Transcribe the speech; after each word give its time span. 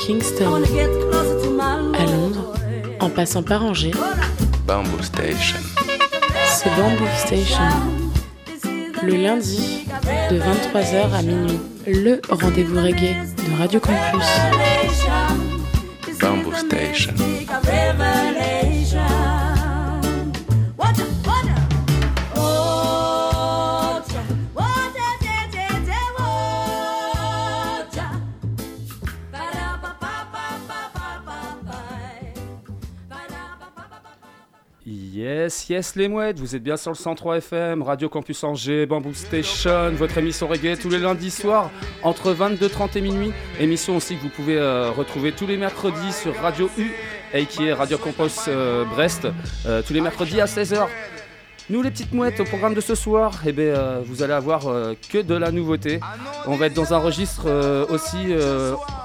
Kingston, 0.00 0.62
à 1.94 2.04
Londres, 2.06 2.54
en 3.00 3.10
passant 3.10 3.42
par 3.42 3.62
Angers, 3.62 3.92
Bamboo 4.66 5.02
Station. 5.02 5.58
c'est 6.48 6.70
Bamboo 6.70 7.06
Station. 7.18 7.62
Le 9.02 9.16
lundi, 9.16 9.86
de 10.30 10.38
23h 10.38 11.12
à 11.12 11.22
minuit, 11.22 11.60
le 11.86 12.20
rendez-vous 12.30 12.76
reggae 12.80 13.14
de 13.36 13.58
Radio 13.58 13.78
Campus. 13.78 14.26
Bamboo 16.20 16.54
Station. 16.54 17.14
Yes, 35.50 35.68
yes 35.68 35.96
les 35.96 36.06
mouettes, 36.06 36.38
vous 36.38 36.54
êtes 36.54 36.62
bien 36.62 36.76
sur 36.76 36.92
le 36.92 36.96
103 36.96 37.38
FM, 37.38 37.82
Radio 37.82 38.08
Campus 38.08 38.44
Angers, 38.44 38.86
Bamboo 38.86 39.12
Station, 39.14 39.90
votre 39.94 40.16
émission 40.16 40.46
reggae 40.46 40.78
tous 40.80 40.88
les 40.88 40.98
lundis 40.98 41.32
soirs 41.32 41.72
entre 42.04 42.32
22h30 42.32 42.96
et 42.96 43.00
minuit. 43.00 43.32
Émission 43.58 43.96
aussi 43.96 44.14
que 44.14 44.22
vous 44.22 44.28
pouvez 44.28 44.56
euh, 44.56 44.92
retrouver 44.92 45.32
tous 45.32 45.48
les 45.48 45.56
mercredis 45.56 46.12
sur 46.12 46.36
Radio 46.36 46.70
U, 46.78 46.92
aka 47.34 47.74
Radio 47.74 47.98
Campus 47.98 48.44
euh, 48.46 48.84
Brest, 48.84 49.26
euh, 49.66 49.82
tous 49.84 49.92
les 49.92 50.00
mercredis 50.00 50.40
à 50.40 50.44
16h. 50.44 50.86
Nous 51.68 51.82
les 51.82 51.90
petites 51.90 52.12
mouettes 52.12 52.38
au 52.38 52.44
programme 52.44 52.74
de 52.74 52.80
ce 52.80 52.94
soir, 52.94 53.32
eh 53.44 53.52
euh, 53.58 54.02
vous 54.06 54.22
allez 54.22 54.34
avoir 54.34 54.62
que 55.10 55.18
de 55.18 55.34
la 55.34 55.50
nouveauté. 55.50 55.98
On 56.46 56.54
va 56.54 56.66
être 56.66 56.74
dans 56.74 56.94
un 56.94 56.98
registre 56.98 57.48
aussi, 57.90 58.34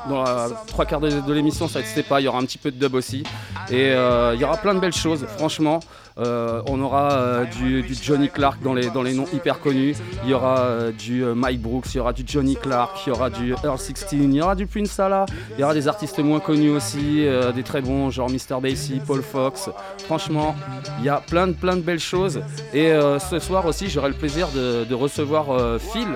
dans 0.09 0.22
la 0.22 0.50
trois 0.68 0.86
quarts 0.86 1.02
de, 1.02 1.34
l'émission, 1.34 1.68
ça 1.68 1.80
n'existait 1.80 2.04
pas, 2.04 2.22
il 2.22 2.26
y 2.26 2.28
aura 2.28 2.38
un 2.38 2.46
petit 2.46 2.59
peu 2.59 2.70
de 2.70 2.78
dub 2.78 2.94
aussi. 2.94 3.24
Et 3.72 3.90
il 3.90 4.40
y 4.40 4.44
aura 4.44 4.58
plein 4.58 4.76
de 4.76 4.80
belles 4.80 4.94
choses, 4.94 5.26
franchement. 5.38 5.80
Euh, 6.18 6.62
on 6.68 6.82
aura 6.82 7.12
euh, 7.12 7.46
du, 7.46 7.86
Johnny 8.02 8.30
Clark 8.30 8.62
dans 8.62 8.74
les, 8.74 9.14
noms 9.14 9.28
hyper 9.34 9.60
connus. 9.60 9.96
Il 10.24 10.30
y 10.30 10.34
aura 10.34 10.60
euh, 10.60 10.92
du 10.92 11.24
Mike 11.24 11.62
Brooks, 11.62 11.94
il 11.94 11.98
y 11.98 12.00
aura 12.00 12.14
du 12.14 12.24
Johnny 12.26 12.56
Clark, 12.56 12.98
il 13.06 13.10
y 13.10 13.12
aura 13.12 13.30
du 13.30 13.54
Earl 13.64 13.78
16, 13.78 14.08
il 14.14 14.34
y 14.34 14.42
aura 14.42 14.56
du 14.56 14.66
Prince 14.66 14.92
Salah, 14.92 15.26
il 15.58 15.62
y 15.62 15.64
aura 15.64 15.74
des 15.74 15.88
artistes 15.88 16.20
moins 16.20 16.40
connus 16.40 16.70
aussi, 16.70 17.26
des 17.54 17.64
très 17.64 17.82
bons, 17.82 18.10
genre 18.10 18.30
Mr. 18.30 18.62
Basie, 18.62 19.02
Paul 19.06 19.22
Fox. 19.22 19.70
Franchement, 20.06 20.56
il 21.00 21.06
y 21.06 21.10
a 21.10 21.18
plein 21.18 21.48
de, 21.48 21.54
plein 21.54 21.76
de 21.76 21.82
belles 21.82 22.00
choses. 22.00 22.42
Et 22.74 22.94
ce 23.20 23.40
soir 23.40 23.66
aussi, 23.66 23.90
j'aurai 23.90 24.10
le 24.10 24.16
plaisir 24.16 24.48
de, 24.50 24.94
recevoir 24.96 25.80
Phil. 25.80 26.08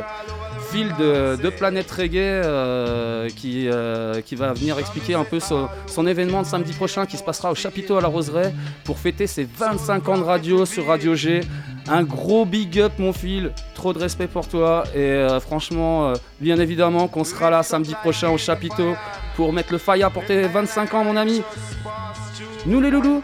Phil 0.71 0.87
de, 0.99 1.49
Planète 1.49 1.89
Reggae 1.89 2.17
euh, 2.17 3.27
qui, 3.29 3.67
euh, 3.67 4.21
qui 4.21 4.35
va 4.35 4.53
venir 4.53 4.77
expliquer 4.77 5.15
un 5.15 5.23
peu 5.23 5.39
son, 5.39 5.67
événement 6.07 6.41
de 6.41 6.47
samedi 6.47 6.73
prochain 6.73 7.05
qui 7.05 7.17
se 7.17 7.23
passera 7.23 7.51
au 7.51 7.55
chapiteau 7.55 7.97
à 7.97 8.01
la 8.01 8.07
Roseraie 8.07 8.53
pour 8.83 8.99
fêter 8.99 9.25
ses 9.27 9.45
25 9.45 10.07
ans 10.09 10.17
de 10.17 10.23
radio 10.23 10.65
sur 10.65 10.87
Radio 10.87 11.15
G. 11.15 11.41
Un 11.87 12.03
gros 12.03 12.45
big 12.45 12.79
up 12.79 12.93
mon 12.99 13.13
Phil, 13.13 13.51
trop 13.73 13.93
de 13.93 13.99
respect 13.99 14.27
pour 14.27 14.47
toi 14.47 14.83
et 14.93 14.99
euh, 14.99 15.39
franchement, 15.39 16.13
bien 16.39 16.59
évidemment 16.59 17.07
qu'on 17.07 17.23
sera 17.23 17.49
là 17.49 17.63
samedi 17.63 17.95
prochain 17.95 18.29
au 18.29 18.37
chapiteau 18.37 18.93
pour 19.35 19.53
mettre 19.53 19.71
le 19.71 19.79
fire 19.79 20.11
pour 20.11 20.25
tes 20.25 20.43
25 20.43 20.93
ans 20.93 21.03
mon 21.03 21.17
ami. 21.17 21.41
Nous 22.65 22.81
les 22.81 22.91
loulous, 22.91 23.21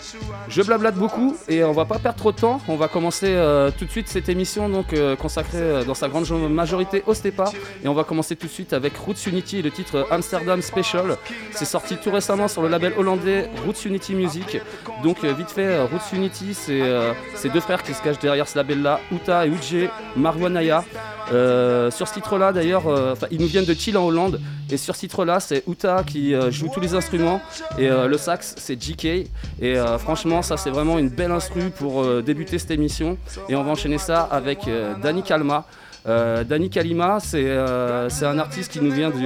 je 0.47 0.61
blablate 0.61 0.95
beaucoup 0.95 1.35
et 1.49 1.63
on 1.63 1.73
va 1.73 1.83
pas 1.83 1.99
perdre 1.99 2.17
trop 2.17 2.31
de 2.31 2.37
temps. 2.37 2.61
On 2.69 2.77
va 2.77 2.87
commencer 2.87 3.27
euh, 3.27 3.69
tout 3.77 3.83
de 3.83 3.89
suite 3.89 4.07
cette 4.07 4.29
émission 4.29 4.69
donc 4.69 4.93
euh, 4.93 5.17
consacrée 5.17 5.57
euh, 5.57 5.83
dans 5.83 5.93
sa 5.93 6.07
grande 6.07 6.25
majorité 6.49 7.03
au 7.05 7.13
Stepa 7.13 7.51
et 7.83 7.87
on 7.89 7.93
va 7.93 8.05
commencer 8.05 8.37
tout 8.37 8.47
de 8.47 8.51
suite 8.51 8.71
avec 8.71 8.95
Roots 8.95 9.27
Unity 9.27 9.61
le 9.61 9.71
titre 9.71 10.07
Amsterdam 10.09 10.61
Special. 10.61 11.17
C'est 11.51 11.65
sorti 11.65 11.97
tout 11.97 12.11
récemment 12.11 12.47
sur 12.47 12.61
le 12.61 12.69
label 12.69 12.93
hollandais 12.97 13.49
Roots 13.65 13.85
Unity 13.85 14.15
Music. 14.15 14.61
Donc 15.03 15.23
vite 15.25 15.51
fait, 15.51 15.81
Roots 15.81 16.13
Unity, 16.13 16.53
c'est 16.53 17.49
deux 17.49 17.59
frères 17.59 17.83
qui 17.83 17.93
se 17.93 18.01
cachent 18.01 18.19
derrière 18.19 18.47
ce 18.47 18.57
label-là, 18.57 19.01
Uta 19.11 19.45
et 19.45 19.49
Uche 19.49 19.89
Marwanaya. 20.15 20.85
Sur 21.27 22.07
ce 22.07 22.13
titre-là, 22.13 22.53
d'ailleurs, 22.53 22.83
ils 23.31 23.39
nous 23.39 23.47
viennent 23.47 23.65
de 23.65 23.73
Chile 23.73 23.97
en 23.97 24.05
Hollande. 24.05 24.39
Et 24.71 24.77
sur 24.77 24.95
ce 24.95 25.01
titre-là, 25.01 25.39
c'est 25.39 25.63
Uta 25.67 26.03
qui 26.03 26.33
joue 26.51 26.69
tous 26.73 26.79
les 26.79 26.93
instruments. 26.93 27.41
Et 27.77 27.87
le 27.89 28.17
sax, 28.17 28.55
c'est 28.57 28.81
JK. 28.81 29.24
Et 29.61 29.77
euh, 29.77 29.97
franchement, 29.97 30.41
ça, 30.41 30.57
c'est 30.57 30.69
vraiment 30.69 30.97
une 30.99 31.09
belle 31.09 31.31
instru 31.31 31.69
pour 31.69 32.03
euh, 32.03 32.21
débuter 32.21 32.59
cette 32.59 32.71
émission. 32.71 33.17
Et 33.49 33.55
on 33.55 33.63
va 33.63 33.71
enchaîner 33.71 33.97
ça 33.97 34.21
avec 34.21 34.67
euh, 34.67 34.93
Danny 35.01 35.23
Kalma. 35.23 35.65
Euh, 36.07 36.43
Danny 36.43 36.69
Kalima, 36.69 37.17
c'est 37.19 37.49
un 37.49 38.37
artiste 38.37 38.71
qui 38.71 38.79
nous 38.79 38.91
vient 38.91 39.09
du, 39.09 39.25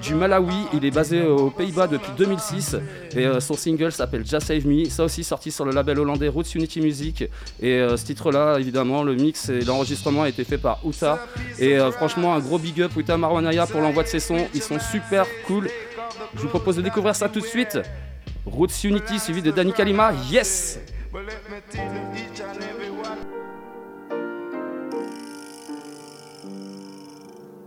du, 0.00 0.14
Malawi. 0.14 0.54
Il 0.72 0.86
est 0.86 0.90
basé 0.90 1.20
aux 1.22 1.50
Pays-Bas 1.50 1.86
depuis 1.86 2.12
2006 2.16 2.76
et 3.14 3.26
son 3.40 3.52
single 3.52 3.92
s'appelle 3.92 4.24
Just 4.24 4.46
Save 4.46 4.66
Me. 4.66 4.86
Ça 4.86 5.04
aussi 5.04 5.22
sorti 5.22 5.50
sur 5.50 5.66
le 5.66 5.72
label 5.72 5.98
hollandais 5.98 6.28
Roots 6.28 6.54
Unity 6.54 6.80
Music. 6.80 7.24
Et 7.60 7.86
ce 7.94 8.04
titre-là, 8.06 8.56
évidemment, 8.58 9.02
le 9.02 9.14
mix 9.16 9.50
et 9.50 9.60
l'enregistrement 9.60 10.22
a 10.22 10.30
été 10.30 10.44
fait 10.44 10.56
par 10.56 10.80
Uta. 10.82 11.18
Et 11.58 11.76
franchement, 11.92 12.34
un 12.34 12.38
gros 12.38 12.58
big 12.58 12.80
up 12.80 12.92
Uta 12.96 13.18
Marwanaya 13.18 13.66
pour 13.66 13.82
l'envoi 13.82 14.02
de 14.02 14.08
ses 14.08 14.20
sons. 14.20 14.46
Ils 14.54 14.62
sont 14.62 14.78
super 14.80 15.26
cool. 15.46 15.68
Je 16.36 16.40
vous 16.40 16.48
propose 16.48 16.76
de 16.76 16.82
découvrir 16.82 17.14
ça 17.14 17.28
tout 17.28 17.40
de 17.40 17.46
suite. 17.46 17.78
Roots 18.46 18.84
Unity 18.84 19.18
suivi 19.18 19.42
de 19.42 19.50
Danny 19.50 19.72
Kalima. 19.72 20.12
Yes! 20.30 20.78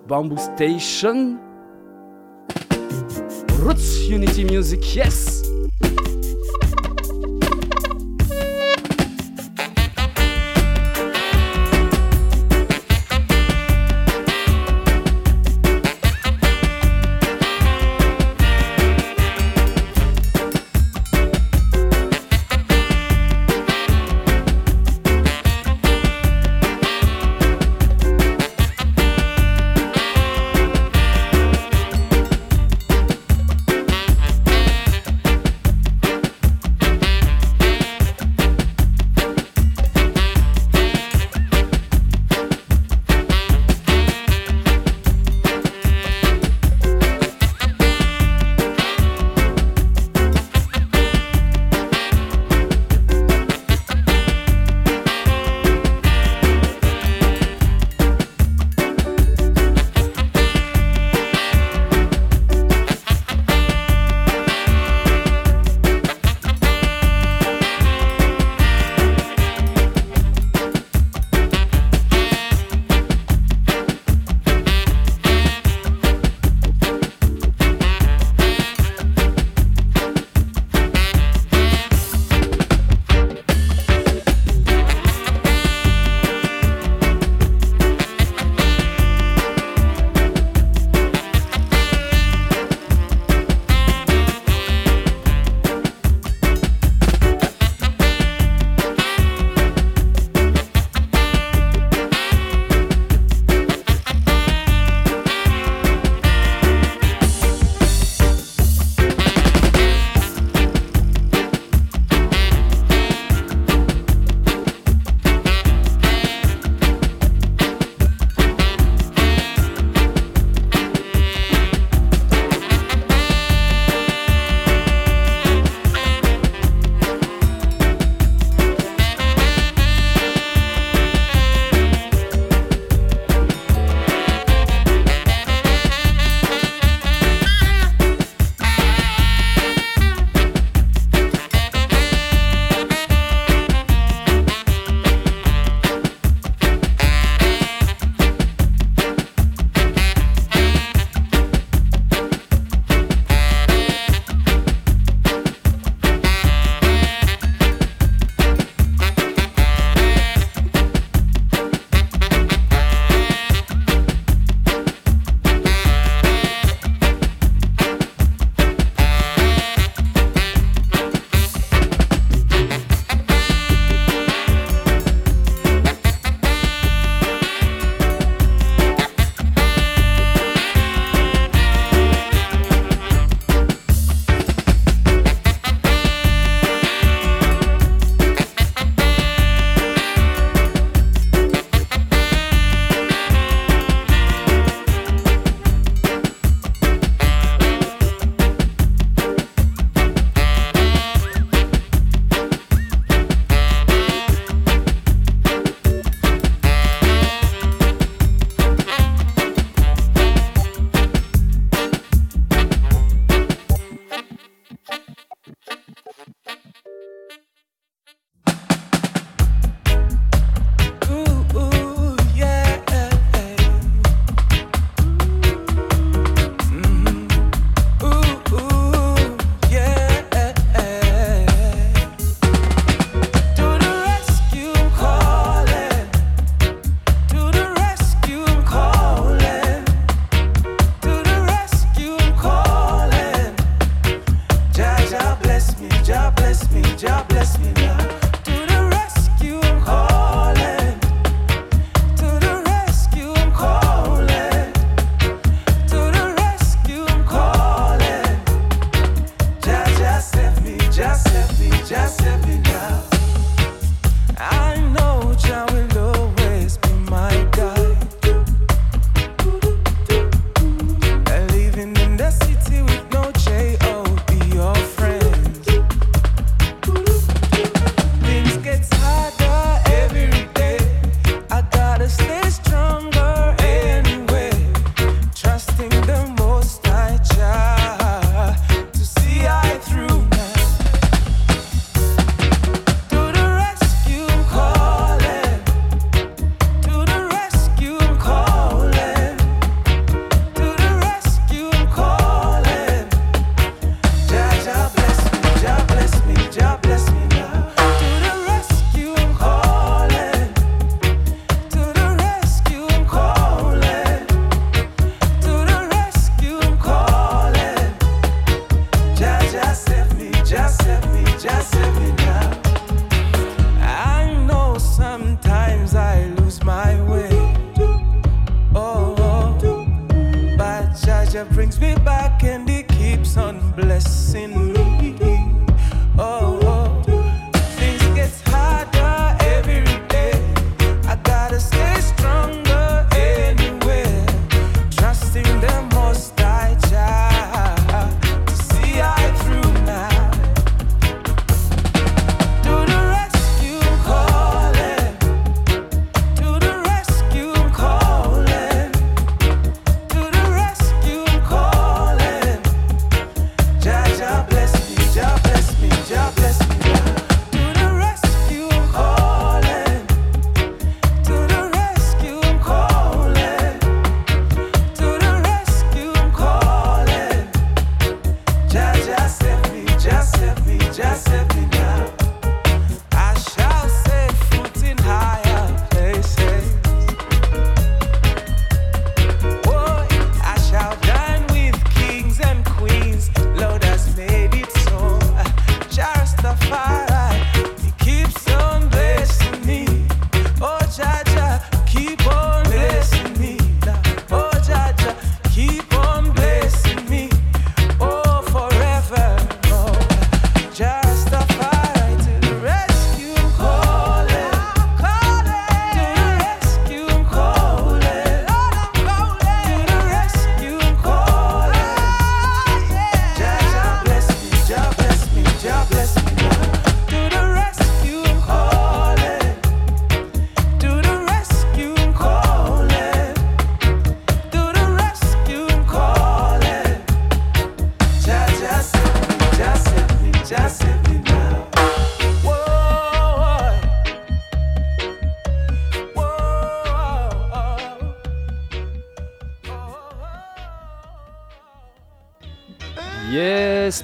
Bamboo 0.08 0.38
Station. 0.38 1.40
Roots 3.60 4.08
Unity 4.10 4.46
Music, 4.46 4.96
yes! 4.96 5.37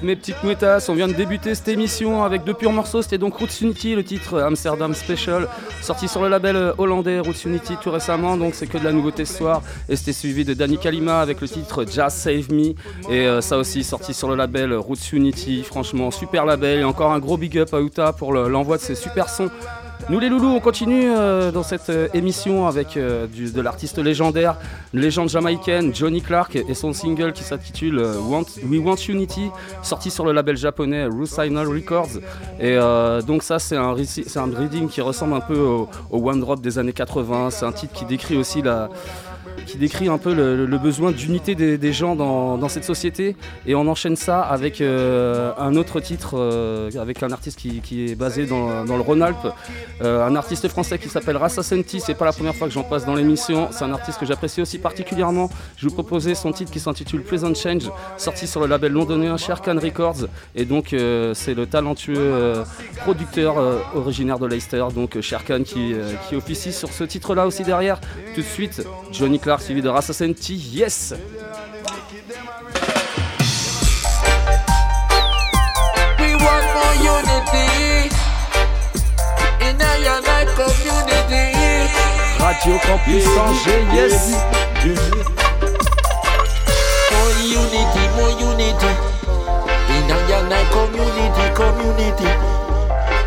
Mes 0.04 0.16
petites 0.16 0.42
mouettas, 0.44 0.86
on 0.88 0.94
vient 0.94 1.08
de 1.08 1.14
débuter 1.14 1.54
cette 1.54 1.68
émission 1.68 2.22
avec 2.24 2.44
deux 2.44 2.54
purs 2.54 2.72
morceaux, 2.72 3.02
c'était 3.02 3.18
donc 3.18 3.36
Roots 3.36 3.60
Unity, 3.62 3.94
le 3.94 4.04
titre 4.04 4.40
Amsterdam 4.40 4.94
Special, 4.94 5.48
sorti 5.80 6.08
sur 6.08 6.22
le 6.22 6.28
label 6.28 6.74
hollandais 6.78 7.20
Roots 7.20 7.44
Unity 7.46 7.74
tout 7.82 7.90
récemment, 7.90 8.36
donc 8.36 8.54
c'est 8.54 8.66
que 8.66 8.78
de 8.78 8.84
la 8.84 8.92
nouveauté 8.92 9.24
ce 9.24 9.34
soir, 9.38 9.62
et 9.88 9.96
c'était 9.96 10.12
suivi 10.12 10.44
de 10.44 10.54
Danny 10.54 10.78
Kalima 10.78 11.20
avec 11.20 11.40
le 11.40 11.48
titre 11.48 11.84
Just 11.84 12.18
Save 12.18 12.52
Me, 12.52 12.74
et 13.10 13.26
euh, 13.26 13.40
ça 13.40 13.56
aussi 13.56 13.82
sorti 13.82 14.12
sur 14.14 14.28
le 14.28 14.36
label 14.36 14.74
Roots 14.74 15.12
Unity, 15.12 15.62
franchement 15.62 16.10
super 16.10 16.44
label, 16.44 16.80
et 16.80 16.84
encore 16.84 17.12
un 17.12 17.18
gros 17.18 17.36
big 17.36 17.58
up 17.58 17.72
à 17.72 17.80
Utah 17.80 18.12
pour 18.12 18.32
l'envoi 18.32 18.76
de 18.76 18.82
ces 18.82 18.94
super 18.94 19.28
sons 19.28 19.50
nous 20.10 20.20
les 20.20 20.28
loulous, 20.28 20.48
on 20.48 20.60
continue 20.60 21.10
euh, 21.10 21.50
dans 21.50 21.62
cette 21.62 21.88
euh, 21.88 22.08
émission 22.12 22.66
avec 22.66 22.96
euh, 22.96 23.26
de 23.26 23.60
l'artiste 23.60 23.98
légendaire, 23.98 24.56
légende 24.92 25.30
jamaïcaine, 25.30 25.94
Johnny 25.94 26.20
Clark, 26.20 26.56
et 26.56 26.74
son 26.74 26.92
single 26.92 27.32
qui 27.32 27.42
s'intitule 27.42 27.98
We 27.98 28.80
Want 28.80 28.96
Unity, 29.08 29.50
sorti 29.82 30.10
sur 30.10 30.26
le 30.26 30.32
label 30.32 30.56
japonais 30.56 31.06
Rusinal 31.06 31.66
Records. 31.68 32.20
Et 32.60 32.76
donc 33.26 33.42
ça, 33.42 33.58
c'est 33.58 33.76
un, 33.76 33.94
un 33.94 34.56
reading 34.56 34.88
qui 34.88 35.00
ressemble 35.00 35.34
un 35.34 35.40
peu 35.40 35.58
au 35.58 35.88
One 36.10 36.40
Drop 36.40 36.60
des 36.60 36.78
années 36.78 36.92
80. 36.92 37.50
C'est 37.50 37.64
un 37.64 37.72
titre 37.72 37.92
qui 37.92 38.04
décrit 38.04 38.36
aussi 38.36 38.62
la 38.62 38.88
qui 39.66 39.78
décrit 39.78 40.08
un 40.08 40.18
peu 40.18 40.34
le, 40.34 40.78
besoin 40.78 41.12
d'unité 41.12 41.54
des, 41.54 41.92
gens 41.92 42.16
dans, 42.16 42.68
cette 42.68 42.84
société. 42.84 43.36
Et 43.66 43.74
on 43.74 43.86
enchaîne 43.88 44.16
ça 44.16 44.40
avec 44.40 44.80
euh, 44.80 45.52
un 45.58 45.76
autre 45.76 46.00
titre, 46.00 46.34
euh, 46.34 46.90
avec 46.98 47.22
un 47.22 47.30
artiste 47.30 47.58
qui, 47.58 48.10
est 48.10 48.14
basé 48.14 48.46
dans, 48.46 48.84
le 48.84 49.00
Rhône-Alpes, 49.00 49.48
euh, 50.02 50.26
un 50.26 50.36
artiste 50.36 50.68
français 50.68 50.98
qui 50.98 51.08
s'appelle 51.08 51.36
Rassa 51.36 51.62
Senti. 51.62 52.00
C'est 52.00 52.14
pas 52.14 52.24
la 52.24 52.32
première 52.32 52.54
fois 52.54 52.68
que 52.68 52.74
j'en 52.74 52.82
passe 52.82 53.06
dans 53.06 53.14
l'émission. 53.14 53.68
C'est 53.70 53.84
un 53.84 53.92
artiste 53.92 54.18
que 54.18 54.26
j'apprécie 54.26 54.60
aussi 54.60 54.78
particulièrement. 54.78 55.50
Je 55.76 55.88
vous 55.88 55.94
proposais 55.94 56.34
son 56.34 56.52
titre 56.52 56.70
qui 56.70 56.80
s'intitule 56.80 57.22
Pleasant 57.22 57.54
Change, 57.54 57.90
sorti 58.16 58.46
sur 58.46 58.60
le 58.60 58.66
label 58.66 58.92
londonien 58.92 59.36
Sherkan 59.36 59.78
Records. 59.78 60.26
Et 60.54 60.64
donc 60.64 60.94
c'est 61.34 61.54
le 61.54 61.66
talentueux 61.66 62.64
producteur 63.02 63.56
originaire 63.94 64.38
de 64.38 64.46
Leicester, 64.46 64.84
donc 64.94 65.20
Sherkan, 65.20 65.62
qui, 65.62 65.94
qui 66.28 66.36
officie 66.36 66.72
sur 66.72 66.92
ce 66.92 67.04
titre-là 67.04 67.46
aussi 67.46 67.62
derrière. 67.62 68.00
Tout 68.34 68.40
de 68.40 68.46
suite, 68.46 68.86
Johnny 69.12 69.38
Clark 69.44 69.60
suivi 69.60 69.82
de 69.82 69.90
Rassa 69.90 70.14
Senti, 70.14 70.54
yes. 70.54 71.12
We 76.18 76.34
want 76.40 76.66
more 76.72 76.96
unity. 77.04 78.08
In 79.60 79.82
our 79.82 80.46
community. 80.56 81.44
Radio 82.40 82.78
Campus 82.78 83.26
Angers, 83.36 83.84
yes. 83.92 84.32
More 87.12 87.34
unity, 87.44 88.02
more 88.16 88.32
unity. 88.40 88.92
In 89.92 90.10
our 90.10 90.64
community, 90.72 91.44
community. 91.54 92.30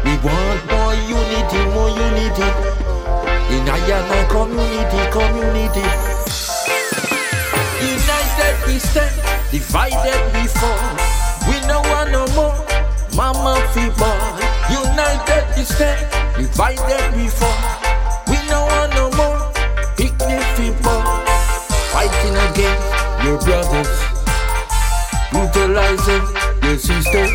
We 0.04 0.14
want 0.26 0.62
more 0.72 0.96
unity, 0.96 1.60
more 1.76 1.90
unity 1.90 2.87
in 3.50 3.68
a 3.68 3.72
our 3.72 4.26
community, 4.28 5.02
community. 5.12 5.88
United 7.80 8.56
we 8.68 8.80
stand, 8.80 9.16
divided 9.52 10.22
we 10.36 10.48
fall. 10.48 10.84
We 11.48 11.56
no 11.68 11.80
want 11.88 12.12
no 12.12 12.28
more. 12.36 12.56
Mama 13.16 13.56
ball. 13.98 14.20
United 14.70 15.46
we 15.56 15.64
stand, 15.64 16.00
divided 16.36 17.16
we 17.16 17.28
fall. 17.28 17.62
We 18.28 18.38
no 18.52 18.66
want 18.68 18.94
no 18.94 19.12
more 19.16 19.40
picnic 19.96 20.84
ball. 20.84 21.24
Fighting 21.96 22.36
against 22.52 22.88
your 23.24 23.40
brothers, 23.40 23.94
brutalizing 25.32 26.26
your 26.64 26.78
sisters, 26.78 27.32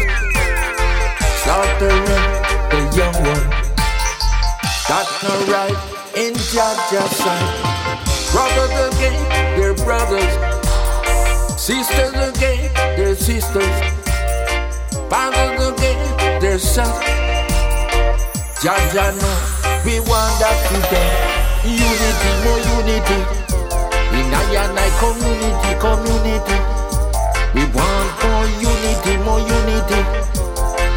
slaughtering 1.42 2.04
the 2.68 2.80
young 2.96 3.16
one. 3.24 3.62
That's 4.88 5.22
not 5.22 5.48
right 5.48 6.01
in 6.16 6.34
Jaja's 6.52 7.16
sight. 7.16 7.72
Brothers 8.32 8.74
again, 8.92 9.16
their 9.56 9.74
brothers. 9.74 10.32
Sisters 11.56 12.12
again, 12.12 12.68
their 12.96 13.14
sisters. 13.14 13.76
Fathers 15.08 15.56
again, 15.72 16.40
their 16.40 16.58
sons. 16.58 16.92
Jaja 18.60 19.16
know 19.16 19.38
we 19.84 20.00
want 20.04 20.36
that 20.36 20.56
freedom. 20.68 21.08
Unity, 21.64 22.30
more 22.44 22.60
unity. 22.76 23.20
In 24.12 24.34
I 24.36 24.88
community, 25.00 25.72
community. 25.80 26.58
We 27.56 27.64
want 27.72 28.12
more 28.20 28.48
unity, 28.60 29.16
more 29.24 29.40
unity. 29.40 30.00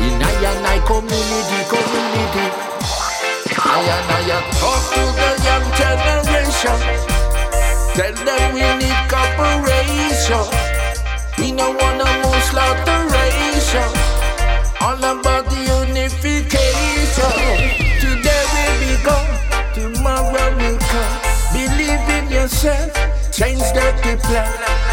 In 0.04 0.22
I 0.22 0.80
community, 0.86 1.60
community. 1.72 2.75
I 3.76 3.82
and 3.82 4.32
I 4.32 4.40
talk 4.56 4.84
to 4.96 5.04
the 5.20 5.32
young 5.44 5.68
generation. 5.76 6.80
Tell 7.92 8.16
them 8.24 8.54
we 8.56 8.64
need 8.80 9.02
cooperation. 9.12 10.48
We 11.38 11.52
no 11.52 11.72
want 11.72 11.98
no 12.00 12.08
more 12.24 12.40
slaughteration. 12.48 13.92
All 14.80 14.96
about 14.96 15.50
the 15.52 15.60
unification. 15.84 17.36
Today 18.00 18.44
we 18.56 18.64
be 18.80 19.04
gone, 19.04 19.36
tomorrow 19.76 20.56
will 20.56 20.80
come. 20.80 21.20
Believe 21.52 22.08
in 22.16 22.32
yourself, 22.32 22.94
change 23.34 23.60
the 23.60 24.18
plan. 24.24 24.85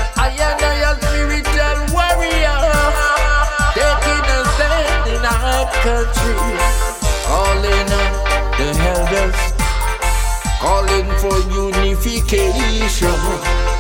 For 11.23 11.39
unification, 11.55 13.15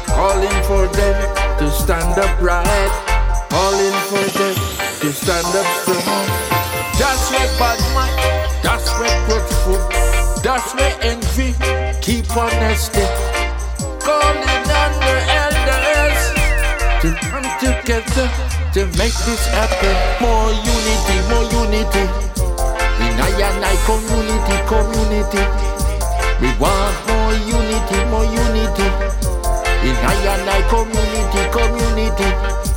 calling 0.06 0.62
for 0.62 0.86
them 0.94 1.18
to 1.58 1.68
stand 1.72 2.16
up 2.16 2.40
right, 2.40 2.94
calling 3.50 3.98
for 4.06 4.22
them 4.38 4.54
to 5.02 5.10
stand 5.10 5.50
up 5.50 5.66
strong. 5.82 6.26
That's 7.02 7.24
where 7.34 7.50
bad 7.58 7.82
mind, 7.98 8.14
that's 8.62 8.86
where 8.94 9.10
truthful, 9.26 9.82
that's 10.46 10.70
where 10.78 10.94
envy, 11.02 11.50
keep 12.00 12.30
honesty, 12.30 13.02
calling 13.98 14.62
on 14.78 14.92
the 15.02 15.16
elders 15.42 16.22
to 17.02 17.10
come 17.26 17.48
together 17.58 18.30
to 18.70 18.86
make 19.02 19.18
this 19.26 19.42
happen. 19.50 19.94
More 20.22 20.54
unity, 20.62 21.16
more 21.26 21.46
unity. 21.58 22.06
In 23.02 23.18
I 23.18 23.34
and 23.50 23.64
I 23.66 23.74
community, 23.82 24.56
community. 24.70 25.71
We 26.42 26.48
want 26.58 26.96
more 27.06 27.34
unity, 27.38 27.98
more 28.10 28.24
unity. 28.26 28.88
In 29.86 29.94
I 29.94 30.16
and 30.34 30.50
I 30.50 30.60
community, 30.66 31.42
community. 31.54 32.71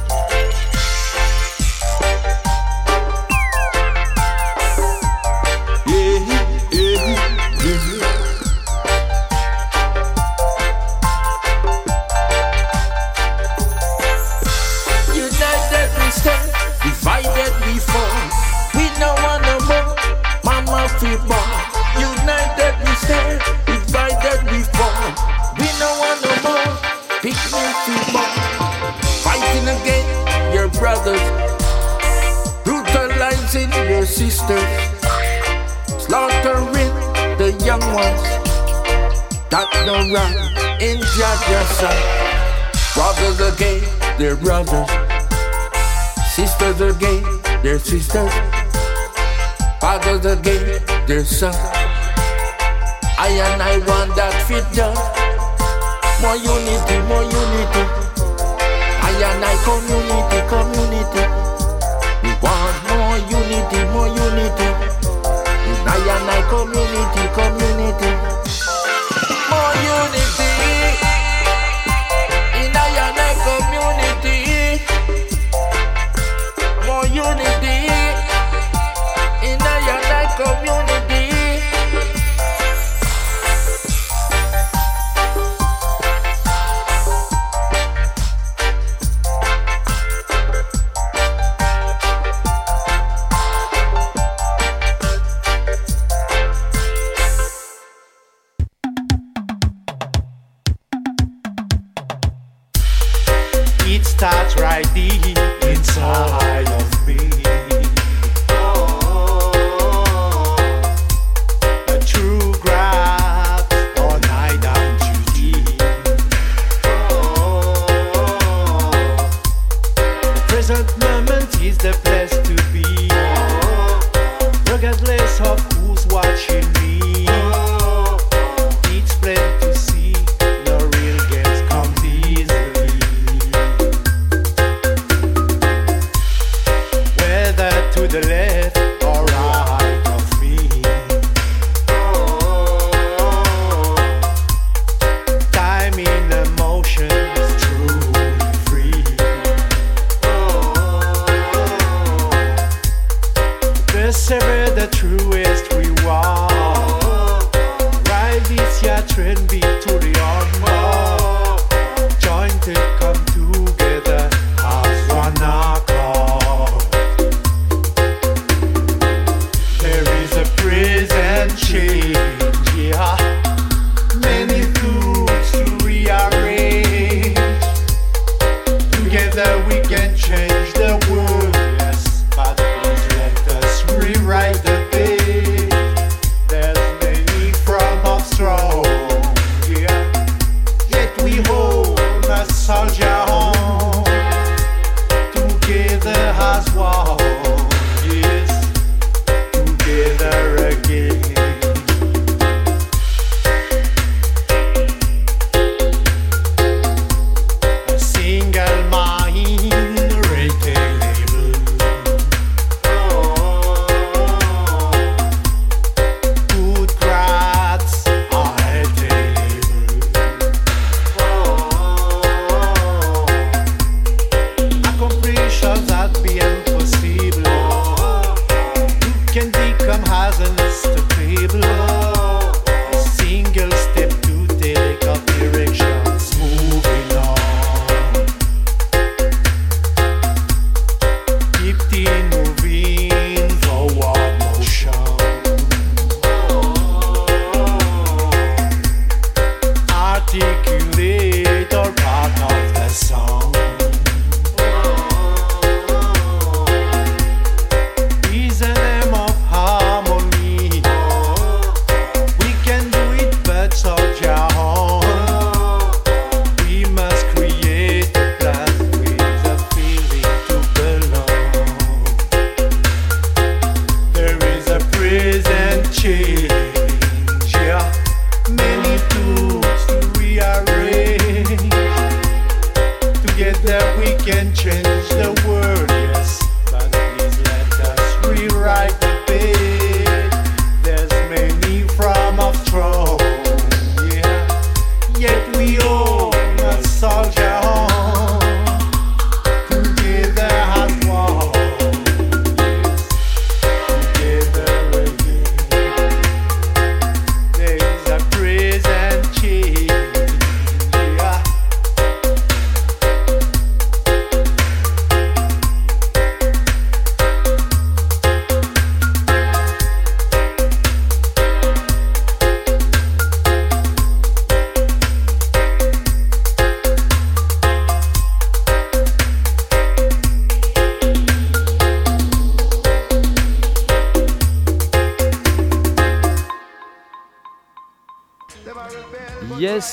Sisters, 34.48 36.04
slaughtering 36.06 36.94
the 37.38 37.52
young 37.66 37.82
ones. 37.94 38.22
That 39.50 39.68
no 39.86 39.96
right 40.14 40.82
in 40.82 40.98
Jaja's 41.18 41.70
side. 41.80 42.06
Brothers 42.94 43.42
are 43.42 43.56
gay, 43.58 43.82
they're 44.18 44.36
brothers. 44.36 44.90
Sisters 46.36 46.82
are 46.82 46.94
gay, 46.94 47.22
they're 47.64 47.80
sisters. 47.80 48.32
Fathers 49.82 50.26
are 50.26 50.36
gay, 50.42 50.80
they're 51.08 51.26
sons. 51.26 51.56
I 53.18 53.30
and 53.30 53.62
I 53.62 53.78
want 53.88 54.16
that 54.16 54.34
fit. 54.48 54.66
More 56.22 56.38
unity, 56.38 56.98
more 57.08 57.24
unity. 57.24 57.84
I 59.02 59.12
and 59.26 59.44
I 59.44 59.56
community, 59.66 60.40
community. 60.50 61.45
Unity, 63.72 63.92
more 63.94 64.08
unity. 64.08 64.70
I 65.88 65.98
and 65.98 66.30
I 66.30 66.42
community, 66.50 67.24
community. 67.34 68.45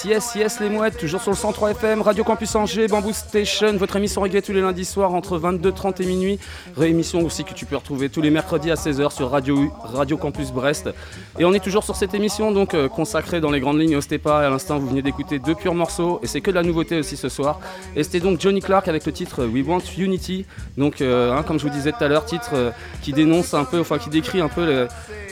Yes, 0.05 0.35
yes, 0.35 0.59
les 0.59 0.69
mouettes, 0.69 0.99
toujours 0.99 1.21
sur 1.23 1.31
le 1.31 1.37
103 1.37 1.71
FM, 1.73 2.03
Radio 2.03 2.25
Campus 2.25 2.57
Angers, 2.57 2.89
Bamboo 2.89 3.13
Station, 3.13 3.77
votre 3.77 3.95
émission 3.95 4.21
régulière 4.23 4.43
tous 4.43 4.53
les 4.53 4.61
lundis 4.61 4.85
soirs 4.85 5.15
entre 5.15 5.39
22h30 5.39 6.03
et 6.03 6.07
minuit. 6.07 6.39
Réémission 6.77 7.21
aussi 7.25 7.45
que 7.45 7.55
tu 7.55 7.67
peux 7.67 7.77
retrouver 7.77 8.09
tous 8.09 8.21
les 8.21 8.31
mercredis 8.31 8.73
à 8.73 8.75
16h 8.75 9.13
sur 9.13 9.31
Radio, 9.31 9.71
Radio 9.85 10.17
Campus 10.17 10.51
Brest. 10.51 10.91
Et 11.39 11.45
on 11.45 11.53
est 11.53 11.63
toujours 11.63 11.85
sur 11.85 11.95
cette 11.95 12.15
émission 12.15 12.51
donc 12.51 12.75
euh, 12.75 12.89
consacrée 12.89 13.41
dans 13.41 13.53
les 13.53 13.61
grandes 13.61 13.79
lignes 13.79 13.95
au 13.95 14.01
Stepa. 14.01 14.43
Et 14.43 14.47
à 14.47 14.51
l'instant, 14.51 14.77
vous 14.81 14.89
venez 14.89 15.03
d'écouter 15.03 15.39
deux 15.39 15.55
purs 15.55 15.75
morceaux 15.75 16.19
et 16.25 16.27
c'est 16.27 16.41
que 16.41 16.51
de 16.51 16.57
la 16.57 16.65
nouveauté 16.65 16.99
aussi 16.99 17.17
ce 17.17 17.29
soir. 17.29 17.61
Et 17.95 18.03
c'était 18.03 18.21
donc 18.21 18.41
Johnny 18.41 18.61
Clark 18.61 18.89
avec 18.89 19.07
le 19.07 19.13
titre 19.13 19.45
We 19.45 19.65
Want 19.65 19.83
Unity. 19.99 20.47
Donc, 20.77 21.01
euh, 21.01 21.33
hein, 21.33 21.45
comme 21.45 21.61
je 21.61 21.65
vous 21.65 21.73
disais 21.73 21.93
tout 21.93 22.03
à 22.03 22.09
l'heure, 22.09 22.25
titre 22.25 22.51
euh, 22.55 22.71
qui 23.03 23.13
dénonce 23.13 23.55
un 23.55 23.65
peu, 23.65 23.79
enfin 23.79 23.99
qui 23.99 24.11
décrit 24.11 24.41
un 24.41 24.49
peu 24.49 24.67
le- 24.67 24.89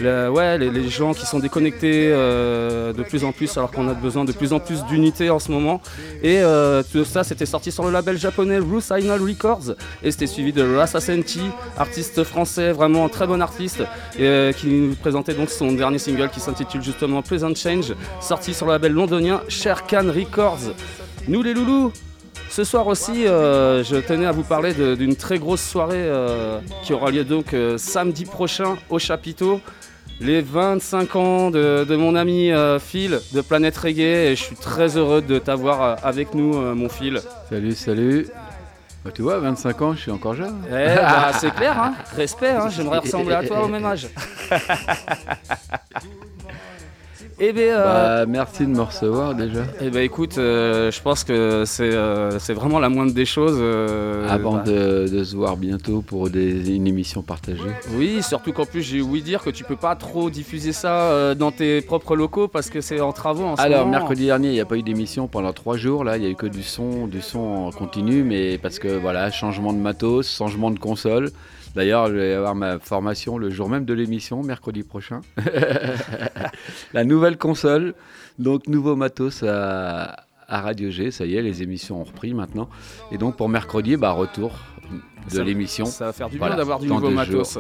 ouais, 0.09 0.59
les, 0.59 0.89
gens 0.89 1.13
qui 1.13 1.27
sont 1.27 1.39
déconnectés 1.39 2.11
euh, 2.13 2.93
de 2.93 3.03
plus 3.03 3.25
en 3.25 3.33
plus 3.33 3.57
alors 3.57 3.71
qu'on 3.71 3.89
a 3.89 3.95
besoin 3.95 4.25
de 4.25 4.33
plus 4.33 4.53
en 4.53 4.61
plus 4.61 4.85
d'unité 4.85 5.31
en 5.31 5.39
ce 5.39 5.51
moment. 5.51 5.81
Et 6.23 6.39
euh, 6.41 6.83
tout 6.91 7.05
ça, 7.05 7.25
c'était 7.25 7.47
sorti 7.47 7.71
sur 7.71 7.85
le 7.85 7.91
label 7.91 8.19
japonais 8.19 8.59
Ruth 8.59 8.83
Signal 8.83 9.21
Records 9.21 9.75
et 10.03 10.11
c'était 10.11 10.27
suivi 10.27 10.53
de 10.53 10.77
Rasa 10.77 11.01
Senti, 11.01 11.43
artiste 11.77 12.25
français, 12.25 12.73
vraiment 12.73 13.05
un 13.05 13.09
très 13.09 13.27
bon 13.27 13.41
artiste, 13.41 13.83
et, 14.19 14.23
euh, 14.23 14.53
qui 14.53 14.69
nous 14.69 14.95
présentait 14.95 15.35
donc 15.35 15.51
son 15.51 15.73
dernier 15.73 15.99
single 15.99 16.31
qui 16.31 16.41
s'intitule 16.41 16.83
justement 16.83 17.23
Pleasant 17.23 17.55
Change, 17.55 17.95
sorti 18.21 18.55
sur 18.55 18.67
le 18.67 18.73
label 18.73 18.93
londonien 18.93 19.43
Sher 19.49 19.87
Khan 19.87 20.07
Records. 20.15 20.75
Nous 21.29 21.43
les 21.43 21.55
loulous 21.55 21.93
ce 22.49 22.65
soir 22.65 22.89
aussi, 22.89 23.27
je 23.27 24.01
tenais 24.01 24.27
à 24.27 24.33
vous 24.33 24.43
parler 24.43 24.75
d'une 24.97 25.15
très 25.15 25.39
grosse 25.39 25.63
soirée 25.63 26.11
qui 26.83 26.93
aura 26.93 27.13
lieu 27.13 27.23
donc 27.23 27.55
samedi 27.77 28.25
prochain 28.25 28.77
au 28.89 28.99
chapiteau. 28.99 29.61
Les 30.21 30.43
25 30.43 31.17
ans 31.17 31.51
de, 31.51 31.85
de 31.89 31.97
mon 31.97 32.15
ami 32.15 32.53
euh, 32.53 32.79
Phil 32.79 33.21
de 33.33 33.41
Planète 33.41 33.79
Reggae 33.79 34.01
et 34.01 34.37
je 34.37 34.43
suis 34.43 34.55
très 34.55 34.99
heureux 34.99 35.23
de 35.23 35.39
t'avoir 35.39 35.83
euh, 35.83 35.95
avec 36.03 36.35
nous 36.35 36.59
euh, 36.59 36.75
mon 36.75 36.91
Phil. 36.91 37.23
Salut, 37.49 37.73
salut. 37.73 38.27
Bah, 39.03 39.13
tu 39.15 39.23
vois, 39.23 39.39
25 39.39 39.81
ans, 39.81 39.95
je 39.95 40.01
suis 40.01 40.11
encore 40.11 40.35
jeune. 40.35 40.63
Eh 40.69 40.95
bah, 40.95 41.31
c'est 41.33 41.55
clair, 41.55 41.83
hein 41.83 41.95
respect, 42.15 42.51
hein, 42.51 42.69
j'aimerais 42.69 42.99
ressembler 42.99 43.35
à 43.35 43.43
toi 43.45 43.65
au 43.65 43.69
même 43.69 43.87
âge. 43.87 44.09
Eh 47.43 47.55
bien, 47.55 47.75
euh, 47.79 48.25
Bah, 48.25 48.27
merci 48.27 48.65
de 48.67 48.71
me 48.71 48.83
recevoir 48.83 49.35
déjà. 49.35 49.61
eh 49.81 49.89
ben, 49.89 50.01
écoute, 50.03 50.37
euh, 50.37 50.91
je 50.91 51.01
pense 51.01 51.25
que 51.25 51.65
c'est 51.65 51.85
euh, 51.95 52.39
c'est 52.39 52.53
vraiment 52.53 52.79
la 52.79 52.91
moindre 52.91 53.15
des 53.15 53.25
choses. 53.25 53.57
euh, 53.59 54.29
Avant 54.29 54.57
bah, 54.57 54.63
de, 54.67 55.09
de 55.11 55.25
se 55.25 55.35
voir 55.37 55.57
bientôt 55.57 56.03
pour 56.03 56.29
des- 56.29 56.69
une 56.75 56.87
émission 56.87 57.23
partagée. 57.23 57.63
Oui, 57.95 58.23
surtout 58.23 58.53
qu'en 58.53 58.67
plus 58.67 58.83
j'ai 58.83 59.01
ouï 59.01 59.23
dire 59.23 59.43
que 59.43 59.49
tu 59.49 59.65
peux 59.65 59.77
pas 59.77 59.97
trop 59.97 60.29
diffuser 60.29 60.73
ça 60.73 60.93
euh, 61.13 61.35
dans 61.35 61.51
tes 61.51 61.81
propres 61.81 62.15
locaux 62.15 62.47
parce 62.47 62.69
que 62.69 62.83
c'est 62.83 63.01
en 63.01 63.13
travaux 63.13 63.45
en 63.45 63.57
ce 63.57 63.63
Alors, 63.63 63.81
moment. 63.87 63.93
mercredi 63.93 64.27
dernier, 64.27 64.49
il 64.49 64.55
n'y 64.55 64.61
a 64.61 64.67
pas 64.67 64.77
eu 64.77 64.83
d'émission 64.83 65.27
pendant 65.27 65.55
trois 65.55 65.79
jours. 65.79 66.05
Là, 66.05 66.19
il 66.19 66.21
n'y 66.21 66.27
a 66.27 66.31
eu 66.31 66.37
que 66.37 66.47
du 66.47 66.63
son, 66.63 67.07
du 67.07 67.23
son 67.23 67.39
en 67.39 67.71
continu, 67.71 68.23
mais 68.23 68.59
parce 68.59 68.79
que 68.79 68.89
voilà, 68.89 69.31
changement 69.31 69.73
de 69.73 69.79
matos, 69.79 70.31
changement 70.31 70.71
de 70.71 70.79
console. 70.79 71.31
D'ailleurs, 71.75 72.09
je 72.09 72.15
vais 72.15 72.33
avoir 72.35 72.55
ma 72.55 72.79
formation 72.79 73.39
le 73.39 73.51
jour 73.51 73.69
même 73.69 73.85
de 73.85 73.95
l'émission, 73.95 74.43
mercredi 74.43 74.83
prochain. 74.83 75.21
La 76.93 77.05
nouvelle 77.05 77.39
console, 77.39 77.95
donc 78.39 78.67
nouveau 78.67 78.97
matos 78.97 79.45
à, 79.47 80.27
Radio 80.49 80.91
G. 80.91 81.13
Ça 81.13 81.27
y 81.27 81.37
est, 81.37 81.43
les 81.43 81.63
émissions 81.63 82.01
ont 82.01 82.05
repris 82.05 82.35
maintenant. 82.35 82.69
Et 83.13 83.19
donc 83.19 83.37
pour 83.37 83.49
mercredi, 83.49 83.97
bah 83.97 84.11
retour 84.11 84.59
de 85.33 85.41
l'émission. 85.43 85.87
Ça 85.87 86.07
va 86.07 86.13
faire 86.13 86.29
du 86.29 86.39
Voilà, 86.39 86.55
bien 86.55 86.59
d'avoir 86.59 86.79
du 86.79 86.87
nouveau 86.89 87.11
matos. 87.11 87.59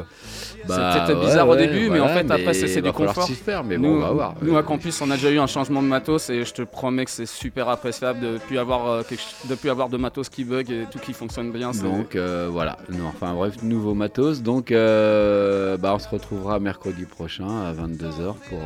Bah, 0.69 1.05
peut-être 1.07 1.19
ouais, 1.19 1.27
bizarre 1.27 1.49
au 1.49 1.57
début, 1.57 1.91
mais 1.91 2.01
en 2.01 2.09
fait, 2.09 2.31
après, 2.31 2.55
c'est- 2.55 2.81
du 2.81 2.93
confort. 2.93 3.29
faire, 3.29 3.63
mais 3.65 3.77
nous, 3.77 3.89
on 3.89 3.99
va 4.01 4.11
voir. 4.11 4.35
nous, 4.43 4.57
à 4.57 4.63
Campus, 4.63 5.01
on 5.03 5.11
a 5.11 5.15
déjà 5.17 5.31
eu 5.31 5.39
un 5.39 5.47
changement 5.47 5.83
de 5.83 5.89
matos 5.89 6.31
et 6.31 6.45
je 6.45 6.53
te 6.53 6.63
promets 6.63 7.05
que 7.05 7.11
c'est 7.11 7.27
super 7.27 7.69
appréciable 7.69 8.21
de 8.21 8.39
plus 8.39 8.59
avoir, 8.59 8.87
euh, 8.89 9.03
quelque 9.03 9.23
de 9.49 9.55
plus 9.55 9.69
avoir 9.71 9.89
de 9.89 9.97
matos 9.97 10.29
qui 10.29 10.45
bug 10.45 10.71
et 10.71 10.85
tout 10.91 10.99
qui 10.99 11.13
fonctionne 11.13 11.53
bien. 11.53 11.71
Donc 11.73 12.17
euh, 12.17 12.49
voilà, 12.51 12.79
non, 12.91 13.07
enfin 13.09 13.35
bref, 13.35 13.63
nouveau 13.63 13.95
matos. 13.95 14.41
Donc 14.43 14.71
euh, 14.73 15.77
bah, 15.77 15.93
on 15.95 15.99
se 15.99 16.09
retrouvera 16.09 16.59
mercredi 16.59 17.05
prochain 17.05 17.49
à 17.67 17.73
22h 17.73 18.35
pour 18.49 18.59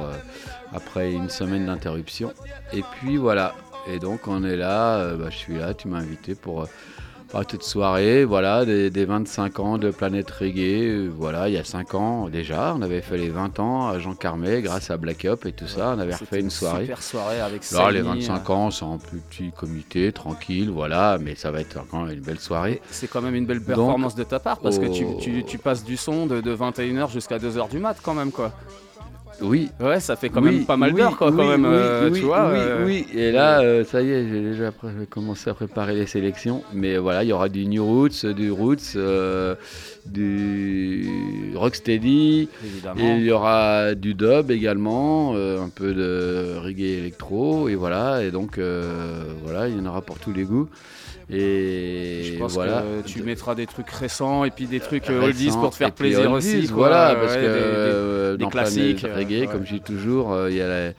après 0.72 1.12
une 1.12 1.28
semaine 1.30 1.66
d'interruption. 1.66 2.32
Et 2.72 2.82
puis 3.00 3.16
voilà, 3.16 3.54
et 3.92 3.98
donc 3.98 4.26
on 4.28 4.44
est 4.44 4.56
là, 4.56 5.14
bah, 5.16 5.26
je 5.30 5.36
suis 5.36 5.58
là, 5.58 5.74
tu 5.74 5.88
m'as 5.88 5.98
invité 5.98 6.34
pour 6.34 6.66
euh, 7.40 7.42
cette 7.50 7.62
soirée, 7.62 8.24
voilà, 8.24 8.64
des, 8.64 8.90
des 8.90 9.04
25 9.04 9.60
ans 9.60 9.78
de 9.78 9.90
Planète 9.90 10.30
Reggae. 10.30 10.84
euh, 10.88 11.10
voilà, 11.14 11.48
il 11.48 11.54
y 11.54 11.58
a 11.58 11.64
5 11.64 11.94
ans 11.94 12.28
déjà, 12.28 12.74
on 12.76 12.82
avait 12.82 13.00
fait 13.00 13.16
les 13.18 13.28
20 13.30 13.58
ans 13.60 13.88
à 13.88 13.98
Jean 13.98 14.14
Carmet 14.14 14.62
grâce 14.62 14.90
à 14.90 14.96
Black 14.96 15.24
Up 15.24 15.46
et 15.46 15.52
tout 15.52 15.66
ça, 15.66 15.94
on 15.96 15.98
avait 16.00 16.14
refait 16.14 16.40
une 16.40 16.50
soirée. 16.50 16.82
Super 16.84 17.02
soirée 17.02 17.40
avec 17.40 17.62
Alors 17.72 17.90
les 17.90 18.02
Sally, 18.02 18.20
25 18.20 18.50
ans, 18.50 18.70
c'est 18.70 18.84
en 18.84 18.98
plus 18.98 19.18
petit 19.18 19.50
comité, 19.50 20.12
tranquille, 20.12 20.70
voilà, 20.70 21.18
mais 21.20 21.34
ça 21.34 21.50
va 21.50 21.60
être 21.60 21.78
quand 21.90 22.02
même 22.04 22.16
une 22.16 22.22
belle 22.24 22.40
soirée. 22.40 22.80
C'est 22.90 23.08
quand 23.08 23.22
même 23.22 23.34
une 23.34 23.46
belle 23.46 23.62
performance 23.62 24.14
de 24.14 24.24
ta 24.24 24.38
part 24.38 24.58
parce 24.60 24.78
que 24.78 24.86
tu, 24.86 25.44
tu 25.44 25.58
passes 25.58 25.84
du 25.84 25.96
son 25.96 26.26
de, 26.26 26.40
de 26.40 26.54
21h 26.56 27.10
jusqu'à 27.10 27.38
2h 27.38 27.68
du 27.70 27.78
mat 27.78 27.96
quand 28.02 28.14
même 28.14 28.32
quoi. 28.32 28.52
Oui, 29.40 29.68
Ouais, 29.80 30.00
ça 30.00 30.16
fait 30.16 30.28
quand 30.28 30.42
Oui, 30.42 30.56
même 30.56 30.64
pas 30.64 30.76
mal 30.76 30.92
oui, 30.92 31.00
d'heures 31.00 31.16
quoi, 31.16 31.30
quand 31.32 31.38
oui, 31.38 31.48
même, 31.48 31.64
oui, 31.64 31.70
euh, 31.72 32.10
tu 32.10 32.20
vois. 32.20 32.50
Oui, 32.50 32.58
euh, 32.58 32.86
oui. 32.86 33.06
Et 33.14 33.32
là, 33.32 33.60
euh, 33.60 33.84
ça 33.84 34.00
y 34.00 34.10
est, 34.10 34.28
j'ai 34.28 34.40
déjà 34.40 34.70
commencé 35.10 35.50
à 35.50 35.54
préparer 35.54 35.94
les 35.94 36.06
sélections. 36.06 36.62
Mais 36.72 36.96
voilà, 36.98 37.24
il 37.24 37.28
y 37.28 37.32
aura 37.32 37.48
du 37.48 37.66
New 37.66 37.84
Roots, 37.84 38.24
du 38.26 38.50
Roots, 38.52 38.96
du 40.06 41.08
Rocksteady. 41.54 42.48
Et 42.98 43.16
il 43.16 43.24
y 43.24 43.30
aura 43.32 43.94
du 43.94 44.14
dub 44.14 44.50
également, 44.50 45.34
un 45.34 45.68
peu 45.68 45.92
de 45.94 46.56
reggae 46.62 46.98
électro. 46.98 47.68
Et 47.68 47.74
voilà, 47.74 48.22
et 48.22 48.30
donc 48.30 48.58
voilà, 49.42 49.68
il 49.68 49.76
y 49.76 49.80
en 49.80 49.86
aura 49.86 50.00
pour 50.02 50.18
tous 50.18 50.32
les 50.32 50.44
goûts. 50.44 50.68
Et 51.30 52.22
Je 52.34 52.38
pense 52.38 52.52
voilà. 52.54 52.82
que 53.02 53.08
tu 53.08 53.22
mettras 53.22 53.54
des 53.54 53.66
trucs 53.66 53.90
récents 53.90 54.44
et 54.44 54.50
puis 54.50 54.66
des 54.66 54.80
trucs 54.80 55.08
euh, 55.10 55.22
oldies 55.24 55.48
pour 55.50 55.70
te 55.70 55.76
faire 55.76 55.92
plaisir 55.92 56.30
oldies, 56.30 56.56
aussi. 56.58 56.66
quoi. 56.68 56.76
Voilà, 56.88 57.14
Ouais, 57.14 57.20
parce 57.20 57.34
des- 57.34 57.40
que 57.40 57.46
des- 57.46 57.48
euh, 57.48 58.36
des 58.36 58.46
classiques, 58.46 58.98
Planète 59.00 59.16
euh, 59.16 59.18
reggae, 59.20 59.40
ouais. 59.40 59.46
comme 59.46 59.66
je 59.66 59.72
dis 59.74 59.80
toujours, 59.80 60.36
il 60.48 60.56
y 60.56 60.60
a 60.60 60.68
la- 60.68 60.92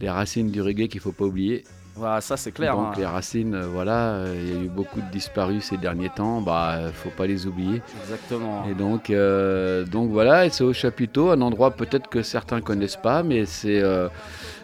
les 0.00 0.10
racines 0.10 0.50
du 0.50 0.60
reggae 0.62 0.88
qu'il 0.88 1.00
faut 1.00 1.12
pas 1.12 1.24
oublier. 1.24 1.64
Voilà, 1.96 2.20
ça 2.20 2.36
c'est 2.36 2.52
clair. 2.52 2.76
Donc 2.76 2.86
hein. 2.90 2.94
les 2.96 3.04
racines, 3.06 3.60
voilà, 3.74 4.22
il 4.32 4.48
y 4.54 4.56
a 4.56 4.62
eu 4.64 4.68
beaucoup 4.68 5.00
de 5.00 5.10
disparus 5.10 5.64
ces 5.64 5.76
derniers 5.78 6.10
temps, 6.10 6.40
bah 6.40 6.78
faut 6.94 7.10
pas 7.10 7.26
les 7.26 7.46
oublier. 7.48 7.82
Exactement. 8.04 8.64
Et 8.70 8.74
donc, 8.74 9.10
euh, 9.10 9.84
donc 9.84 10.08
voilà, 10.10 10.46
et 10.46 10.50
c'est 10.50 10.62
au 10.62 10.72
chapiteau, 10.72 11.30
un 11.30 11.40
endroit 11.40 11.72
peut-être 11.72 12.08
que 12.08 12.22
certains 12.22 12.60
connaissent 12.60 12.94
pas, 13.02 13.24
mais 13.24 13.46
c'est 13.46 13.80
euh, 13.82 14.06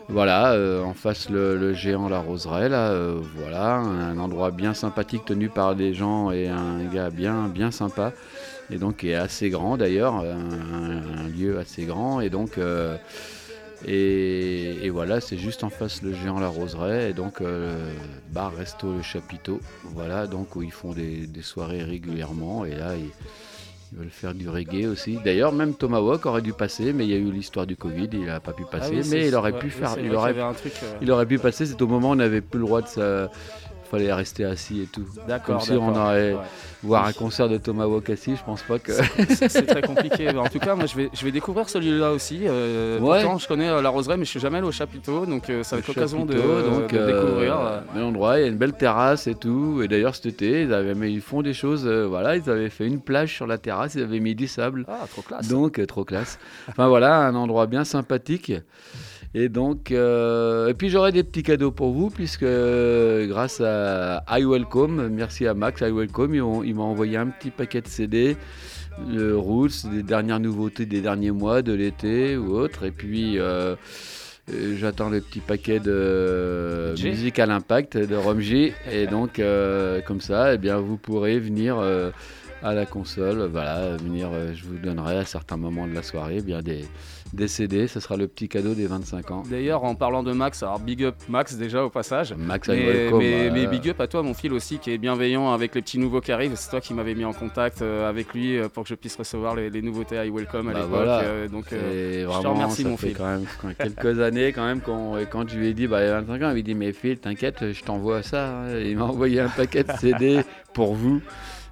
voilà, 0.08 0.52
euh, 0.52 0.82
en 0.82 0.92
face 0.92 1.30
le, 1.30 1.72
géant 1.72 2.08
La 2.08 2.18
Roseraie, 2.18 2.68
là, 2.68 2.90
euh, 2.90 3.20
voilà, 3.36 3.76
un 3.76 4.18
endroit 4.18 4.50
bien 4.50 4.74
sympathique 4.74 5.24
tenu 5.24 5.48
par 5.48 5.74
des 5.74 5.94
gens 5.94 6.30
et 6.30 6.48
un 6.48 6.84
gars 6.84 7.10
bien 7.10 7.48
bien 7.48 7.70
sympa, 7.70 8.12
et 8.70 8.76
donc 8.76 9.02
est 9.04 9.14
assez 9.14 9.48
grand 9.48 9.76
d'ailleurs, 9.76 10.16
un, 10.16 11.28
lieu 11.28 11.58
assez 11.58 11.84
grand, 11.84 12.20
et 12.20 12.28
donc 12.28 12.58
euh, 12.58 12.96
et, 13.86 14.88
voilà, 14.90 15.20
c'est 15.20 15.36
juste 15.38 15.64
en 15.64 15.70
face 15.70 16.02
le 16.02 16.12
géant 16.14 16.38
La 16.38 16.48
Roseraie, 16.48 17.10
et 17.10 17.12
donc 17.12 17.42
bar 18.30 18.54
resto 18.54 18.92
le 18.92 19.02
chapiteau, 19.02 19.60
voilà, 19.84 20.26
donc 20.26 20.54
où 20.54 20.62
ils 20.62 20.72
font 20.72 20.92
des, 20.92 21.28
soirées 21.42 21.82
régulièrement, 21.82 22.64
et 22.64 22.74
là 22.74 22.92
ils 23.94 24.00
veulent 24.00 24.10
faire 24.10 24.34
du 24.34 24.48
reggae 24.48 24.86
aussi. 24.86 25.18
D'ailleurs, 25.24 25.52
même 25.52 25.74
Tomahawk 25.74 26.26
aurait 26.26 26.42
dû 26.42 26.52
passer, 26.52 26.92
mais 26.92 27.04
il 27.04 27.10
y 27.10 27.14
a 27.14 27.16
eu 27.16 27.30
l'histoire 27.30 27.66
du 27.66 27.76
Covid, 27.76 28.08
il 28.12 28.24
n'a 28.26 28.40
pas 28.40 28.52
pu 28.52 28.64
Ah 28.66 28.78
passer, 28.78 28.96
oui, 28.96 29.08
mais 29.10 29.28
il 29.28 29.34
aurait 29.36 29.56
pu 29.56 29.70
faire, 29.70 29.96
il 30.02 30.14
aurait, 30.14 30.34
euh, 30.36 30.52
il 31.00 31.10
aurait 31.12 31.26
pu 31.26 31.38
passer. 31.38 31.64
C'est 31.64 31.80
au 31.80 31.86
moment 31.86 32.08
où 32.08 32.12
on 32.12 32.16
n'avait 32.16 32.40
plus 32.40 32.58
le 32.58 32.66
droit 32.66 32.82
de 32.82 32.88
ça. 32.88 33.30
Fallait 33.90 34.12
rester 34.12 34.44
assis 34.44 34.82
et 34.82 34.86
tout. 34.86 35.04
D'accord. 35.28 35.58
Comme 35.58 35.64
si 35.64 35.72
on 35.72 35.94
ouais. 36.08 36.36
voir 36.82 37.06
un 37.06 37.12
concert 37.12 37.48
de 37.48 37.58
Tomahawk 37.58 38.10
assis. 38.10 38.36
Je 38.36 38.44
pense 38.44 38.62
pas 38.62 38.78
que. 38.78 38.92
C'est 39.28 39.66
très 39.66 39.82
compliqué. 39.82 40.28
En 40.30 40.48
tout 40.48 40.58
cas, 40.58 40.74
moi, 40.74 40.86
je 40.86 40.96
vais, 40.96 41.10
je 41.12 41.24
vais 41.24 41.32
découvrir 41.32 41.68
celui-là 41.68 42.12
aussi. 42.12 42.40
Euh, 42.44 42.94
Ouais. 43.04 43.22
Pourtant, 43.22 43.38
je 43.38 43.48
connais 43.48 43.68
euh, 43.68 43.82
la 43.82 43.88
roseraie, 43.90 44.16
mais 44.16 44.24
je 44.24 44.30
suis 44.30 44.40
jamais 44.40 44.58
allé 44.58 44.66
au 44.66 44.72
chapiteau, 44.72 45.26
donc 45.26 45.50
euh, 45.50 45.62
ça 45.62 45.76
va 45.76 45.80
être 45.80 45.88
l'occasion 45.88 46.24
de, 46.24 46.34
donc, 46.34 46.92
de 46.92 46.98
euh, 46.98 47.06
découvrir. 47.06 47.82
bel 47.92 48.02
endroit, 48.02 48.38
il 48.38 48.42
y 48.42 48.44
a 48.44 48.48
une 48.48 48.56
belle 48.56 48.72
terrasse 48.72 49.26
et 49.26 49.34
tout. 49.34 49.80
Et 49.82 49.88
d'ailleurs, 49.88 50.14
cet 50.14 50.26
été, 50.26 50.62
ils, 50.62 50.72
avaient, 50.72 50.94
mais 50.94 51.12
ils 51.12 51.20
font 51.20 51.42
des 51.42 51.54
choses. 51.54 51.86
voilà, 51.86 52.36
ils 52.36 52.48
avaient 52.48 52.70
fait 52.70 52.86
une 52.86 53.00
plage 53.00 53.34
sur 53.34 53.46
la 53.46 53.58
terrasse, 53.58 53.94
ils 53.94 54.02
avaient 54.02 54.20
mis 54.20 54.34
du 54.34 54.46
sable. 54.46 54.84
Ah, 54.88 55.06
trop 55.10 55.22
classe. 55.22 55.48
Donc, 55.48 55.84
trop 55.86 56.04
classe. 56.04 56.38
Enfin 56.68 56.88
voilà, 56.88 57.18
un 57.18 57.34
endroit 57.34 57.66
bien 57.66 57.84
sympathique. 57.84 58.52
Et 59.36 59.48
donc, 59.48 59.90
euh, 59.90 60.68
et 60.68 60.74
puis 60.74 60.90
j'aurai 60.90 61.10
des 61.10 61.24
petits 61.24 61.42
cadeaux 61.42 61.72
pour 61.72 61.90
vous, 61.92 62.08
puisque 62.08 62.44
euh, 62.44 63.26
grâce 63.26 63.60
à 63.60 64.22
iWelcome, 64.38 65.08
merci 65.08 65.46
à 65.48 65.54
Max, 65.54 65.80
iWelcome, 65.80 66.34
ils 66.36 66.42
ont- 66.42 66.62
il 66.62 66.74
m'a 66.76 66.82
envoyé 66.82 67.16
un 67.16 67.26
petit 67.26 67.50
paquet 67.50 67.80
de 67.80 67.88
CD, 67.88 68.36
le 69.10 69.36
Roots, 69.36 69.86
des 69.90 70.04
dernières 70.04 70.38
nouveautés 70.38 70.86
des 70.86 71.00
derniers 71.00 71.32
mois, 71.32 71.62
de 71.62 71.72
l'été 71.72 72.36
ou 72.36 72.54
autre. 72.54 72.84
Et 72.84 72.92
puis, 72.92 73.40
euh, 73.40 73.74
j'attends 74.78 75.10
le 75.10 75.20
petit 75.20 75.40
paquet 75.40 75.80
de 75.80 76.94
J. 76.94 77.08
musique 77.08 77.40
à 77.40 77.46
l'impact 77.46 77.96
de 77.96 78.14
Romji. 78.14 78.72
Et 78.92 79.08
donc, 79.08 79.40
euh, 79.40 80.00
comme 80.02 80.20
ça, 80.20 80.54
eh 80.54 80.58
bien, 80.58 80.76
vous 80.78 80.96
pourrez 80.96 81.40
venir. 81.40 81.76
euh, 81.80 82.10
à 82.66 82.72
la 82.72 82.86
console. 82.86 83.46
Voilà, 83.52 83.94
venir, 83.98 84.30
euh, 84.32 84.52
je 84.54 84.64
vous 84.64 84.78
donnerai 84.82 85.18
à 85.18 85.24
certains 85.26 85.58
moments 85.58 85.86
de 85.86 85.92
la 85.92 86.02
soirée 86.02 86.36
eh 86.38 86.40
bien 86.42 86.62
des, 86.62 86.86
CD. 87.46 87.86
Ce 87.88 88.00
sera 88.00 88.16
le 88.16 88.26
petit 88.28 88.48
cadeau 88.48 88.74
des 88.74 88.86
25 88.86 89.30
ans. 89.30 89.42
D'ailleurs, 89.50 89.84
en 89.84 89.94
parlant 89.94 90.22
de 90.22 90.32
Max, 90.32 90.62
alors 90.62 90.78
big 90.80 91.02
up 91.04 91.14
Max 91.28 91.56
déjà 91.56 91.84
au 91.84 91.90
passage. 91.90 92.34
Max 92.38 92.68
Mais, 92.68 92.76
mais- 92.76 93.12
euh, 93.12 93.50
mais 93.52 93.66
big 93.66 93.88
up 93.90 94.00
à 94.00 94.06
toi, 94.06 94.22
mon 94.22 94.34
fil 94.34 94.52
aussi, 94.52 94.78
qui 94.78 94.90
est 94.92 94.98
bienveillant 94.98 95.52
avec 95.52 95.74
les 95.74 95.82
petits 95.82 95.98
nouveaux 95.98 96.20
qui 96.20 96.32
arrivent. 96.32 96.52
C'est 96.56 96.70
toi 96.70 96.80
qui 96.80 96.94
m'avais 96.94 97.14
mis 97.14 97.24
en 97.24 97.32
contact 97.32 97.82
euh, 97.82 98.08
avec 98.08 98.32
lui 98.34 98.56
euh, 98.58 98.68
pour 98.68 98.84
que 98.84 98.88
je 98.88 98.94
puisse 98.94 99.16
recevoir 99.16 99.54
les, 99.54 99.70
les 99.70 99.82
nouveautés 99.82 100.16
I 100.16 100.30
Welcome 100.30 100.68
à 100.68 100.72
Bah 100.72 100.78
l'époque. 100.80 100.90
voilà. 100.92 101.48
donc, 101.48 101.72
euh, 101.72 102.22
Et 102.22 102.42
te 102.42 102.46
remercie, 102.46 102.82
ça 102.82 102.88
mon 102.88 102.96
Phil. 102.96 103.14
quand 103.16 103.26
même 103.26 103.44
quelques 103.78 104.20
années 104.20 104.52
quand 104.52 104.64
même 104.64 104.80
quand, 104.80 105.16
quand 105.30 105.48
je 105.48 105.58
lui 105.58 105.68
ai 105.68 105.74
dit 105.74 105.86
bah 105.86 106.02
il 106.02 106.06
y 106.06 106.10
a 106.10 106.20
25 106.20 106.32
ans, 106.44 106.50
il 106.50 106.54
m'a 106.56 106.62
dit 106.62 106.74
mais 106.74 106.92
Phil 106.92 107.18
t'inquiète, 107.18 107.72
je 107.72 107.82
t'envoie 107.82 108.22
ça. 108.22 108.48
hein. 108.60 108.78
Il 108.78 108.96
m'a 108.96 109.04
envoyé 109.04 109.40
un 109.40 109.48
paquet 109.48 109.82
de 109.84 109.92
CD 109.98 110.40
pour 110.72 110.94
vous. 110.94 111.20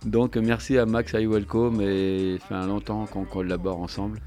Donc 0.04 0.36
merci 0.36 0.78
à 0.78 0.86
Max 0.86 1.12
I 1.12 1.26
Welcome 1.26 1.80
et 1.80 2.38
ça 2.40 2.46
fait 2.48 2.54
un 2.54 2.66
longtemps 2.66 3.06
qu'on 3.06 3.24
collabore 3.24 3.80
ensemble 3.80 4.18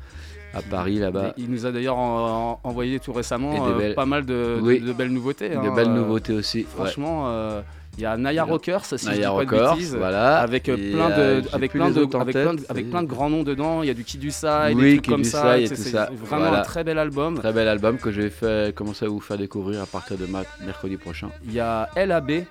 à 0.56 0.62
Paris 0.62 0.98
là-bas. 1.00 1.34
il 1.38 1.50
nous 1.52 1.66
a 1.66 1.72
d'ailleurs 1.72 1.98
en- 1.98 2.60
en- 2.64 2.70
envoyé 2.70 3.00
tout 3.00 3.14
récemment 3.14 3.54
Et 3.54 3.60
euh, 3.72 3.78
belles- 3.78 3.96
pas 3.96 4.06
mal 4.06 4.26
de, 4.26 4.34
de- 4.34 4.60
Oui. 4.62 4.80
de 4.80 4.94
belles 4.94 5.12
nouveautés. 5.12 5.50
De 5.50 5.56
hein, 5.58 5.74
belles 5.76 5.88
euh, 5.90 5.94
nouveautés 5.96 6.34
aussi. 6.34 6.60
ouais. 6.60 6.66
Franchement, 6.76 7.26
euh, 7.28 7.62
il 7.98 8.04
y 8.04 8.06
a 8.06 8.18
Naya 8.18 8.44
Rockers, 8.44 8.84
si 8.86 8.98
je 8.98 9.02
dis 9.04 9.08
Naya 9.08 9.32
pas 9.32 9.46
de 9.46 9.50
Rockers, 9.52 9.76
bêtises. 9.76 9.96
voilà. 9.96 10.38
Avec 10.40 10.68
euh, 10.70 10.76
Et, 10.78 10.92
plein 10.92 11.10
de, 11.10 11.44
avec 11.54 11.72
plein 11.72 11.90
de, 11.92 12.00
avec 12.20 12.34
tête, 12.34 12.44
plein 12.44 12.54
de, 12.54 12.62
avec 12.70 12.90
plein 12.90 13.04
de 13.04 13.08
grands 13.08 13.30
noms 13.30 13.44
dedans. 13.44 13.84
Il 13.84 13.88
y 13.88 13.90
a 13.90 13.94
du 13.94 14.04
Kidusai, 14.04 14.74
Oui, 14.74 14.76
des 14.76 14.92
trucs 14.98 15.06
comme 15.08 15.24
ça. 15.24 15.58
et 15.60 15.68
C'est 15.68 15.76
tout 15.76 15.82
ça. 15.82 16.10
vraiment 16.24 16.46
Voilà. 16.48 16.60
un 16.60 16.64
très 16.64 16.84
bel 16.84 16.98
album. 17.00 17.36
Très 17.40 17.54
bel 17.54 17.68
album 17.68 17.98
que 17.98 18.12
je 18.12 18.22
vais 18.22 18.30
faire, 18.30 18.74
commencer 18.74 19.06
à 19.06 19.10
vous 19.10 19.20
faire 19.22 19.38
découvrir 19.38 19.82
à 19.82 19.86
partir 19.86 20.18
de 20.18 20.26
mercredi 20.66 20.98
prochain. 20.98 21.30
Il 21.46 21.54
y 21.54 21.60
a 21.60 21.90
LAB. 21.96 22.44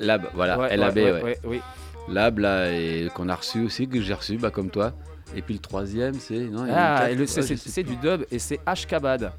Lab, 0.00 0.22
voilà, 0.34 0.58
Ouais, 0.58 0.76
LAB, 0.76 0.96
ouais, 0.96 1.02
ouais. 1.04 1.12
ouais, 1.12 1.22
ouais, 1.22 1.38
oui. 1.44 1.60
Lab, 2.08 2.38
là, 2.38 2.70
et 2.72 3.08
qu'on 3.14 3.28
a 3.28 3.34
reçu 3.36 3.64
aussi, 3.64 3.86
que 3.88 4.00
j'ai 4.00 4.12
reçu, 4.12 4.36
bah, 4.38 4.50
comme 4.50 4.68
toi. 4.70 4.92
Et 5.36 5.42
puis 5.42 5.54
le 5.54 5.60
troisième, 5.60 6.14
c'est. 6.14 6.46
Ah, 6.70 7.06
c'est 7.26 7.42
c'est- 7.42 7.56
c'est 7.56 7.82
du 7.82 7.96
dub 7.96 8.24
et 8.30 8.38
c'est 8.38 8.60
Ashkabad. 8.66 9.32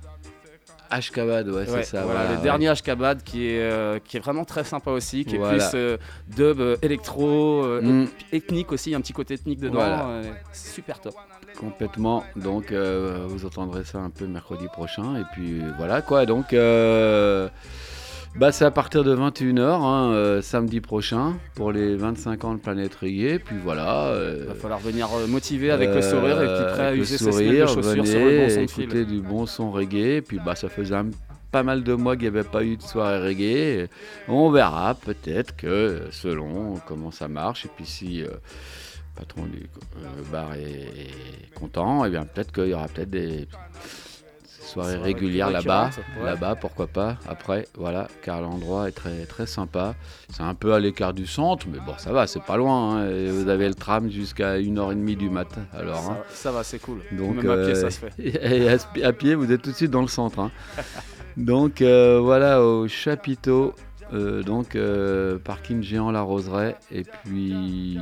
Ashkabad, 0.89 1.49
ouais, 1.49 1.65
c'est 1.65 1.71
Ouais, 1.73 1.83
ça. 1.83 2.03
voilà, 2.03 2.29
le 2.29 2.35
ouais. 2.37 2.41
dernier 2.43 2.67
Ashkabad 2.69 3.23
qui 3.23 3.47
est, 3.47 3.59
euh, 3.59 3.97
qui 4.03 4.17
est 4.17 4.19
vraiment 4.19 4.45
très 4.45 4.63
sympa 4.63 4.91
aussi, 4.91 5.25
qui 5.25 5.35
est 5.35 5.39
plus 5.39 5.63
euh, 5.73 5.97
dub 6.27 6.59
euh, 6.59 6.77
électro, 6.83 7.63
euh, 7.63 7.81
Mm, 7.81 8.07
ethnique 8.31 8.71
aussi, 8.71 8.89
il 8.89 8.91
y 8.91 8.95
a 8.95 8.99
un 8.99 9.01
petit 9.01 9.11
côté 9.13 9.33
ethnique 9.33 9.59
dedans. 9.59 9.75
Voilà. 9.79 10.21
c'est 10.51 10.73
super 10.73 10.99
top. 11.01 11.15
complètement. 11.59 12.23
Donc, 12.35 12.71
vous 12.71 13.45
entendrez 13.45 13.83
ça 13.85 13.97
un 13.99 14.09
peu 14.09 14.27
mercredi 14.27 14.67
prochain. 14.67 15.15
Et 15.15 15.23
puis, 15.33 15.61
voilà, 15.77 16.01
quoi. 16.01 16.25
Donc, 16.25 16.53
bah, 18.37 18.51
c'est 18.51 18.65
à 18.65 18.71
partir 18.71 19.03
de 19.03 19.15
21h, 19.15 19.61
hein, 19.61 20.11
euh, 20.11 20.41
samedi 20.41 20.81
prochain, 20.81 21.37
pour 21.55 21.71
les 21.71 21.95
25 21.95 22.43
ans 22.43 22.53
de 22.55 22.59
Planète 22.59 22.93
Reggae. 22.95 23.39
Puis 23.43 23.55
voilà. 23.63 24.07
euh, 24.07 24.39
Il 24.41 24.47
va 24.47 24.55
falloir 24.55 24.79
venir 24.79 25.07
euh, 25.15 25.27
motiver 25.27 25.71
avec 25.71 25.89
le 25.93 26.01
sourire 26.01 26.41
et 26.41 26.45
puis 26.47 26.73
prêt 26.73 26.85
à 26.87 26.95
user 26.95 27.17
ses 27.17 27.31
sourire, 27.31 27.65
de 27.67 27.71
chaussures 27.73 27.83
sur 27.83 28.03
venez 28.03 28.41
le 28.41 28.47
bon 28.47 28.49
son 28.49 28.61
de 28.61 28.67
fil. 28.67 28.83
écouter 28.83 29.05
du 29.05 29.21
bon 29.21 29.45
son 29.45 29.71
reggae. 29.71 30.21
Puis 30.21 30.39
bah, 30.45 30.55
ça 30.55 30.67
faisait 30.69 30.95
un- 30.95 31.09
pas 31.51 31.63
mal 31.63 31.83
de 31.83 31.93
mois 31.93 32.15
qu'il 32.17 32.23
n'y 32.29 32.37
avait 32.37 32.43
pas 32.47 32.63
eu 32.65 32.75
de 32.75 32.81
soirée 32.81 33.19
reggae. 33.25 33.87
On 34.27 34.49
verra 34.51 34.93
peut-être 34.95 35.55
que 35.55 36.01
selon 36.11 36.73
comment 36.85 37.11
ça 37.11 37.29
marche 37.29 37.65
et 37.65 37.69
puis 37.73 37.85
si 37.85 38.21
euh, 38.23 38.27
le 38.27 39.19
patron 39.21 39.43
du 39.45 39.63
euh, 40.03 40.07
bar 40.29 40.53
est, 40.55 40.59
est 40.61 41.53
content, 41.57 42.03
et 42.03 42.09
bien 42.09 42.25
peut-être 42.25 42.51
qu'il 42.51 42.67
y 42.67 42.73
aura 42.73 42.89
peut-être 42.89 43.09
des 43.11 43.47
Soirées 44.83 44.97
régulières 44.97 45.49
là-bas, 45.51 45.89
ouais. 46.19 46.25
là-bas 46.25 46.55
pourquoi 46.55 46.87
pas. 46.87 47.17
Après 47.27 47.67
voilà, 47.77 48.07
car 48.21 48.41
l'endroit 48.41 48.87
est 48.87 48.91
très 48.91 49.25
très 49.25 49.45
sympa. 49.47 49.95
C'est 50.29 50.43
un 50.43 50.53
peu 50.53 50.73
à 50.73 50.79
l'écart 50.79 51.13
du 51.13 51.25
centre, 51.25 51.65
mais 51.71 51.79
bon 51.79 51.93
ça 51.97 52.11
va, 52.11 52.27
c'est 52.27 52.43
pas 52.43 52.57
loin. 52.57 52.97
hein. 52.97 53.07
Et 53.09 53.29
vous 53.31 53.47
avez 53.49 53.67
le 53.67 53.73
tram 53.75 54.09
jusqu'à 54.11 54.57
1h30 54.59 55.15
du 55.17 55.29
matin. 55.29 55.61
Alors. 55.73 56.09
hein. 56.11 56.17
Ça, 56.29 56.51
va, 56.51 56.63
c'est 56.63 56.79
cool. 56.79 56.99
Donc, 57.11 57.35
Même 57.43 57.49
à 57.49 57.63
pied, 57.63 57.71
euh, 57.73 57.75
ça 57.75 57.89
se 57.89 57.99
fait. 57.99 58.13
Et 58.95 59.03
à, 59.03 59.13
pied, 59.13 59.33
vous 59.35 59.51
êtes 59.51 59.61
tout 59.61 59.71
de 59.71 59.75
suite 59.75 59.91
dans 59.91 60.01
le 60.01 60.07
centre. 60.07 60.39
hein. 60.39 60.51
donc 61.37 61.81
euh, 61.81 62.19
voilà, 62.21 62.61
au 62.63 62.87
chapiteau, 62.87 63.73
euh, 64.13 64.43
donc 64.43 64.75
euh, 64.75 65.37
parking 65.43 65.81
géant 65.81 66.11
La 66.11 66.21
Roseraie. 66.21 66.75
Et 66.91 67.03
puis 67.03 67.97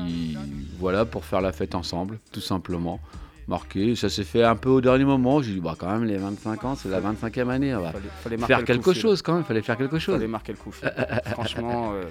voilà, 0.79 1.05
pour 1.05 1.25
faire 1.25 1.41
la 1.41 1.51
fête 1.51 1.75
ensemble, 1.75 2.19
tout 2.31 2.41
simplement. 2.41 2.99
Marqué, 3.47 3.95
ça 3.95 4.09
s'est 4.09 4.23
fait 4.23 4.43
un 4.43 4.55
peu 4.55 4.69
au 4.69 4.79
dernier 4.81 5.03
moment. 5.05 5.41
J'ai 5.41 5.53
dit, 5.53 5.59
bah 5.59 5.75
quand 5.77 5.91
même, 5.91 6.05
les 6.05 6.17
25 6.17 6.63
ans, 6.63 6.75
c'est 6.75 6.89
la 6.89 7.01
25e 7.01 7.49
année. 7.49 7.75
On 7.75 7.81
va 7.81 7.91
Fallait, 8.21 8.37
faire 8.37 8.59
le 8.59 8.65
quelque 8.65 8.93
chose 8.93 9.21
quand 9.21 9.33
même, 9.35 9.43
fallait 9.43 9.61
faire 9.61 9.77
quelque 9.77 9.99
chose. 9.99 10.15
Fallait 10.15 10.27
marquer 10.27 10.53
le 10.53 10.57
coup. 10.57 10.71
Franchement, 11.31 11.91
euh, 11.93 12.03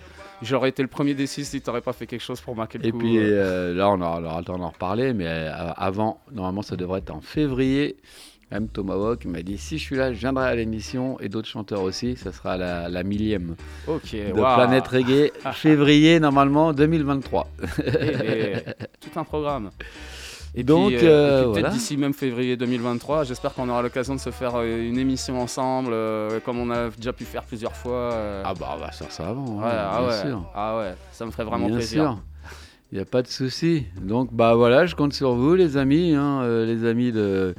j'aurais 0.43 0.69
été 0.69 0.83
le 0.83 0.89
premier 0.89 1.15
des 1.15 1.27
six 1.27 1.45
si 1.47 1.61
t'aurais 1.63 1.81
pas 1.81 1.93
fait 1.95 2.07
quelque 2.07 2.21
chose 2.23 2.41
pour 2.41 2.55
marquer 2.55 2.79
le 2.79 2.87
Et 2.87 2.93
coup. 2.93 2.99
puis 2.99 3.17
euh. 3.19 3.23
euh, 3.23 3.75
là, 3.75 3.89
on 3.91 4.01
aura, 4.01 4.19
on 4.21 4.25
aura 4.25 4.39
le 4.41 4.45
temps 4.45 4.59
d'en 4.59 4.69
reparler, 4.71 5.15
mais 5.15 5.27
euh, 5.27 5.51
avant, 5.77 6.21
normalement, 6.33 6.63
ça 6.63 6.77
devrait 6.77 6.99
être 6.99 7.11
en 7.11 7.21
février. 7.23 7.97
Même 8.51 8.69
Tomahawk 8.69 9.25
m'a 9.25 9.41
dit 9.41 9.57
si 9.57 9.79
je 9.79 9.83
suis 9.83 9.97
là, 9.97 10.13
je 10.13 10.19
viendrai 10.19 10.47
à 10.47 10.55
l'émission 10.55 11.19
et 11.21 11.31
d'autres 11.31 11.49
chanteurs 11.49 11.81
aussi. 11.81 12.17
Ça 12.19 12.33
sera 12.33 12.59
la, 12.59 12.91
la 12.91 13.03
millième 13.03 13.57
Ok, 13.89 14.13
de. 14.13 14.33
Planète 14.33 14.87
Reggae, 14.89 15.33
février 15.55 16.21
normalement 16.21 16.75
2023. 16.75 17.49
Et- 17.87 17.89
et- 17.91 18.55
tout 19.01 19.19
un 19.19 19.25
programme. 19.25 19.71
Et 20.55 20.65
Donc, 20.65 20.89
puis, 20.89 21.07
euh, 21.07 21.11
euh, 21.11 21.39
et 21.39 21.43
puis 21.45 21.51
voilà. 21.53 21.63
peut-être 21.69 21.73
d'ici 21.79 21.97
même 21.97 22.13
février 22.13 22.57
2023, 22.59 23.25
j'espère 23.25 23.55
qu'on 23.55 23.69
aura 23.71 23.81
l'occasion 23.81 24.15
de 24.15 24.21
se 24.21 24.29
faire 24.31 24.53
euh, 24.57 24.87
une 24.87 24.99
émission 24.99 25.41
ensemble, 25.41 25.93
euh, 25.95 26.41
comme 26.45 26.59
on 26.59 26.71
a 26.71 26.91
déjà 26.91 27.13
pu 27.15 27.25
faire 27.25 27.43
plusieurs 27.45 27.75
fois. 27.75 28.13
euh. 28.13 28.43
Ah 28.45 28.53
bah 28.53 28.73
on 28.75 28.79
va 28.81 28.91
faire 28.91 29.11
ça 29.11 29.29
avant, 29.29 29.47
ouais, 29.61 29.65
hein, 29.65 29.91
ah 29.91 29.99
bien 30.01 30.09
ouais, 30.09 30.21
sûr. 30.21 30.51
ah 30.55 30.79
ouais, 30.79 30.95
ça 31.13 31.25
me 31.25 31.31
ferait 31.31 31.45
vraiment 31.45 31.69
bien 31.69 31.77
plaisir. 31.77 32.03
sûr. 32.03 32.19
Il 32.93 32.97
n'y 32.97 33.01
a 33.01 33.07
pas 33.07 33.23
de 33.23 33.29
souci. 33.29 33.87
Donc 34.03 34.29
bah 34.31 34.55
voilà, 34.55 34.85
je 34.85 34.95
compte 34.95 35.15
sur 35.15 35.33
vous 35.35 35.55
les 35.55 35.79
amis, 35.79 36.15
hein, 36.15 36.47
les 36.67 36.85
amis 36.85 37.13
de 37.13 37.55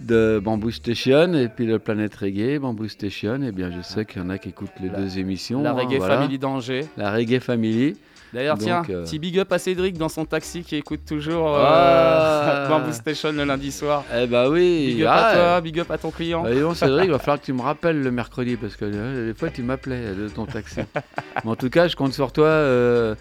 de 0.00 0.40
Bamboo 0.42 0.70
Station 0.70 1.34
et 1.34 1.48
puis 1.48 1.66
le 1.66 1.78
Planète 1.80 2.14
Reggae, 2.14 2.60
Bamboo 2.60 2.86
Station. 2.86 3.42
Et 3.42 3.50
bien 3.50 3.72
je 3.76 3.80
sais 3.82 4.04
qu'il 4.04 4.22
y 4.22 4.24
en 4.24 4.30
a 4.30 4.38
qui 4.38 4.50
écoutent 4.50 4.70
les 4.80 4.88
La- 4.88 4.98
deux 5.00 5.18
émissions. 5.18 5.62
La 5.64 5.70
hein, 5.70 5.74
Reggae 5.74 5.96
voilà. 5.98 6.18
Family 6.18 6.38
d'Angers. 6.38 6.86
La 6.96 7.10
Reggae 7.12 7.40
Family. 7.40 7.96
D'ailleurs, 8.34 8.58
tiens, 8.58 8.82
euh, 8.90 9.04
petit 9.04 9.18
big 9.20 9.38
up 9.38 9.52
à 9.52 9.58
Cédric 9.60 9.96
dans 9.96 10.08
son 10.08 10.24
taxi 10.24 10.62
qui 10.64 10.74
écoute 10.76 11.02
toujours 11.06 11.54
euh, 11.56 11.62
Ah. 11.64 12.66
Bamboo 12.68 12.92
Station 12.92 13.30
le 13.32 13.44
lundi 13.44 13.70
soir. 13.70 14.04
Eh 14.14 14.26
bah 14.26 14.50
oui. 14.50 14.94
Big 14.94 15.02
up 15.04 15.08
ah, 15.12 15.26
à 15.28 15.34
toi, 15.34 15.60
big 15.60 15.78
up 15.80 15.90
à 15.90 15.98
ton 15.98 16.10
client. 16.10 16.42
Bah, 16.42 16.52
donc, 16.52 16.76
Cédric, 16.76 17.04
il 17.04 17.10
va 17.12 17.18
falloir 17.20 17.40
que 17.40 17.44
tu 17.46 17.52
me 17.52 17.62
rappelles 17.62 18.02
le 18.02 18.10
mercredi 18.10 18.56
parce 18.56 18.74
que 18.76 18.84
euh, 18.86 19.28
des 19.32 19.38
fois 19.38 19.50
tu 19.50 19.62
m'appelais 19.62 20.14
de 20.14 20.28
ton 20.28 20.46
taxi. 20.46 20.80
Mais 21.44 21.50
en 21.50 21.56
tout 21.56 21.70
cas, 21.70 21.86
je 21.86 21.94
compte 21.96 22.12
sur 22.12 22.32
toi. 22.32 22.46
euh, 22.46 23.14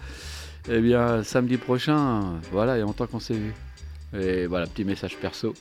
eh 0.67 0.80
bien, 0.80 1.23
samedi 1.23 1.58
prochain, 1.58 2.21
voilà, 2.52 2.76
il 2.76 2.80
y 2.80 2.82
a 2.82 2.86
longtemps 2.86 3.06
qu'on 3.06 3.19
s'est 3.19 3.34
vu. 3.36 3.54
Et 4.19 4.47
voilà, 4.47 4.65
petit 4.65 4.84
message 4.86 5.15
perso. 5.17 5.54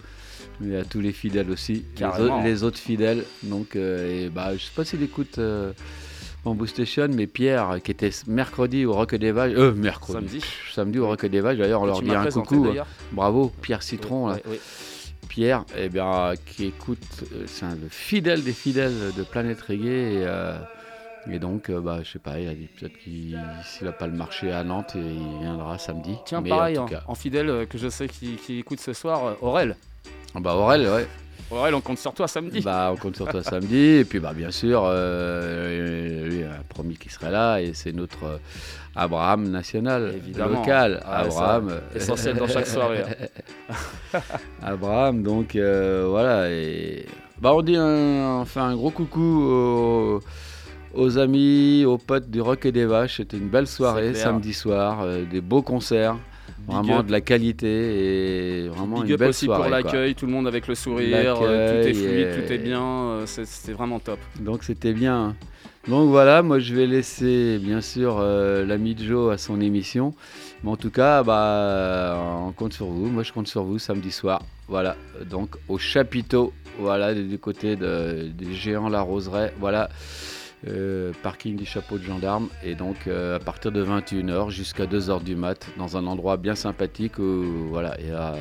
Mais 0.60 0.78
à 0.78 0.84
tous 0.84 1.00
les 1.00 1.12
fidèles 1.12 1.50
aussi, 1.50 1.84
les, 1.98 2.04
autres- 2.06 2.42
les 2.44 2.62
autres 2.62 2.78
fidèles. 2.78 3.24
Donc, 3.42 3.76
et 3.76 4.30
bah, 4.32 4.52
je 4.56 4.62
sais 4.62 4.70
pas 4.74 4.84
s'il 4.84 5.02
écoute 5.02 5.38
Bamboo 6.44 6.66
Station, 6.66 7.08
mais 7.14 7.26
Pierre, 7.26 7.78
qui 7.82 7.90
était 7.92 8.10
mercredi 8.26 8.84
au 8.84 8.92
Rock 8.92 9.14
des 9.14 9.32
Vaches, 9.32 9.52
euh, 9.56 9.72
mercredi, 9.72 10.18
Samedi. 10.18 10.38
Pff, 10.38 10.72
samedi 10.74 10.98
au 10.98 11.06
Rock 11.06 11.26
des 11.26 11.40
Vaches. 11.40 11.58
D'ailleurs, 11.58 11.82
on 11.82 11.86
leur 11.86 12.02
dit 12.02 12.10
un 12.14 12.26
coucou. 12.26 12.66
d'ailleurs. 12.66 12.86
Bravo, 13.12 13.52
Pierre 13.60 13.82
Citron. 13.82 14.28
là. 14.28 14.38
Pierre, 15.28 15.64
eh 15.78 15.88
bien, 15.88 16.34
qui 16.44 16.66
écoute, 16.66 16.98
euh, 17.32 17.44
c'est 17.46 17.64
un 17.64 17.74
le 17.74 17.88
fidèle 17.88 18.42
des 18.42 18.52
fidèles 18.52 19.12
de 19.16 19.22
Planète 19.22 19.62
Reggae. 19.62 19.86
Et, 19.86 20.24
euh, 20.26 20.58
et 21.30 21.38
donc, 21.38 21.70
euh, 21.70 21.80
bah, 21.80 22.00
je 22.02 22.10
sais 22.10 22.18
pas, 22.18 22.40
il 22.40 22.48
a 22.48 22.54
dit 22.54 22.66
peut-être 22.66 22.98
qu'il 22.98 23.40
s'il 23.64 23.86
n'a 23.86 23.92
pas 23.92 24.06
le 24.06 24.12
marché 24.12 24.50
à 24.50 24.64
Nantes, 24.64 24.92
il 24.96 25.38
viendra 25.40 25.78
samedi. 25.78 26.16
Tiens, 26.26 26.40
Mais 26.40 26.50
pareil, 26.50 26.78
en 26.78 26.88
en, 27.06 27.14
fidèle 27.14 27.48
euh, 27.48 27.66
que 27.66 27.78
je 27.78 27.88
sais 27.88 28.08
qui, 28.08 28.36
qui 28.36 28.58
écoute 28.58 28.80
ce 28.80 28.92
soir, 28.92 29.24
euh, 29.24 29.34
Aurel. 29.40 29.76
Ah 30.34 30.40
bah 30.40 30.54
Aurel, 30.56 30.82
ouais. 30.88 31.06
Aurel, 31.50 31.74
on 31.74 31.80
compte 31.82 31.98
sur 31.98 32.14
toi 32.14 32.26
samedi. 32.28 32.60
Bah, 32.60 32.90
on 32.92 32.96
compte 32.96 33.16
sur 33.16 33.28
toi 33.28 33.42
samedi. 33.42 33.76
Et 33.76 34.04
puis, 34.04 34.20
bah, 34.20 34.32
bien 34.34 34.50
sûr, 34.50 34.82
euh, 34.86 36.28
lui 36.28 36.44
a 36.44 36.62
promis 36.68 36.96
qu'il 36.96 37.10
serait 37.10 37.30
là. 37.30 37.58
Et 37.60 37.72
c'est 37.74 37.92
notre 37.92 38.24
euh, 38.24 38.38
Abraham 38.96 39.48
national, 39.50 40.14
Évidemment. 40.16 40.60
local. 40.60 41.02
Ah, 41.04 41.18
Abraham. 41.20 41.68
euh, 41.70 41.80
essentiel 41.94 42.36
dans 42.36 42.46
chaque 42.48 42.66
soirée. 42.66 43.02
hein. 43.70 44.18
Abraham, 44.62 45.22
donc 45.22 45.54
euh, 45.56 46.06
voilà. 46.08 46.50
Et 46.50 47.04
bah, 47.40 47.52
on 47.54 47.60
dit 47.62 47.76
un, 47.76 48.40
on 48.40 48.44
fait 48.46 48.60
un 48.60 48.74
gros 48.74 48.90
coucou 48.90 49.20
aux, 49.42 50.20
aux 50.94 51.18
amis, 51.18 51.84
aux 51.84 51.98
potes 51.98 52.30
du 52.30 52.40
Rock 52.40 52.64
et 52.64 52.72
des 52.72 52.86
Vaches. 52.86 53.18
C'était 53.18 53.36
une 53.36 53.48
belle 53.48 53.66
soirée 53.66 54.14
samedi 54.14 54.54
soir, 54.54 55.00
euh, 55.02 55.24
des 55.30 55.40
beaux 55.42 55.62
concerts, 55.62 56.16
vraiment 56.66 56.98
up. 57.00 57.06
de 57.06 57.12
la 57.12 57.20
qualité 57.20 58.64
et 58.64 58.68
vraiment 58.68 59.00
Big 59.00 59.06
une 59.08 59.12
up 59.14 59.18
belle 59.20 59.28
aussi 59.30 59.44
soirée. 59.46 59.62
pour 59.62 59.70
l'accueil, 59.70 60.14
tout 60.14 60.26
le 60.26 60.32
monde 60.32 60.46
avec 60.46 60.66
le 60.68 60.74
sourire, 60.74 61.36
euh, 61.42 61.82
tout 61.82 61.88
est 61.88 61.94
fluide, 61.94 62.28
et- 62.28 62.46
tout 62.46 62.52
est 62.52 62.58
bien, 62.58 62.82
euh, 62.82 63.26
c'était 63.26 63.72
vraiment 63.72 63.98
top. 63.98 64.18
Donc 64.40 64.62
c'était 64.64 64.92
bien. 64.92 65.34
Donc 65.88 66.08
voilà, 66.10 66.42
moi 66.42 66.60
je 66.60 66.74
vais 66.74 66.86
laisser 66.86 67.58
bien 67.58 67.80
sûr 67.80 68.18
euh, 68.20 68.64
l'ami 68.64 68.96
Joe 68.98 69.32
à 69.34 69.38
son 69.38 69.60
émission. 69.60 70.14
Mais 70.62 70.70
en 70.70 70.76
tout 70.76 70.90
cas, 70.90 71.24
bah, 71.24 72.16
on 72.46 72.52
compte 72.52 72.72
sur 72.72 72.86
vous. 72.86 73.06
Moi 73.06 73.24
je 73.24 73.32
compte 73.32 73.48
sur 73.48 73.64
vous 73.64 73.80
samedi 73.80 74.12
soir. 74.12 74.42
Voilà, 74.68 74.96
donc 75.28 75.56
au 75.68 75.76
chapiteau, 75.78 76.52
voilà, 76.78 77.12
du 77.14 77.36
côté 77.38 77.74
de- 77.74 78.28
des 78.32 78.54
géants 78.54 78.88
La 78.88 79.00
Roseraie. 79.00 79.52
Voilà. 79.58 79.88
Euh, 80.68 81.12
parking 81.22 81.56
du 81.56 81.64
chapeau 81.64 81.98
de 81.98 82.04
gendarme. 82.04 82.48
Et 82.64 82.74
donc, 82.74 83.06
euh, 83.06 83.36
à 83.36 83.38
partir 83.38 83.72
de 83.72 83.84
21h 83.84 84.50
jusqu'à 84.50 84.86
2h 84.86 85.22
du 85.22 85.34
mat, 85.36 85.66
dans 85.76 85.96
un 85.96 86.06
endroit 86.06 86.36
bien 86.36 86.54
sympathique 86.54 87.18
où, 87.18 87.44
voilà, 87.70 87.96
il 88.00 88.08
y 88.08 88.12
a 88.12 88.34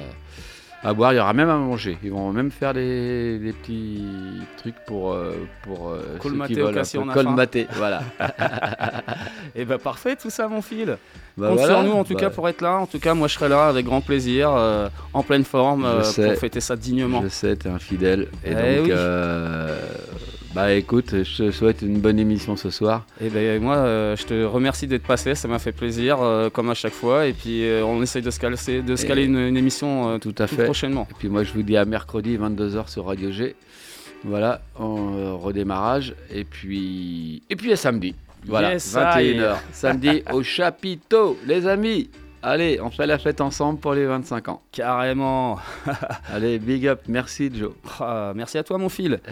à 0.84 0.94
boire, 0.96 1.14
il 1.14 1.18
y 1.18 1.20
aura 1.20 1.34
même 1.34 1.50
à 1.50 1.58
manger. 1.58 2.00
Ils 2.04 2.12
vont 2.12 2.32
même 2.32 2.50
faire 2.50 2.74
des, 2.74 3.38
des 3.38 3.54
petits 3.54 4.04
trucs 4.58 4.74
pour, 4.88 5.14
euh, 5.14 5.48
pour 5.62 5.96
ceux 5.96 6.18
Colmater 6.20 6.54
qui 6.56 6.62
au 6.62 6.66
veulent 6.66 6.74
cas 6.74 6.80
un 6.82 6.84
si 6.84 6.98
peu 6.98 7.04
on 7.04 7.10
a 7.10 7.14
faim. 7.14 7.24
colmater, 7.24 7.68
voilà. 7.74 8.02
Et 9.56 9.64
bah 9.66 9.78
parfait 9.78 10.16
tout 10.16 10.32
ça 10.32 10.48
mon 10.48 10.62
fil. 10.64 10.98
Bah 11.38 11.50
Compte 11.50 11.58
voilà, 11.60 11.74
sur 11.76 11.84
nous 11.84 11.92
en 11.92 12.04
tout 12.04 12.16
bah, 12.16 12.20
cas 12.22 12.30
pour 12.32 12.50
être 12.50 12.62
là. 12.62 12.78
En 12.78 12.88
tout 12.88 13.00
cas 13.00 13.14
moi 13.14 13.28
je 13.28 13.36
serai 13.36 13.48
là 13.50 13.68
avec 13.68 13.86
grand 13.86 14.02
plaisir, 14.02 14.52
euh, 14.56 14.90
en 15.14 15.22
pleine 15.22 15.44
forme, 15.44 15.86
euh, 15.86 16.02
pour 16.02 16.36
fêter 16.40 16.62
ça 16.62 16.76
dignement. 16.76 17.22
Je 17.24 17.28
sais, 17.28 17.56
t'es 17.56 17.70
un 17.70 17.78
fidèle. 17.80 18.28
Et 18.44 18.52
Eh 18.52 18.78
donc, 18.78 18.86
oui. 18.88 18.92
Bah 20.54 20.74
écoute, 20.74 21.24
je 21.24 21.38
te 21.46 21.52
souhaite 21.52 21.82
une 21.82 22.00
bonne 22.00 22.20
émission 22.20 22.58
ce 22.58 22.70
soir. 22.70 23.06
Et 23.22 23.30
ben 23.30 23.62
moi 23.62 23.78
euh, 23.78 24.16
je 24.18 24.26
te 24.26 24.44
remercie 24.44 24.86
d'être 24.86 25.08
passé, 25.08 25.34
ça 25.34 25.48
m'a 25.48 25.60
fait 25.60 25.72
plaisir 25.72 26.22
euh, 26.22 26.50
comme 26.50 26.70
à 26.70 26.74
chaque 26.74 26.92
fois. 26.94 27.26
Et 27.28 27.34
puis 27.34 27.64
euh, 27.66 27.86
on 27.86 28.02
essaye 28.04 28.22
de 28.22 28.30
se 28.32 28.40
caler, 28.40 28.56
de 28.82 28.96
se 28.98 29.06
Et- 29.06 29.08
caler 29.08 29.24
une, 29.26 29.38
une 29.38 29.56
émission 29.56 30.20
Tout 30.20 30.36
à 30.40 30.48
tout 30.48 30.56
fait. 30.56 30.66
prochainement. 30.66 31.08
Et 31.10 31.14
puis 31.18 31.30
moi, 31.30 31.44
je 31.44 31.54
vous 31.54 31.64
dis 31.64 31.78
à 31.78 31.86
mercredi 31.86 32.38
22h 32.38 32.90
sur 32.90 33.06
Radio 33.06 33.32
G. 33.32 33.56
Voilà, 34.26 34.62
en 34.76 35.38
redémarrage. 35.38 36.14
Et 36.30 36.44
puis, 36.44 37.42
et 37.50 37.56
puis 37.56 37.72
à 37.72 37.76
samedi. 37.78 38.14
Voilà, 38.46 38.74
Yes, 38.74 38.84
ça 38.84 39.22
y 39.24 39.30
est. 39.30 39.34
21h. 39.40 39.56
Samedi 39.72 40.24
au 40.34 40.44
chapiteau, 40.44 41.38
les 41.48 41.66
amis. 41.66 42.10
Allez, 42.44 42.80
on 42.82 42.90
fait 42.90 43.06
la 43.08 43.20
fête 43.20 43.40
ensemble 43.40 43.80
pour 43.80 43.94
les 43.94 44.06
25 44.06 44.50
ans. 44.50 44.62
Carrément. 44.72 45.60
Allez, 46.34 46.60
big 46.60 46.88
up, 46.88 47.02
merci 47.08 47.50
Joe. 47.54 47.72
Ah, 48.00 48.34
merci 48.36 48.58
à 48.58 48.64
toi 48.64 48.78
mon 48.78 48.90
fil. 48.90 49.20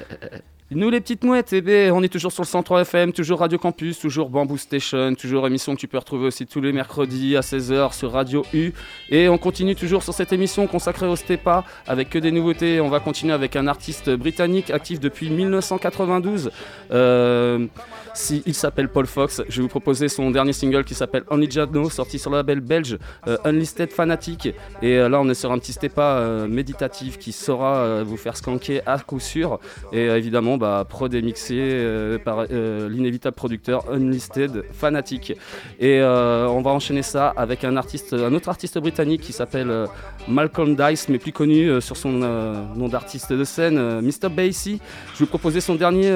Nous 0.72 0.92
les 0.92 1.02
petites 1.02 1.24
mouettes, 1.24 1.52
eh 1.54 1.62
ben, 1.62 1.92
on 1.92 2.04
est 2.04 2.10
toujours 2.10 2.32
sur 2.32 2.44
le 2.44 2.48
103 2.48 2.82
FM, 2.82 3.12
toujours 3.12 3.40
Radio 3.40 3.58
Campus, 3.58 3.98
toujours 3.98 4.30
Bamboo 4.30 4.56
Station, 4.56 5.16
toujours 5.16 5.48
émission 5.48 5.74
que 5.74 5.80
tu 5.80 5.88
peux 5.88 5.98
retrouver 5.98 6.28
aussi 6.28 6.46
tous 6.46 6.62
les 6.62 6.72
mercredis 6.72 7.36
à 7.36 7.40
16h 7.40 7.92
sur 7.96 8.12
Radio 8.12 8.46
U. 8.54 8.72
Et 9.10 9.30
on 9.30 9.40
continue 9.40 9.74
toujours 9.74 10.04
sur 10.04 10.14
cette 10.14 10.32
émission 10.32 10.68
consacrée 10.68 11.08
au 11.08 11.16
Stepa 11.16 11.66
avec 11.88 12.12
que 12.12 12.20
des 12.20 12.32
nouveautés. 12.32 12.82
On 12.82 12.90
va 12.90 13.00
continuer 13.00 13.34
avec 13.34 13.56
un 13.56 13.66
artiste 13.66 14.12
britannique 14.12 14.70
actif 14.70 15.00
depuis 15.00 15.32
1992. 15.32 16.52
Euh, 16.92 17.66
si, 18.14 18.44
il 18.46 18.54
s'appelle 18.54 18.90
Paul 18.90 19.06
Fox. 19.06 19.42
Je 19.48 19.58
vais 19.58 19.62
vous 19.62 19.68
proposer 19.68 20.08
son 20.08 20.32
dernier 20.32 20.54
single 20.54 20.84
qui 20.84 20.94
s'appelle 20.94 21.24
Only 21.30 21.50
Jadno, 21.50 21.90
sorti 21.90 22.20
sur 22.20 22.32
le 22.32 22.38
label 22.38 22.60
belge 22.60 22.98
euh, 23.28 23.38
Unlisted 23.46 23.92
Fanatic. 23.92 24.48
Et 24.82 24.98
euh, 24.98 25.10
là, 25.10 25.20
on 25.22 25.30
est 25.30 25.34
sur 25.34 25.52
un 25.52 25.60
petit 25.60 25.74
Stepa 25.74 26.02
euh, 26.02 26.48
méditatif 26.48 27.18
qui 27.18 27.32
saura 27.32 27.78
euh, 27.78 28.04
vous 28.06 28.18
faire 28.18 28.38
skanker 28.38 28.82
à 28.86 29.00
coup 29.00 29.20
sûr. 29.20 29.60
Et 29.92 30.06
évidemment, 30.06 30.58
bah, 30.58 30.86
prod 30.88 31.14
mixé 31.14 32.18
par 32.24 32.46
l'inévitable 32.46 33.36
producteur 33.36 33.92
Unlisted 33.92 34.64
Fanatic. 34.72 35.34
Et 35.80 36.02
on 36.02 36.62
va 36.62 36.72
enchaîner 36.72 37.02
ça 37.02 37.34
avec 37.36 37.64
un 37.64 37.76
artiste, 37.78 38.14
un 38.14 38.34
autre 38.34 38.50
artiste 38.50 38.78
britannique 38.78 39.22
qui 39.22 39.34
s'appelle 39.34 39.88
Malcolm 40.28 40.76
Dice, 40.76 41.10
mais 41.10 41.18
plus 41.18 41.32
connu 41.32 41.82
sur 41.82 41.98
son 41.98 42.12
nom 42.12 42.88
d'artiste 42.88 43.34
de 43.34 43.44
scène, 43.44 44.02
Mr. 44.02 44.30
Basie. 44.30 44.80
Je 45.14 45.20
vais 45.20 45.26
vous 45.26 45.26
proposer 45.28 45.62
son 45.62 45.76
dernier, 45.76 46.12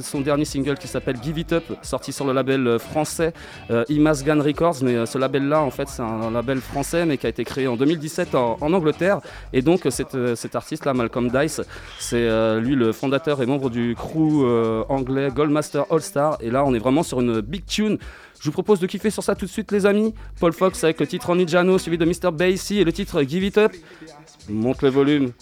son 0.00 0.20
dernier 0.20 0.44
single 0.44 0.78
qui 0.78 0.88
s'appelle 0.88 1.19
Give 1.22 1.38
It 1.38 1.52
Up, 1.52 1.64
sorti 1.82 2.12
sur 2.12 2.26
le 2.26 2.32
label 2.32 2.66
euh, 2.66 2.78
français 2.78 3.32
euh, 3.70 3.84
Imas 3.88 4.22
Gun 4.24 4.42
Records. 4.42 4.76
Mais 4.82 4.94
euh, 4.94 5.06
ce 5.06 5.18
label-là, 5.18 5.62
en 5.62 5.70
fait, 5.70 5.88
c'est 5.88 6.02
un 6.02 6.30
label 6.30 6.60
français, 6.60 7.06
mais 7.06 7.18
qui 7.18 7.26
a 7.26 7.28
été 7.28 7.44
créé 7.44 7.66
en 7.66 7.76
2017 7.76 8.34
en, 8.34 8.56
Angleterre. 8.60 9.20
Et 9.52 9.62
donc, 9.62 9.86
euh, 9.86 10.34
cet, 10.34 10.54
artiste-là, 10.54 10.94
Malcolm 10.94 11.30
Dice, 11.30 11.60
c'est 11.98 12.28
lui 12.60 12.74
le 12.74 12.92
fondateur 12.92 13.42
et 13.42 13.46
membre 13.46 13.70
du 13.70 13.94
crew 13.94 14.44
anglais 14.88 15.30
Goldmaster 15.34 15.84
All 15.90 16.00
Star. 16.00 16.38
Et 16.40 16.50
là, 16.50 16.64
on 16.64 16.74
est 16.74 16.78
vraiment 16.78 17.02
sur 17.02 17.20
une 17.20 17.40
big 17.40 17.64
tune. 17.66 17.98
Je 18.40 18.46
vous 18.46 18.52
propose 18.52 18.80
de 18.80 18.86
kiffer 18.86 19.10
sur 19.10 19.22
ça 19.22 19.34
tout 19.34 19.44
de 19.44 19.50
suite, 19.50 19.70
les 19.70 19.86
amis. 19.86 20.14
Paul 20.38 20.52
Fox 20.52 20.82
avec 20.84 20.98
le 21.00 21.06
titre 21.06 21.28
Only 21.30 21.46
Jano, 21.46 21.78
suivi 21.78 21.98
de 21.98 22.04
Mr. 22.04 22.30
Basie 22.32 22.78
et 22.78 22.84
le 22.84 22.92
titre 22.92 23.22
Give 23.22 23.44
It 23.44 23.58
Up. 23.58 23.72
Monte 24.48 24.82
le 24.82 24.88
volume. 24.88 25.32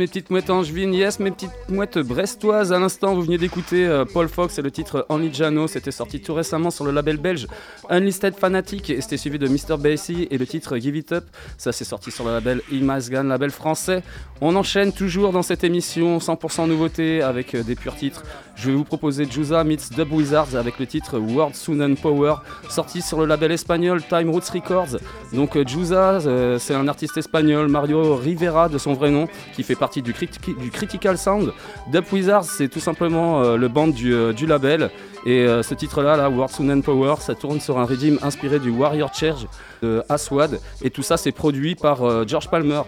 Mes 0.00 0.06
petites 0.06 0.30
mouettes 0.30 0.48
angevines, 0.48 0.94
yes, 0.94 1.20
mes 1.20 1.30
petites 1.30 1.50
mouettes 1.68 1.98
brestoises. 1.98 2.72
À 2.72 2.78
l'instant, 2.78 3.14
vous 3.14 3.20
veniez 3.20 3.36
d'écouter 3.36 3.86
euh, 3.86 4.06
Paul 4.06 4.28
Fox 4.28 4.58
et 4.58 4.62
le 4.62 4.70
titre 4.70 5.04
Only 5.10 5.30
Jano. 5.30 5.66
C'était 5.66 5.90
sorti 5.90 6.22
tout 6.22 6.32
récemment 6.32 6.70
sur 6.70 6.86
le 6.86 6.90
label 6.90 7.18
belge 7.18 7.46
Unlisted 7.90 8.34
Fanatic 8.34 8.88
et 8.88 9.02
c'était 9.02 9.18
suivi 9.18 9.38
de 9.38 9.46
Mr. 9.46 9.76
Bassy 9.78 10.26
et 10.30 10.38
le 10.38 10.46
titre 10.46 10.78
Give 10.78 10.96
It 10.96 11.12
Up. 11.12 11.24
Ça, 11.58 11.72
c'est 11.72 11.84
sorti 11.84 12.10
sur 12.10 12.24
le 12.24 12.30
label 12.30 12.62
Imasgan, 12.72 13.24
label 13.24 13.50
français. 13.50 14.02
On 14.40 14.56
enchaîne 14.56 14.90
toujours 14.94 15.32
dans 15.32 15.42
cette 15.42 15.64
émission 15.64 16.16
100% 16.16 16.66
nouveauté 16.66 17.20
avec 17.20 17.54
euh, 17.54 17.62
des 17.62 17.74
purs 17.74 17.94
titres. 17.94 18.22
Je 18.60 18.66
vais 18.66 18.76
vous 18.76 18.84
proposer 18.84 19.24
Juza 19.24 19.64
meets 19.64 19.90
Dub 19.96 20.12
Wizards 20.12 20.54
avec 20.54 20.78
le 20.78 20.86
titre 20.86 21.18
World 21.18 21.54
Soon 21.54 21.80
and 21.80 21.94
Power, 21.94 22.34
sorti 22.68 23.00
sur 23.00 23.18
le 23.18 23.24
label 23.24 23.52
espagnol 23.52 24.02
Time 24.02 24.28
Roots 24.28 24.50
Records. 24.52 24.98
Donc 25.32 25.56
euh, 25.56 25.66
Juza, 25.66 26.20
euh, 26.26 26.58
c'est 26.58 26.74
un 26.74 26.86
artiste 26.86 27.16
espagnol, 27.16 27.68
Mario 27.68 28.16
Rivera 28.16 28.68
de 28.68 28.76
son 28.76 28.92
vrai 28.92 29.10
nom, 29.10 29.28
qui 29.56 29.62
fait 29.62 29.76
partie 29.76 30.02
du, 30.02 30.12
Critical 30.12 31.16
Sound. 31.16 31.54
Dub 31.90 32.04
Wizards, 32.12 32.44
c'est 32.44 32.68
tout 32.68 32.80
simplement 32.80 33.40
euh, 33.40 33.56
le 33.56 33.68
band 33.68 33.88
du, 33.88 34.46
label. 34.46 34.90
Et 35.24 35.46
ce 35.62 35.74
titre-là, 35.74 36.30
World 36.30 36.50
Soon 36.50 36.70
and 36.70 36.80
Power, 36.80 37.16
ça 37.20 37.34
tourne 37.34 37.60
sur 37.60 37.78
un 37.78 37.84
rhythm 37.84 38.18
inspiré 38.22 38.58
du 38.58 38.70
Warrior 38.70 39.12
Charge 39.12 39.46
de 39.82 40.02
Aswad. 40.08 40.58
Et 40.82 40.88
tout 40.88 41.02
ça, 41.02 41.18
c'est 41.18 41.32
produit 41.32 41.74
par 41.74 42.26
George 42.26 42.48
Palmer. 42.48 42.80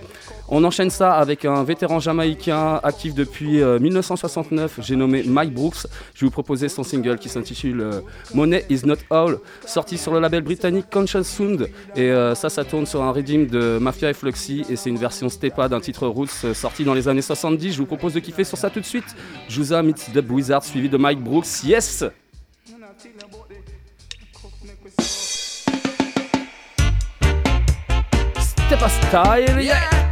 On 0.55 0.64
enchaîne 0.64 0.90
ça 0.90 1.14
avec 1.14 1.46
un 1.46 1.64
vétéran 1.64 1.98
jamaïcain 1.98 2.78
actif 2.82 3.14
depuis 3.14 3.62
euh, 3.62 3.78
1969, 3.78 4.80
j'ai 4.82 4.96
nommé 4.96 5.22
Mike 5.22 5.55
Brooks. 5.55 5.86
Je 6.14 6.20
vais 6.20 6.26
vous 6.26 6.30
proposer 6.30 6.68
son 6.68 6.82
single 6.82 7.16
qui 7.16 7.30
s'intitule 7.30 7.80
euh, 7.80 8.00
Money 8.34 8.66
is 8.68 8.82
Not 8.84 8.96
All, 9.09 9.38
sorti 9.64 9.96
sur 9.96 10.12
le 10.12 10.20
label 10.20 10.42
britannique 10.42 10.90
Conscious 10.92 11.24
Sound. 11.24 11.70
Et 11.96 12.11
euh, 12.11 12.34
ça, 12.34 12.50
ça 12.50 12.66
tourne 12.66 12.84
sur 12.84 13.03
un 13.03 13.12
redeem 13.12 13.46
de 13.46 13.78
Mafia 13.80 14.11
et 14.11 14.12
Fluxy, 14.12 14.66
et 14.68 14.76
c'est 14.76 14.90
une 14.90 14.98
version 14.98 15.30
stepa 15.30 15.70
d'un 15.70 15.80
titre 15.80 16.07
roots 16.07 16.53
sorti 16.53 16.84
dans 16.84 16.92
les 16.92 17.09
années 17.09 17.22
70. 17.22 17.72
Je 17.72 17.78
vous 17.78 17.86
propose 17.86 18.12
de 18.12 18.20
kiffer 18.20 18.44
sur 18.44 18.59
ça 18.59 18.68
tout 18.68 18.80
de 18.80 18.84
suite. 18.84 19.16
Juza 19.48 19.82
meets 19.82 20.11
Dub 20.12 20.30
Wizard 20.30 20.64
suivi 20.64 20.90
de 20.90 20.98
Mike 20.98 21.24
Brooks. 21.24 21.64
Yes! 21.64 22.05
Step 28.68 28.88
style, 28.88 29.59
yeah. 29.59 30.12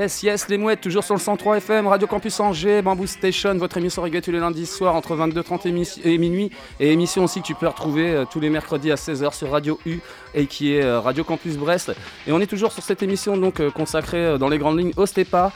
Yes, 0.00 0.22
yes, 0.22 0.48
les 0.48 0.56
mouettes, 0.56 0.80
toujours 0.80 1.04
sur 1.04 1.14
le 1.14 1.20
103 1.20 1.58
FM, 1.58 1.86
Radio 1.86 2.06
Campus 2.08 2.40
Angers, 2.40 2.80
Bamboo 2.80 3.06
Station, 3.06 3.54
votre 3.58 3.76
émission 3.76 4.00
reggae 4.00 4.22
tous 4.22 4.30
les 4.30 4.38
lundis 4.38 4.64
soirs 4.64 4.94
entre 4.94 5.14
22h30 5.14 5.68
et, 5.68 5.72
mi- 5.72 6.00
et 6.04 6.16
minuit. 6.16 6.50
Et 6.78 6.90
émission 6.90 7.24
aussi 7.24 7.42
que 7.42 7.46
tu 7.46 7.54
peux 7.54 7.66
retrouver 7.68 8.08
euh, 8.10 8.24
tous 8.24 8.40
les 8.40 8.48
mercredis 8.48 8.90
à 8.90 8.94
16h 8.94 9.34
sur 9.34 9.50
Radio 9.50 9.78
U 9.84 9.98
et 10.34 10.46
qui 10.46 10.72
est 10.74 10.82
euh, 10.82 11.00
Radio 11.00 11.22
Campus 11.22 11.58
Brest. 11.58 11.92
Et 12.26 12.32
on 12.32 12.40
est 12.40 12.46
toujours 12.46 12.72
sur 12.72 12.82
cette 12.82 13.02
émission 13.02 13.36
donc 13.36 13.60
euh, 13.60 13.70
consacrée 13.70 14.38
dans 14.38 14.48
les 14.48 14.56
grandes 14.56 14.78
lignes 14.78 14.92
au 14.96 15.04
Stepa. 15.04 15.52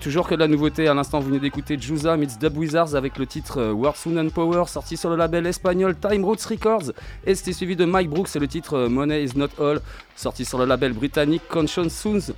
Toujours 0.00 0.26
que 0.26 0.34
de 0.34 0.40
la 0.40 0.48
nouveauté, 0.48 0.88
à 0.88 0.94
l'instant 0.94 1.20
vous 1.20 1.28
venez 1.28 1.38
d'écouter 1.38 1.78
Juza 1.78 2.16
meets 2.16 2.38
Dub 2.40 2.56
Wizards 2.56 2.96
avec 2.96 3.16
le 3.18 3.26
titre 3.26 3.62
World 3.70 3.96
Soon 3.96 4.18
and 4.18 4.30
Power 4.30 4.64
sorti 4.66 4.96
sur 4.96 5.10
le 5.10 5.16
label 5.16 5.46
espagnol 5.46 5.94
Time 5.96 6.24
Roots 6.24 6.44
Records. 6.50 6.90
Et 7.24 7.36
c'était 7.36 7.52
suivi 7.52 7.76
de 7.76 7.84
Mike 7.84 8.10
Brooks 8.10 8.34
et 8.34 8.40
le 8.40 8.48
titre 8.48 8.88
Money 8.88 9.22
is 9.22 9.36
not 9.38 9.48
all 9.60 9.80
sorti 10.16 10.44
sur 10.44 10.58
le 10.58 10.64
label 10.64 10.92
britannique 10.92 11.42
Conscience 11.48 11.92
Soons. 11.94 12.32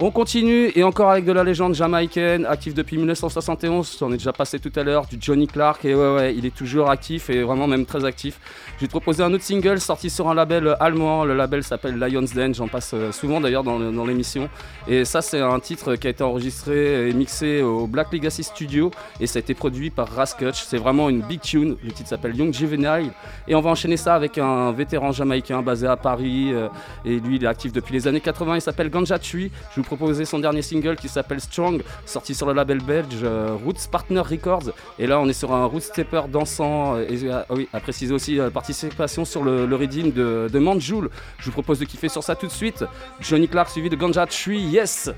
On 0.00 0.12
continue 0.12 0.70
et 0.76 0.84
encore 0.84 1.10
avec 1.10 1.24
de 1.24 1.32
la 1.32 1.42
légende 1.42 1.74
jamaïcaine, 1.74 2.46
actif 2.46 2.72
depuis 2.72 2.98
1971, 2.98 3.98
on 4.02 4.12
est 4.12 4.18
déjà 4.18 4.32
passé 4.32 4.60
tout 4.60 4.70
à 4.76 4.84
l'heure, 4.84 5.06
du 5.06 5.16
Johnny 5.20 5.48
Clark, 5.48 5.84
et 5.84 5.92
ouais, 5.92 6.14
ouais, 6.14 6.34
il 6.36 6.46
est 6.46 6.54
toujours 6.54 6.88
actif 6.88 7.30
et 7.30 7.42
vraiment 7.42 7.66
même 7.66 7.84
très 7.84 8.04
actif. 8.04 8.38
Je 8.76 8.82
vais 8.82 8.86
te 8.86 8.92
proposer 8.92 9.24
un 9.24 9.32
autre 9.34 9.42
single 9.42 9.80
sorti 9.80 10.08
sur 10.08 10.28
un 10.28 10.34
label 10.34 10.76
allemand, 10.78 11.24
le 11.24 11.34
label 11.34 11.64
s'appelle 11.64 11.98
Lions 11.98 12.24
Den, 12.32 12.54
j'en 12.54 12.68
passe 12.68 12.92
euh, 12.94 13.10
souvent 13.10 13.40
d'ailleurs 13.40 13.64
dans, 13.64 14.06
l'émission. 14.06 14.48
Et 14.86 15.04
ça, 15.04 15.20
c'est 15.20 15.40
un 15.40 15.58
titre 15.58 15.96
qui 15.96 16.06
a 16.06 16.10
été 16.10 16.22
enregistré 16.22 17.08
et 17.08 17.12
mixé 17.12 17.62
au 17.62 17.88
Black 17.88 18.12
Legacy 18.12 18.44
Studio 18.44 18.92
et 19.18 19.26
ça 19.26 19.38
a 19.38 19.40
été 19.40 19.54
produit 19.54 19.90
par 19.90 20.08
Raskutch. 20.08 20.62
C'est 20.62 20.78
vraiment 20.78 21.08
une 21.08 21.22
big 21.22 21.40
tune, 21.40 21.76
le 21.82 21.90
titre 21.90 22.08
s'appelle 22.08 22.36
Young 22.36 22.54
Juvenile. 22.54 23.10
Et 23.48 23.56
on 23.56 23.60
va 23.60 23.70
enchaîner 23.70 23.96
ça 23.96 24.14
avec 24.14 24.38
un 24.38 24.70
vétéran 24.70 25.10
jamaïcain 25.10 25.60
basé 25.60 25.88
à 25.88 25.96
Paris, 25.96 26.52
euh, 26.52 26.68
et 27.04 27.18
lui, 27.18 27.34
il 27.34 27.44
est 27.44 27.48
actif 27.48 27.72
depuis 27.72 27.94
les 27.94 28.06
années 28.06 28.20
80. 28.20 28.54
Il 28.54 28.60
s'appelle 28.60 28.90
Ganja 28.90 29.18
Tui. 29.18 29.50
Proposer 29.88 30.24
son 30.24 30.38
dernier 30.38 30.62
single 30.62 30.96
qui 30.96 31.08
s'appelle 31.08 31.40
Strong, 31.40 31.82
sorti 32.06 32.34
sur 32.34 32.46
le 32.46 32.52
label 32.52 32.80
belge 32.80 33.20
euh, 33.22 33.56
Roots 33.64 33.88
Partner 33.90 34.20
Records. 34.20 34.70
Et 34.98 35.06
là, 35.06 35.18
on 35.18 35.28
est 35.28 35.32
sur 35.32 35.52
un 35.52 35.64
Roots 35.64 35.80
Stepper 35.92 36.22
dansant. 36.28 36.96
euh, 36.96 37.06
Et 37.08 37.30
ah 37.30 37.46
oui, 37.50 37.68
à 37.72 37.80
préciser 37.80 38.12
aussi 38.14 38.38
euh, 38.38 38.50
participation 38.50 39.24
sur 39.24 39.42
le, 39.42 39.66
le 39.66 39.78
de, 39.78 40.48
de. 40.52 40.58
Je 40.78 41.44
vous 41.46 41.52
propose 41.52 41.78
de 41.78 41.86
kiffer 41.86 42.08
sur 42.08 42.22
ça 42.22 42.36
tout 42.36 42.46
de 42.46 42.52
suite. 42.52 42.84
Johnny 43.20 43.48
Clark 43.48 43.70
suivi 43.70 43.88
de 43.88 43.96
Ganja 43.96 44.26
Tui. 44.26 44.60
Yes! 44.60 45.10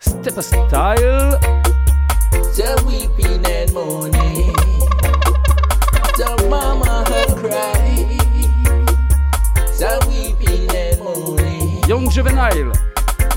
Step 0.00 0.40
Style. 0.40 1.38
The. 9.78 10.25
Young 11.96 12.10
Juvenile. 12.10 12.72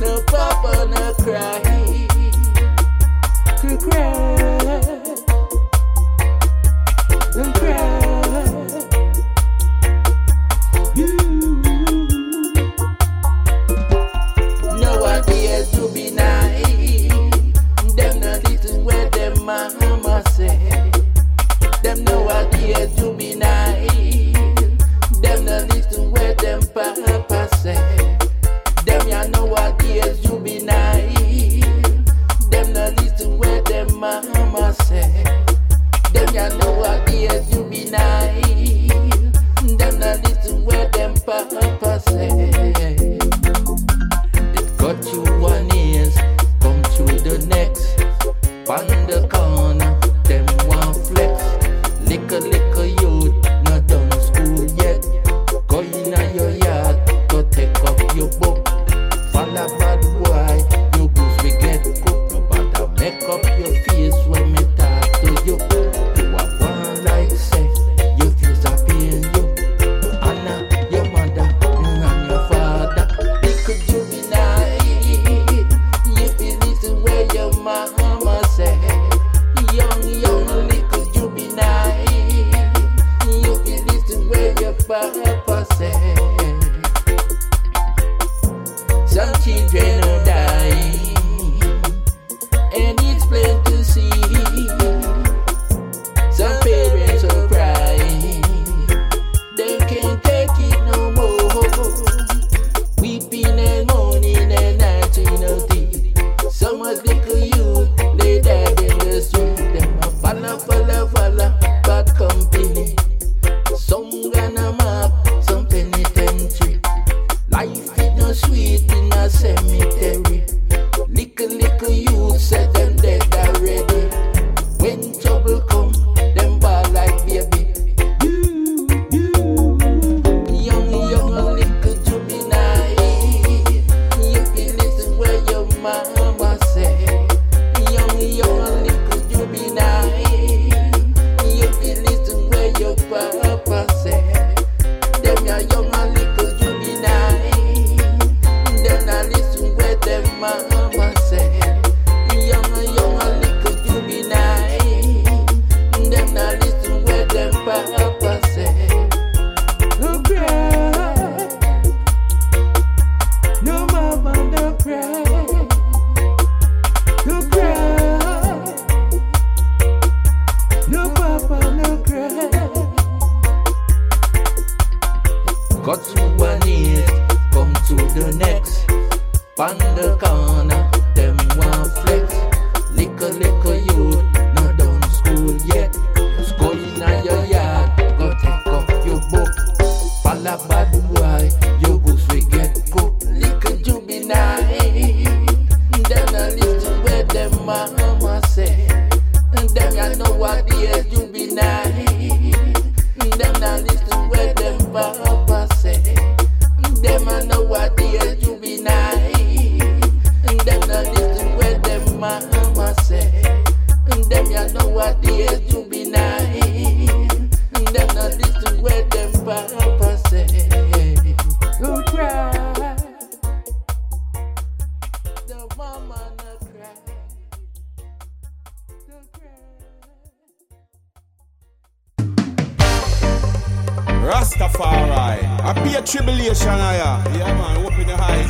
No 0.02 0.22
papa 0.24 0.86
no 0.92 1.14
cry. 1.24 2.08
Cry. 3.80 4.39
Up 63.30 63.44
your 63.60 63.74
face 63.84 64.28
when 64.28 64.52
me 64.52 64.60
talk 64.76 65.22
to 65.22 65.44
you. 65.46 65.89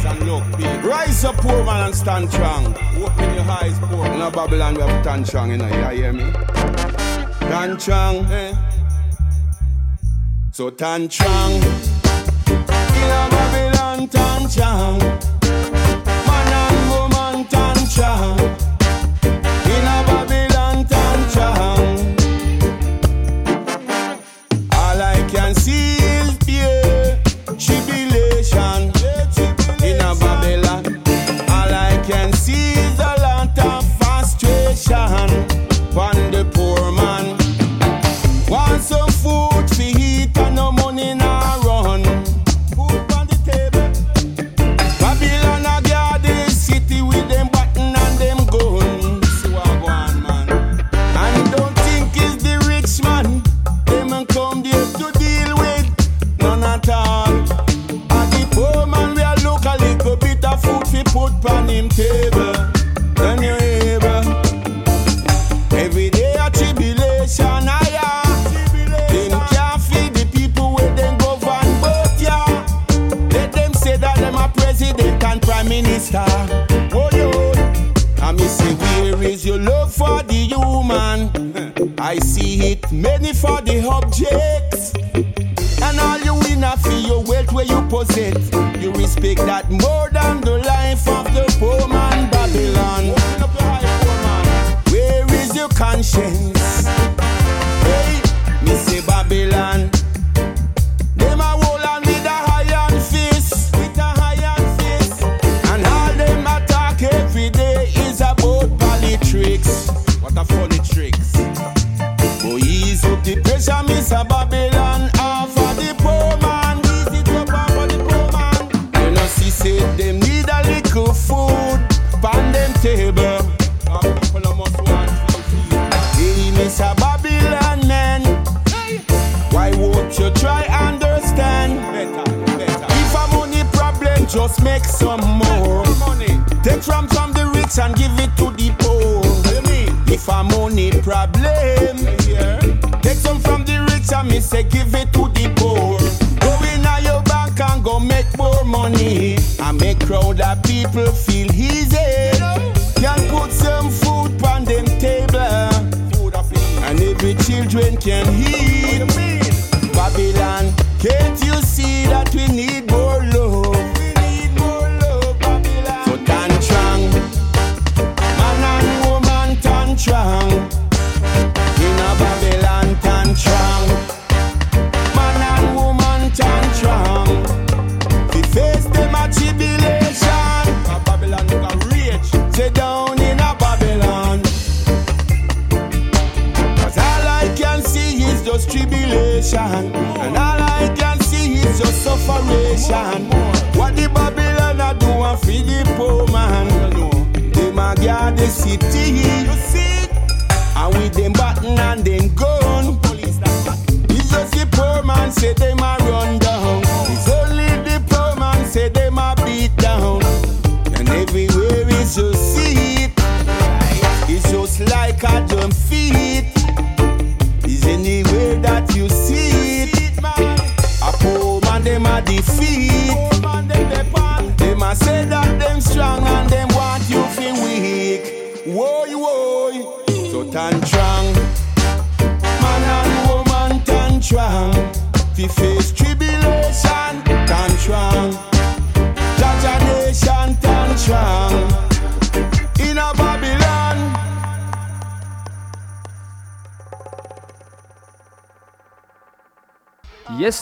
and 0.10 0.28
look 0.28 0.44
big. 0.58 0.84
Rise 0.84 1.24
up, 1.24 1.36
poor 1.38 1.64
man, 1.64 1.88
and 1.88 1.96
stand 1.96 2.32
strong. 2.32 2.68
Open 2.98 3.36
your 3.36 3.44
eyes, 3.44 3.78
poor 3.80 4.04
man. 4.04 4.22
In 4.22 4.32
Babylon, 4.32 4.76
we 4.76 4.82
have 4.82 5.04
stand 5.04 5.28
strong, 5.28 5.52
you 5.52 5.58
know, 5.58 5.68
you 5.68 6.02
hear 6.02 6.14
me? 6.14 6.32
Stand 7.48 7.82
strong. 7.82 8.26
Eh? 8.26 8.56
So 10.52 10.72
stand 10.72 11.12
strong. 11.12 11.52
In 11.54 13.30
Babylon, 13.36 14.10
stand 14.10 14.52
strong. 14.52 15.00
Man 16.28 16.54
and 16.64 16.80
woman, 16.92 17.48
stand 17.48 17.88
strong. 17.88 18.69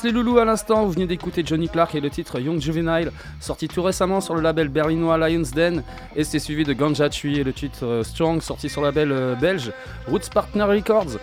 Les 0.04 0.12
loulous 0.12 0.38
à 0.38 0.44
l'instant, 0.44 0.86
vous 0.86 0.92
venez 0.92 1.08
d'écouter 1.08 1.44
Johnny 1.46 1.70
Clark 1.70 1.96
et 1.96 2.02
le 2.02 2.10
titre 2.10 2.42
Young 2.42 2.60
Juvenile, 2.60 3.10
sorti 3.40 3.70
tout 3.70 3.82
récemment 3.82 4.20
sur 4.20 4.36
le 4.36 4.42
label 4.42 4.68
berlinois 4.68 5.18
Lions 5.18 5.50
Den, 5.56 5.82
et 6.14 6.26
c'est 6.26 6.40
suivi 6.40 6.66
de 6.66 6.74
Ganja 6.74 7.10
Chui 7.10 7.40
et 7.40 7.44
le 7.46 7.54
titre 7.54 7.86
euh, 7.86 8.04
Strong, 8.04 8.42
sorti 8.42 8.68
sur 8.68 8.82
le 8.82 8.88
label 8.88 9.14
euh, 9.14 9.36
belge 9.36 9.72
Roots 10.10 10.30
Partner 10.34 10.64
Records. 10.64 11.18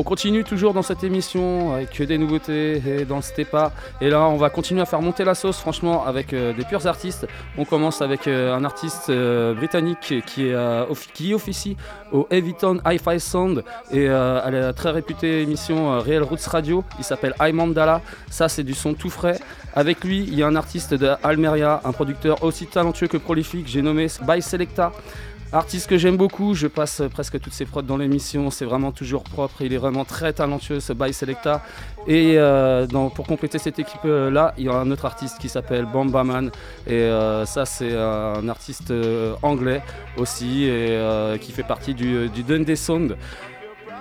On 0.00 0.04
continue 0.04 0.44
toujours 0.44 0.74
dans 0.74 0.82
cette 0.82 1.02
émission 1.02 1.74
avec 1.74 2.00
des 2.00 2.18
nouveautés 2.18 2.80
et 2.86 3.04
dans 3.04 3.16
le 3.16 3.22
Stepa. 3.22 3.72
Et 4.00 4.08
là, 4.08 4.28
on 4.28 4.36
va 4.36 4.48
continuer 4.48 4.80
à 4.80 4.84
faire 4.84 5.02
monter 5.02 5.24
la 5.24 5.34
sauce, 5.34 5.58
franchement, 5.58 6.06
avec 6.06 6.32
euh, 6.32 6.52
des 6.52 6.64
purs 6.64 6.86
artistes. 6.86 7.26
On 7.56 7.64
commence 7.64 8.00
avec 8.00 8.28
euh, 8.28 8.54
un 8.54 8.64
artiste 8.64 9.10
euh, 9.10 9.54
britannique 9.54 10.22
qui, 10.24 10.50
est, 10.50 11.34
officie 11.34 11.76
au 12.12 12.28
Heavyton 12.30 12.80
Hi-Fi 12.86 13.18
Sound 13.18 13.64
et 13.90 14.08
à 14.08 14.48
la 14.52 14.72
très 14.72 14.92
réputée 14.92 15.42
émission 15.42 15.98
Real 15.98 16.22
Roots 16.22 16.46
Radio. 16.46 16.84
Il 17.00 17.04
s'appelle 17.04 17.34
Mandala. 17.52 18.00
Ça, 18.30 18.48
c'est 18.48 18.62
du 18.62 18.74
son 18.74 18.94
tout 18.94 19.10
frais. 19.10 19.40
Avec 19.74 20.04
lui, 20.04 20.20
il 20.20 20.34
y 20.34 20.44
a 20.44 20.46
un 20.46 20.54
artiste 20.54 20.94
de 20.94 21.10
Almeria, 21.24 21.80
un 21.84 21.92
producteur 21.92 22.44
aussi 22.44 22.66
talentueux 22.66 23.08
que 23.08 23.16
prolifique. 23.16 23.66
J'ai 23.66 23.82
nommé 23.82 24.06
By 24.22 24.42
Selecta. 24.42 24.92
Artiste 25.50 25.88
que 25.88 25.96
j'aime 25.96 26.18
beaucoup, 26.18 26.54
je 26.54 26.66
passe 26.66 27.00
presque 27.10 27.40
toutes 27.40 27.54
ses 27.54 27.64
prods 27.64 27.80
dans 27.80 27.96
l'émission, 27.96 28.50
c'est 28.50 28.66
vraiment 28.66 28.92
toujours 28.92 29.22
propre, 29.24 29.62
il 29.62 29.72
est 29.72 29.78
vraiment 29.78 30.04
très 30.04 30.34
talentueux 30.34 30.78
ce 30.78 30.92
By 30.92 31.14
Selecta. 31.14 31.62
Et 32.06 32.34
euh, 32.36 32.86
pour 32.86 33.26
compléter 33.26 33.56
cette 33.56 33.78
équipe-là, 33.78 34.52
il 34.58 34.64
y 34.64 34.68
a 34.68 34.74
un 34.74 34.90
autre 34.90 35.06
artiste 35.06 35.38
qui 35.38 35.48
s'appelle 35.48 35.86
Bambaman. 35.86 36.50
Et 36.86 36.92
euh, 36.92 37.46
ça, 37.46 37.64
c'est 37.64 37.96
un 37.96 38.46
artiste 38.50 38.90
euh, 38.90 39.36
anglais 39.42 39.82
aussi, 40.18 40.64
et 40.64 40.90
euh, 40.90 41.38
qui 41.38 41.52
fait 41.52 41.62
partie 41.62 41.94
du, 41.94 42.28
du 42.28 42.42
Dundee 42.42 42.76
Sound. 42.76 43.16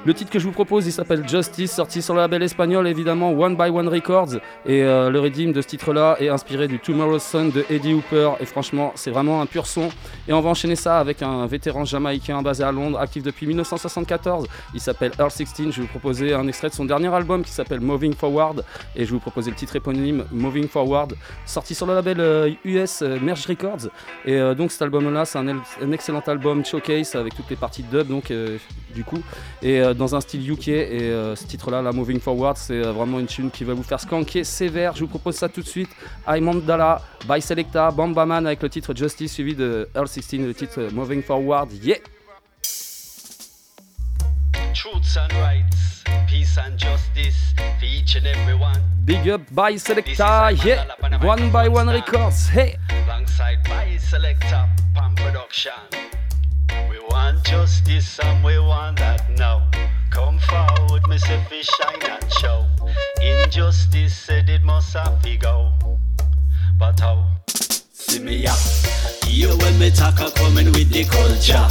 Le 0.07 0.13
titre 0.13 0.31
que 0.31 0.39
je 0.39 0.45
vous 0.45 0.53
propose, 0.53 0.87
il 0.87 0.93
s'appelle 0.93 1.27
Justice, 1.27 1.69
sorti 1.69 2.01
sur 2.01 2.13
le 2.13 2.21
label 2.21 2.41
espagnol 2.41 2.87
évidemment 2.87 3.31
One 3.33 3.57
by 3.57 3.63
One 3.63 3.89
Records. 3.89 4.35
Et 4.65 4.81
euh, 4.83 5.09
le 5.09 5.19
rythme 5.19 5.51
de 5.51 5.61
ce 5.61 5.67
titre-là 5.67 6.15
est 6.21 6.29
inspiré 6.29 6.69
du 6.69 6.79
Tomorrow's 6.79 7.23
Sun 7.23 7.51
de 7.51 7.65
Eddie 7.69 7.93
Hooper. 7.93 8.31
Et 8.39 8.45
franchement, 8.45 8.93
c'est 8.95 9.11
vraiment 9.11 9.41
un 9.41 9.45
pur 9.45 9.67
son. 9.67 9.89
Et 10.29 10.31
on 10.31 10.39
va 10.39 10.49
enchaîner 10.49 10.77
ça 10.77 10.99
avec 10.99 11.21
un 11.23 11.45
vétéran 11.45 11.83
jamaïcain 11.83 12.41
basé 12.41 12.63
à 12.63 12.71
Londres, 12.71 12.97
actif 12.97 13.21
depuis 13.21 13.47
1974. 13.47 14.47
Il 14.73 14.79
s'appelle 14.79 15.11
Earl 15.19 15.29
16. 15.29 15.49
Je 15.57 15.63
vais 15.65 15.81
vous 15.81 15.87
proposer 15.87 16.33
un 16.33 16.47
extrait 16.47 16.69
de 16.69 16.73
son 16.73 16.85
dernier 16.85 17.13
album 17.13 17.43
qui 17.43 17.51
s'appelle 17.51 17.81
Moving 17.81 18.13
Forward. 18.13 18.63
Et 18.95 19.01
je 19.01 19.07
vais 19.07 19.15
vous 19.15 19.19
proposer 19.19 19.49
le 19.51 19.57
titre 19.57 19.75
éponyme 19.75 20.23
Moving 20.31 20.69
Forward, 20.69 21.15
sorti 21.45 21.75
sur 21.75 21.85
le 21.85 21.95
label 21.95 22.21
euh, 22.21 22.49
US 22.63 23.01
euh, 23.01 23.17
Merge 23.21 23.45
Records. 23.45 23.89
Et 24.25 24.35
euh, 24.37 24.53
donc 24.55 24.71
cet 24.71 24.83
album-là, 24.83 25.25
c'est 25.25 25.37
un, 25.37 25.49
el- 25.49 25.57
un 25.83 25.91
excellent 25.91 26.23
album 26.27 26.63
showcase 26.63 27.13
avec 27.15 27.35
toutes 27.35 27.49
les 27.49 27.57
parties 27.57 27.83
de 27.83 28.03
dub, 28.03 28.21
euh, 28.31 28.57
du 28.95 29.03
coup, 29.03 29.19
euh, 29.65 29.93
dans 29.97 30.15
un 30.15 30.21
style 30.21 30.49
UK. 30.49 30.69
Et 30.69 31.01
euh, 31.01 31.35
ce 31.35 31.45
titre-là, 31.45 31.81
la 31.81 31.91
Moving 31.91 32.19
Forward, 32.19 32.55
c'est 32.57 32.85
euh, 32.85 32.91
vraiment 32.91 33.19
une 33.19 33.27
tune 33.27 33.51
qui 33.51 33.63
va 33.63 33.73
vous 33.73 33.83
faire 33.83 33.99
skanker 33.99 34.43
sévère. 34.43 34.95
Je 34.95 35.01
vous 35.01 35.07
propose 35.07 35.35
ça 35.35 35.49
tout 35.49 35.61
de 35.61 35.67
suite. 35.67 35.89
I 36.27 36.39
Mandala 36.39 37.01
by 37.27 37.41
Selecta, 37.41 37.91
Bambaman 37.91 38.45
avec 38.45 38.61
le 38.61 38.69
titre 38.69 38.95
Justice 38.95 39.33
suivi 39.33 39.55
de 39.55 39.89
Earl 39.95 40.07
16, 40.07 40.41
le 40.41 40.53
titre 40.53 40.89
Moving 40.93 41.21
Forward. 41.21 41.69
Yeah! 41.83 41.97
Truths 44.73 45.17
and 45.17 45.33
rights, 45.41 46.03
peace 46.27 46.57
and 46.57 46.77
justice 46.77 47.53
for 47.79 47.85
each 47.85 48.15
and 48.15 48.27
everyone. 48.27 48.79
Big 49.05 49.27
up 49.29 49.41
by 49.51 49.77
Selecta, 49.77 50.51
yeah! 50.63 50.85
One 51.23 51.49
by 51.51 51.67
one 51.67 51.89
records, 51.89 52.47
hey! 52.49 52.77
Alongside 53.05 53.63
by 53.63 53.97
Selector 53.97 54.65
Pan 54.93 55.15
Production. 55.15 55.71
We 56.89 56.99
want 57.09 57.43
justice 57.43 58.19
and 58.19 58.43
we 58.43 58.59
want 58.59 58.99
that 58.99 59.29
now. 59.31 59.69
Come 60.17 60.39
forward, 60.39 61.03
Mr. 61.03 61.47
Fish, 61.47 61.67
shine 61.77 62.01
and 62.09 62.33
show. 62.41 62.65
Injustice 63.21 63.93
eh, 63.93 64.07
said 64.07 64.49
it 64.49 64.63
must 64.63 64.91
have 64.93 65.21
to 65.21 65.37
go. 65.37 65.71
But 66.79 66.99
how? 66.99 67.23
See 67.45 68.17
me 68.17 68.37
ya. 68.37 68.55
You 69.27 69.49
when 69.49 69.77
me 69.77 69.91
talk 69.91 70.17
coming 70.33 70.71
with 70.73 70.89
the 70.89 71.05
culture. 71.05 71.67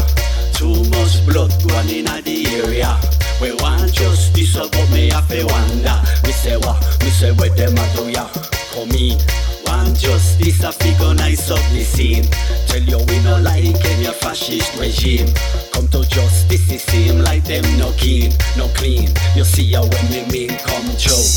Too 0.54 0.78
much 0.94 1.26
blood 1.26 1.50
going 1.66 1.90
in 1.90 2.04
the 2.22 2.46
area. 2.62 2.94
We 3.42 3.50
want 3.60 3.92
justice, 3.92 4.54
but 4.56 4.90
me 4.92 5.10
have 5.10 5.26
to 5.26 5.42
wonder. 5.44 5.98
Me 6.22 6.30
say 6.30 6.56
what? 6.56 6.78
Me 7.02 7.10
say 7.10 7.32
where 7.32 7.50
them 7.50 7.76
a 7.76 7.96
do 7.96 8.10
ya? 8.10 8.28
Come 8.70 8.92
in. 8.92 9.45
Want 9.76 9.98
justice, 9.98 10.64
a 10.64 10.72
figure 10.72 11.12
nice 11.12 11.50
up 11.50 11.60
the 11.72 11.84
scene. 11.84 12.24
Tell 12.66 12.80
you 12.80 12.98
we 13.08 13.22
no 13.22 13.38
like 13.40 13.84
any 13.84 14.06
fascist 14.06 14.74
regime. 14.80 15.28
Come 15.72 15.86
to 15.88 16.02
justice, 16.08 16.70
it 16.72 16.80
seem 16.80 17.18
like 17.18 17.44
them 17.44 17.64
no 17.78 17.92
keen, 17.92 18.32
no 18.56 18.68
clean. 18.68 19.10
You 19.34 19.44
see 19.44 19.70
how 19.74 19.82
when 19.82 20.10
me 20.10 20.24
mean 20.32 20.56
come 20.64 20.88
true. 20.96 21.28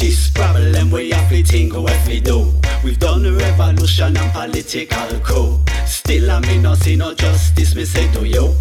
This 0.00 0.30
problem 0.32 0.90
we 0.90 1.10
have 1.10 1.28
to 1.28 1.44
think 1.44 1.74
what 1.74 2.00
we 2.06 2.20
do. 2.20 2.54
We've 2.82 2.98
done 2.98 3.26
a 3.26 3.32
revolution 3.32 4.16
and 4.16 4.32
political 4.32 5.20
coup. 5.20 5.60
Still 5.84 6.30
I 6.30 6.40
me 6.40 6.58
no 6.58 6.74
see 6.74 6.96
no 6.96 7.12
justice, 7.12 7.74
me 7.74 7.84
say 7.84 8.10
to 8.14 8.26
you. 8.26 8.54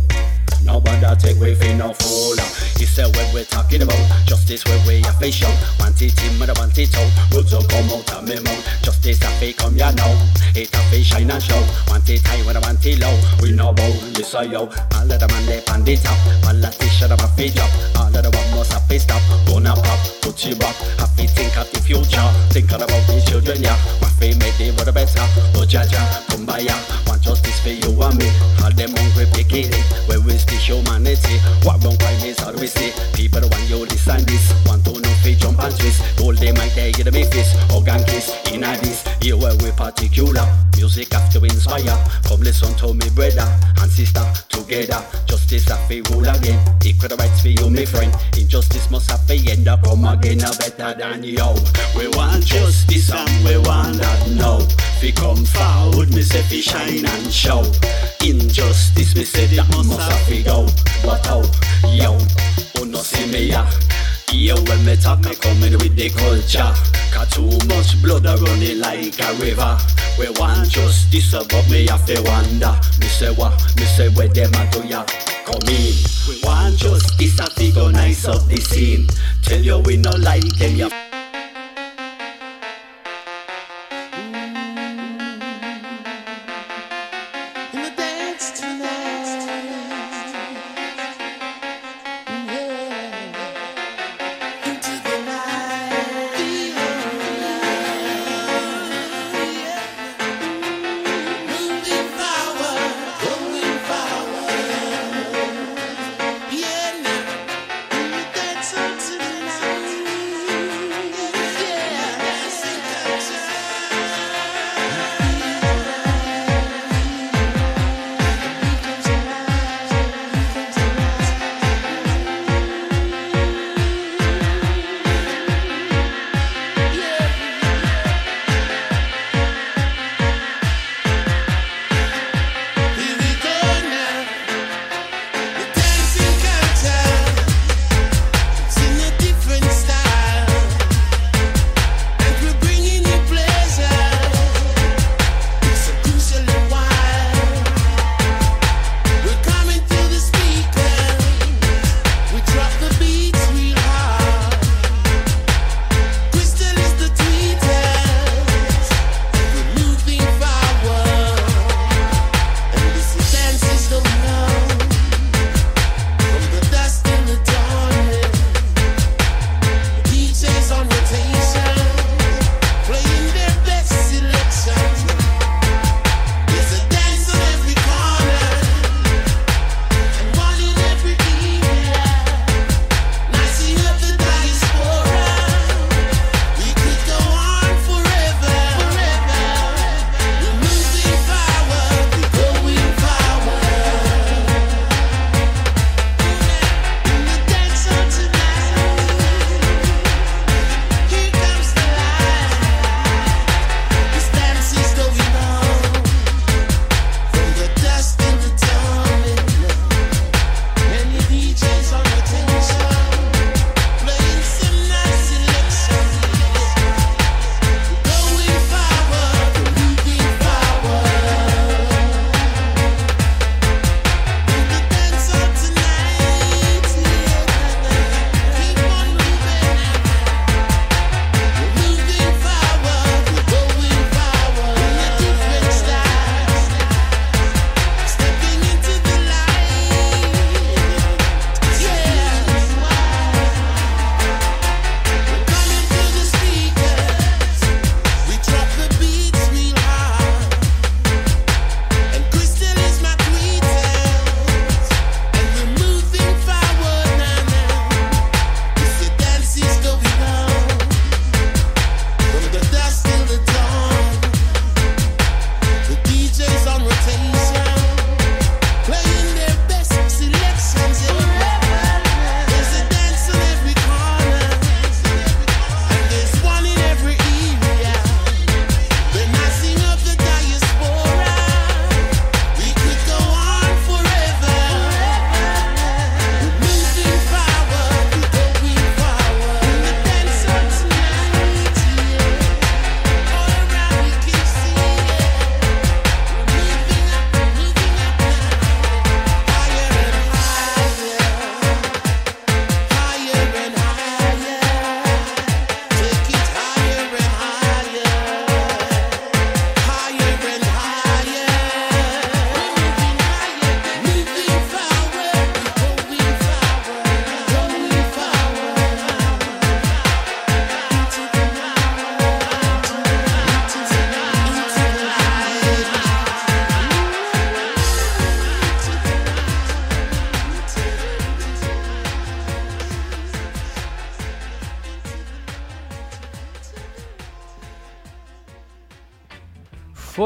Nobody 0.64 1.05
take 1.20 1.38
away 1.38 1.55
for 1.55 1.74
no 1.76 1.93
fool. 1.93 2.38
He 2.78 2.86
said 2.86 3.16
when 3.16 3.34
we're 3.34 3.45
talking 3.45 3.82
about 3.82 3.99
justice, 4.26 4.64
where 4.66 4.80
we 4.88 5.01
have 5.01 5.20
to 5.20 5.32
show. 5.32 5.51
Want 5.80 6.01
it 6.01 6.18
in, 6.24 6.38
but 6.39 6.49
I 6.49 6.59
want 6.59 6.78
it 6.78 6.95
out. 6.95 7.09
Words 7.34 7.53
will 7.53 7.64
come 7.66 7.89
out 7.89 8.12
of 8.14 8.28
me 8.28 8.39
mouth. 8.39 8.66
Justice 8.82 9.22
a 9.22 9.30
fake 9.39 9.57
come 9.57 9.76
ya 9.76 9.91
know. 9.91 10.14
It 10.55 10.74
a 10.74 10.80
fake 10.89 11.05
shine 11.05 11.30
and 11.32 11.41
show. 11.41 11.62
Want 11.88 12.09
it 12.09 12.26
high 12.26 12.45
when 12.45 12.57
I 12.57 12.59
want 12.59 12.86
it 12.86 12.99
low. 12.99 13.14
We 13.41 13.51
know 13.51 13.70
about 13.70 13.93
this 14.14 14.34
I 14.36 14.43
yo. 14.43 14.70
All 14.70 15.12
of 15.12 15.20
the 15.20 15.28
man 15.28 15.45
they 15.45 15.62
on 15.74 15.84
the 15.84 15.97
top. 15.97 16.18
Politician 16.43 17.12
of 17.12 17.22
a 17.22 17.28
feet 17.38 17.57
up. 17.59 17.70
All 17.97 18.07
of 18.07 18.22
the 18.22 18.30
one 18.30 18.49
must 18.57 18.74
have 18.74 18.88
to 18.88 18.99
stop. 18.99 19.22
Gonna 19.45 19.74
pop, 19.74 19.99
put 20.22 20.45
you 20.45 20.55
up. 20.62 20.76
Have 21.01 21.16
to 21.18 21.28
think 21.28 21.57
of 21.57 21.70
the 21.72 21.80
future. 21.82 22.28
Thinking 22.49 22.82
about 22.82 23.03
the 23.05 23.22
children, 23.26 23.62
yeah. 23.62 23.78
Want 24.01 24.14
to 24.20 24.34
make 24.38 24.57
the 24.57 24.74
world 24.78 24.93
better. 24.93 25.26
Oh, 25.57 25.66
Jaja, 25.66 26.01
kumbaya. 26.30 26.76
Want 27.07 27.22
justice 27.22 27.59
for 27.62 27.70
you 27.70 27.93
and 28.01 28.18
me. 28.18 28.30
All 28.64 28.72
them 28.72 28.93
hungry 28.95 29.26
picking 29.34 29.70
it. 29.70 29.76
Eh. 29.76 29.84
Where 30.07 30.22
is 30.30 30.45
the 30.52 30.58
humanity? 30.60 31.39
What 31.64 31.84
wrong 31.84 31.97
crime 31.97 32.22
is 32.28 32.39
we 32.60 32.68
see? 32.68 32.91
People 33.16 33.47
want 33.47 33.70
you 33.70 33.88
listen 33.88 34.24
this. 34.26 34.52
Want 34.68 34.84
to 34.86 34.99
know 34.99 35.16
fi 35.24 35.34
jump 35.36 35.60
and 35.64 35.76
twist. 35.80 36.02
Hold 36.20 36.38
them 36.38 36.56
right 36.56 36.72
there, 36.76 36.91
get 36.91 37.12
me 37.14 37.24
fist. 37.32 37.56
Hug 37.72 37.88
and 37.88 38.06
kiss. 38.06 38.36
In 38.52 38.64
a 38.64 38.76
this, 38.84 39.08
here 39.22 39.38
where 39.38 39.56
we 39.64 39.72
particular. 39.72 40.45
Music 40.76 41.14
have 41.14 41.32
to 41.32 41.39
inspire. 41.43 41.95
Come 42.28 42.41
listen 42.41 42.74
to 42.78 42.93
me 42.93 43.08
brother 43.16 43.47
and 43.82 43.91
sister 43.91 44.26
together. 44.49 45.02
Justice 45.28 45.68
have 45.70 45.88
to 45.88 46.02
rule 46.12 46.28
again. 46.28 46.60
Equal 46.84 47.16
rights 47.18 47.41
for 47.41 47.49
you, 47.49 47.70
my 47.70 47.86
friend. 47.86 48.14
Injustice 48.38 48.89
must 48.91 49.10
have 49.12 49.26
to 49.28 49.36
end 49.52 49.68
up. 49.68 49.84
Come 49.84 50.06
again, 50.06 50.41
a 50.41 50.52
better 50.58 50.97
than 50.97 51.24
you. 51.24 51.47
We 51.95 52.08
want 52.18 52.45
justice 52.45 53.12
and 53.12 53.45
we 53.45 53.58
want 53.58 53.97
that 53.97 54.30
now. 54.36 54.60
Fi 54.99 55.12
come 55.12 55.45
forward, 55.45 56.14
me 56.14 56.22
say 56.22 56.41
fi 56.43 56.62
shine 56.62 57.06
and 57.06 57.32
show. 57.32 57.64
Injustice, 58.26 59.16
me 59.16 59.24
say 59.24 59.47
that 59.56 59.70
must 59.70 59.99
have 59.99 60.28
go. 60.44 60.68
But 61.04 61.26
how, 61.26 61.42
yo, 61.89 62.18
oh 62.78 62.84
no 62.84 63.00
see 63.00 63.32
me 63.32 63.50
ya. 63.50 63.66
Yo, 64.32 64.56
when 64.64 64.86
me 64.86 64.96
talk, 64.96 65.26
I 65.28 65.36
coming 65.36 65.74
with 65.74 65.96
the 65.96 66.10
culture. 66.10 66.74
Cause 67.12 67.30
too 67.36 67.52
much 67.68 68.02
blood 68.02 68.26
a 68.26 68.42
running 68.42 68.80
like 68.80 69.20
a 69.20 69.34
river. 69.36 69.78
We 70.18 70.30
want 70.39 70.70
justice, 70.70 71.32
but 71.34 71.70
me 71.70 71.88
have 71.88 72.06
to 72.06 72.22
wonder. 72.24 72.74
Me 73.00 73.08
say 73.08 73.32
what? 73.34 73.54
Me 73.78 73.84
say 73.84 74.10
where 74.10 74.30
them 74.30 74.54
a 74.54 74.72
do 74.72 74.88
ya? 74.88 75.04
Come 75.46 75.68
in. 75.68 75.94
We 76.30 76.39
want 76.44 76.78
justice, 76.78 77.39
a 77.39 77.50
figure 77.50 77.92
nice 77.92 78.26
up 78.26 78.48
the 78.48 78.58
scene. 78.58 79.08
Tell 79.44 79.60
you 79.60 79.80
we 79.80 79.98
no 79.98 80.12
like 80.12 80.48
them, 80.58 80.76
ya. 80.76 81.11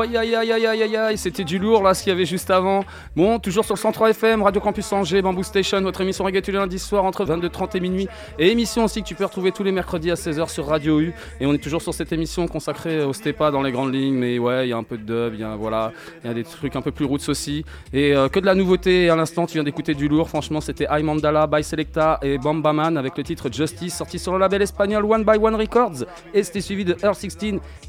Aïe 0.01 0.17
aïe 0.17 0.35
aïe 0.35 0.51
aïe 0.51 0.65
aïe 0.67 0.97
aïe 0.97 1.17
c'était 1.17 1.43
du 1.43 1.59
lourd 1.59 1.83
là 1.83 1.93
ce 1.93 2.03
qu'il 2.03 2.11
y 2.11 2.13
avait 2.13 2.25
juste 2.25 2.49
avant. 2.51 2.83
Bon, 3.15 3.39
toujours 3.39 3.65
sur 3.65 3.75
le 3.75 3.79
103 3.79 4.11
FM, 4.11 4.43
Radio 4.43 4.61
Campus 4.61 4.91
Angers, 4.93 5.21
Bamboo 5.21 5.43
Station, 5.43 5.81
votre 5.81 6.01
émission 6.01 6.23
reggae 6.23 6.41
tous 6.41 6.51
les 6.51 6.57
lundis 6.57 6.79
soirs 6.79 7.03
entre 7.03 7.25
22h30 7.25 7.77
et 7.77 7.79
minuit. 7.79 8.07
Et 8.37 8.51
émission 8.51 8.83
aussi 8.83 9.01
que 9.01 9.07
tu 9.07 9.15
peux 9.15 9.25
retrouver 9.25 9.51
tous 9.51 9.63
les 9.63 9.71
mercredis 9.71 10.11
à 10.11 10.15
16h 10.15 10.49
sur 10.49 10.67
Radio 10.67 10.99
U. 10.99 11.13
Et 11.39 11.45
on 11.45 11.53
est 11.53 11.63
toujours 11.63 11.81
sur 11.81 11.93
cette 11.93 12.11
émission 12.11 12.47
consacrée 12.47 13.03
au 13.03 13.13
Stepa 13.13 13.51
dans 13.51 13.61
les 13.61 13.71
grandes 13.71 13.93
lignes. 13.93 14.15
Mais 14.15 14.39
ouais, 14.39 14.67
il 14.67 14.69
y 14.69 14.73
a 14.73 14.77
un 14.77 14.83
peu 14.83 14.97
de 14.97 15.03
dub, 15.03 15.33
il 15.33 15.39
y 15.39 15.43
a, 15.43 15.55
voilà, 15.55 15.91
il 16.23 16.27
y 16.27 16.31
a 16.31 16.33
des 16.33 16.43
trucs 16.43 16.75
un 16.75 16.81
peu 16.81 16.91
plus 16.91 17.05
roots 17.05 17.29
aussi. 17.29 17.65
Et 17.93 18.15
euh, 18.15 18.29
que 18.29 18.39
de 18.39 18.45
la 18.45 18.55
nouveauté. 18.55 19.09
À 19.09 19.15
l'instant, 19.15 19.45
tu 19.45 19.53
viens 19.53 19.63
d'écouter 19.63 19.93
du 19.93 20.07
lourd. 20.07 20.29
Franchement, 20.29 20.61
c'était 20.61 20.87
I 20.89 21.03
Mandala 21.03 21.47
by 21.47 21.63
Selecta 21.63 22.19
et 22.21 22.37
Bambaman 22.37 22.97
avec 22.97 23.17
le 23.17 23.23
titre 23.23 23.49
Justice 23.51 23.95
sorti 23.95 24.19
sur 24.19 24.33
le 24.33 24.39
label 24.39 24.61
espagnol 24.61 25.05
One 25.05 25.23
by 25.23 25.37
One 25.41 25.55
Records. 25.55 26.05
Et 26.33 26.43
c'était 26.43 26.61
suivi 26.61 26.85
de 26.85 26.95
Earth 27.03 27.19
16 27.19 27.37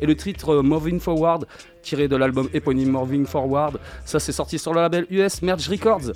et 0.00 0.06
le 0.06 0.14
titre 0.14 0.54
euh, 0.54 0.62
Moving 0.62 1.00
Forward 1.00 1.46
tiré 1.86 2.08
de 2.08 2.16
l'album 2.16 2.48
éponyme 2.52 2.90
Moving 2.90 3.26
Forward. 3.26 3.78
Ça, 4.04 4.18
c'est 4.18 4.32
sorti 4.32 4.58
sur 4.58 4.74
le 4.74 4.80
label 4.80 5.06
US 5.08 5.40
Merge 5.40 5.68
Records. 5.68 6.12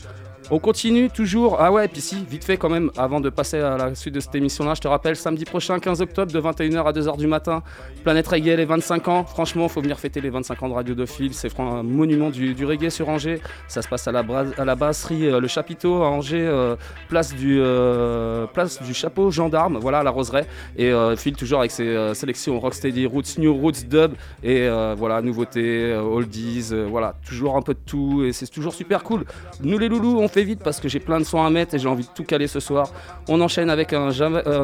On 0.53 0.59
continue 0.59 1.09
toujours. 1.11 1.59
Ah 1.61 1.71
ouais, 1.71 1.87
puis 1.87 2.01
si, 2.01 2.25
vite 2.29 2.43
fait 2.43 2.57
quand 2.57 2.69
même, 2.69 2.91
avant 2.97 3.21
de 3.21 3.31
passer 3.31 3.59
à 3.59 3.77
la 3.77 3.95
suite 3.95 4.15
de 4.15 4.19
cette 4.19 4.35
émission-là, 4.35 4.75
je 4.75 4.81
te 4.81 4.89
rappelle, 4.89 5.15
samedi 5.15 5.45
prochain, 5.45 5.79
15 5.79 6.01
octobre, 6.01 6.33
de 6.33 6.41
21h 6.41 6.85
à 6.85 6.91
2h 6.91 7.17
du 7.19 7.29
matin, 7.29 7.63
Planète 8.03 8.27
Reggae, 8.27 8.57
les 8.57 8.65
25 8.65 9.07
ans. 9.07 9.25
Franchement, 9.25 9.69
faut 9.69 9.81
venir 9.81 10.01
fêter 10.01 10.21
les 10.21 10.29
25 10.29 10.61
ans 10.65 10.69
de 10.69 10.75
Radio 10.75 10.97
Dauphine. 10.97 11.33
C'est 11.33 11.61
un 11.61 11.85
monument 11.85 12.31
du, 12.31 12.55
du 12.55 12.67
reggae 12.67 12.91
sur 12.91 13.09
Angers. 13.09 13.41
Ça 13.69 13.81
se 13.81 13.87
passe 13.87 14.09
à 14.09 14.13
la, 14.13 14.25
à 14.59 14.65
la 14.65 14.75
brasserie 14.75 15.29
euh, 15.29 15.39
Le 15.39 15.47
Chapiteau 15.47 16.03
à 16.03 16.09
Angers, 16.09 16.49
euh, 16.49 16.75
place, 17.09 17.33
du, 17.33 17.61
euh, 17.61 18.49
place 18.49 18.83
du 18.83 18.93
Chapeau 18.93 19.31
Gendarme, 19.31 19.79
voilà, 19.79 20.01
à 20.01 20.03
la 20.03 20.11
Roseraie. 20.11 20.49
Et 20.77 20.93
Phil 21.17 21.37
toujours 21.37 21.61
avec 21.61 21.71
ses 21.71 22.13
sélections 22.15 22.59
Rocksteady, 22.59 23.07
Roots, 23.07 23.39
New 23.39 23.55
Roots, 23.55 23.87
Dub. 23.89 24.15
Et 24.43 24.69
voilà, 24.97 25.23
nouveautés, 25.23 25.95
oldies, 25.95 26.73
voilà, 26.89 27.15
toujours 27.25 27.57
un 27.57 27.63
peu 27.63 27.75
de 27.75 27.81
tout. 27.87 28.25
Et 28.25 28.33
c'est 28.33 28.49
toujours 28.49 28.75
super 28.75 29.05
cool. 29.05 29.25
Nous 29.63 29.79
les 29.79 29.89
loulous, 29.89 30.19
on 30.19 30.27
fait 30.27 30.40
vite 30.45 30.61
parce 30.63 30.81
que 30.81 30.89
j'ai 30.89 31.01
plein 31.01 31.19
de 31.19 31.25
sons 31.25 31.43
à 31.43 31.51
mettre 31.51 31.75
et 31.75 31.79
j'ai 31.79 31.89
envie 31.89 32.05
de 32.05 32.11
tout 32.15 32.25
caler 32.25 32.47
ce 32.47 32.61
soir. 32.61 32.91
On 33.29 33.41
enchaîne 33.41 33.71
avec 33.71 33.93
un, 33.93 34.11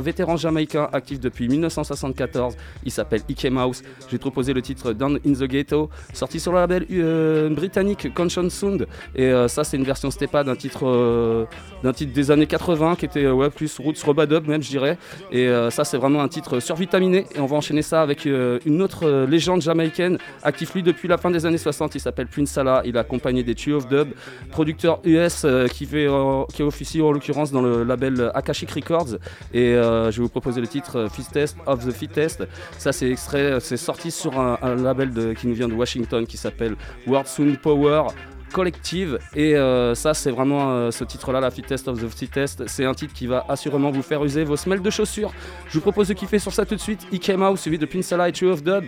vétéran 0.01 0.37
jamaïcain 0.37 0.89
actif 0.93 1.21
depuis 1.21 1.49
1974. 1.49 2.57
Il 2.85 2.91
s'appelle 2.93 3.23
Ike 3.29 3.51
Mouse. 3.51 3.83
Te 4.09 4.17
proposer 4.17 4.53
le 4.53 4.63
titre 4.63 4.93
Down 4.93 5.19
in 5.27 5.33
the 5.33 5.45
Ghetto, 5.45 5.91
sorti 6.13 6.41
sur 6.41 6.53
le 6.53 6.59
label 6.59 6.87
euh, 6.91 7.49
britannique 7.51 8.13
Conscience 8.15 8.55
Sound. 8.55 8.87
Et 9.15 9.25
euh, 9.25 9.49
ça, 9.49 9.65
c'est 9.65 9.77
une 9.77 9.85
version 9.85 10.11
Stepa 10.11 10.45
d'un 10.45 10.57
titre, 10.57 10.87
euh, 10.87 11.45
d'un 11.83 11.93
titre 11.93 12.13
des 12.13 12.31
années 12.31 12.47
80 12.47 12.97
qui 12.97 13.05
était 13.05 13.29
ouais, 13.29 13.51
plus 13.51 13.79
roots 13.79 14.03
robadub 14.05 14.47
même, 14.49 14.63
je 14.63 14.71
dirais. 14.71 14.99
Et 15.31 15.49
ça, 15.71 15.85
c'est 15.85 15.97
vraiment 15.97 16.23
un 16.23 16.29
titre 16.29 16.61
survitaminé. 16.61 17.27
Et 17.35 17.41
on 17.41 17.47
va 17.47 17.57
enchaîner 17.57 17.83
ça 17.83 18.03
avec 18.03 18.25
une 18.25 18.83
autre 18.83 19.27
légende 19.29 19.63
jamaïcaine, 19.63 20.19
actif 20.43 20.75
lui 20.75 20.83
depuis 20.83 21.09
la 21.09 21.19
fin 21.19 21.31
des 21.31 21.47
années 21.47 21.59
60. 21.59 21.95
Il 21.95 22.01
s'appelle 22.01 22.27
Prince 22.27 22.51
Salah. 22.51 22.83
Il 22.85 22.97
est 22.97 22.99
accompagné 22.99 23.43
des 23.43 23.55
Trio 23.55 23.77
of 23.77 23.89
Dub, 23.89 24.09
producteur 24.51 25.01
US 25.05 25.45
qui, 25.69 25.87
fait, 25.87 26.07
euh, 26.07 26.45
qui 26.53 26.63
officie 26.63 27.01
en 27.03 27.13
l'occurrence 27.13 27.53
dans 27.53 27.63
le 27.63 27.85
label 27.85 28.31
Akashic 28.35 28.71
Records. 28.71 29.17
Et 29.53 29.75
euh, 29.75 30.11
je 30.11 30.19
vais 30.19 30.23
vous 30.23 30.29
proposer 30.29 30.61
le 30.61 30.67
titre 30.67 30.97
euh, 30.99 31.09
Fittest 31.09 31.57
of 31.67 31.87
the 31.87 31.93
Fittest. 31.93 32.47
Ça, 32.79 32.93
c'est 32.93 33.11
extrait, 33.11 33.59
c'est 33.61 33.77
sorti 33.77 34.11
sur 34.11 34.39
un, 34.39 34.57
label 34.77 35.35
qui 35.35 35.47
nous 35.47 35.55
vient 35.55 35.69
de 35.69 35.75
Washington 35.75 36.27
qui 36.27 36.37
s'appelle 36.37 36.77
World 37.07 37.27
Sound 37.27 37.59
Power. 37.59 38.05
Collective 38.53 39.19
et 39.35 39.57
euh, 39.57 39.95
ça 39.95 40.15
c'est 40.15 40.31
vraiment 40.31 40.71
euh, 40.71 40.91
ce 40.91 41.03
titre 41.05 41.33
là 41.33 41.41
la 41.41 41.51
Fittest 41.51 41.89
of 41.89 42.01
the 42.01 42.09
Fittest 42.09 42.67
c'est 42.69 42.85
un 42.85 42.95
titre 42.95 43.13
qui 43.13 43.27
va 43.27 43.45
assurément 43.49 43.91
vous 43.91 44.03
faire 44.03 44.25
user 44.25 44.45
vos 44.45 44.57
semelles 44.57 44.83
de 44.83 44.89
chaussures 44.89 45.33
je 45.69 45.75
vous 45.75 45.81
propose 45.81 46.09
de 46.09 46.15
kiffer 46.15 46.39
sur 46.39 46.53
ça 46.53 46.65
tout 46.65 46.77
de 46.77 46.81
suite 46.81 47.07
Came 47.21 47.43
Out 47.43 47.59
suivi 47.59 47.77
de 47.77 47.87
Pinsala 47.87 48.29
et 48.29 48.33
True 48.33 48.53
of 48.53 48.63
Dub 48.63 48.85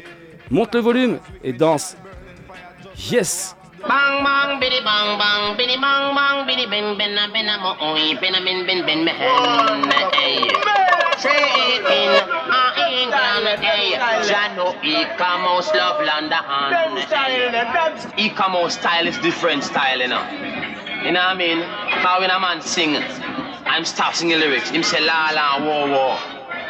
monte 0.50 0.74
le 0.74 0.80
volume 0.80 1.18
et 1.42 1.52
danse 1.52 1.96
yes 3.10 3.56
Bang 3.86 4.24
bang 4.24 4.58
biddy 4.58 4.80
bang 4.82 5.18
bang 5.18 5.56
biddy 5.56 5.76
bang 5.76 6.14
bang 6.14 6.46
biddy 6.46 6.66
ben 6.66 6.98
ben 6.98 7.16
a 7.16 7.30
ben 7.30 7.48
a 7.48 7.58
mo 7.62 7.76
oi 7.80 8.18
ben 8.20 8.34
a 8.34 8.40
ben 8.42 8.66
ben 8.66 8.84
ben 8.84 9.04
me 9.04 9.12
hen 9.12 9.86
hey 10.14 10.50
say 11.16 11.46
it 11.70 11.86
in 11.86 12.10
a 12.58 12.62
England 12.90 13.62
hey 13.62 13.94
Jano 14.26 14.74
e-commerce 14.82 15.70
love 15.74 16.02
London 16.02 16.42
e-commerce 18.18 18.74
style 18.74 19.06
is 19.06 19.16
different 19.18 19.62
style 19.62 20.00
you 20.00 20.08
know. 20.08 20.26
You 21.04 21.12
know 21.12 21.20
what 21.20 21.36
I 21.36 21.38
mean? 21.38 21.62
How 22.02 22.18
when 22.18 22.30
a 22.30 22.40
man 22.40 22.60
sing 22.60 22.96
I'm 23.64 23.84
stop 23.84 24.14
singing 24.14 24.40
lyrics. 24.40 24.70
Him 24.70 24.82
say 24.82 25.00
la 25.06 25.30
la 25.30 25.64
war 25.64 25.88
war 25.88 26.18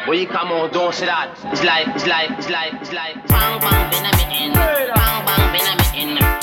but 0.05 0.13
you 0.13 0.27
come 0.27 0.49
out 0.49 0.73
don't 0.73 0.93
say 0.93 1.07
that. 1.07 1.31
It's 1.51 1.63
like 1.63 1.87
it's 1.95 2.05
like 2.05 2.29
it's 2.37 2.49
like 2.49 2.73
it's 2.73 2.93
like. 2.93 3.15
Bang 3.27 3.59
bang 3.59 3.89
ben 3.89 4.05
a 4.05 4.11
me 4.17 4.45
in 4.45 4.53
bang 4.53 5.25
bang 5.25 5.45
ben 5.53 5.67
a 5.67 6.23
me 6.23 6.38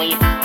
week. 0.00 0.39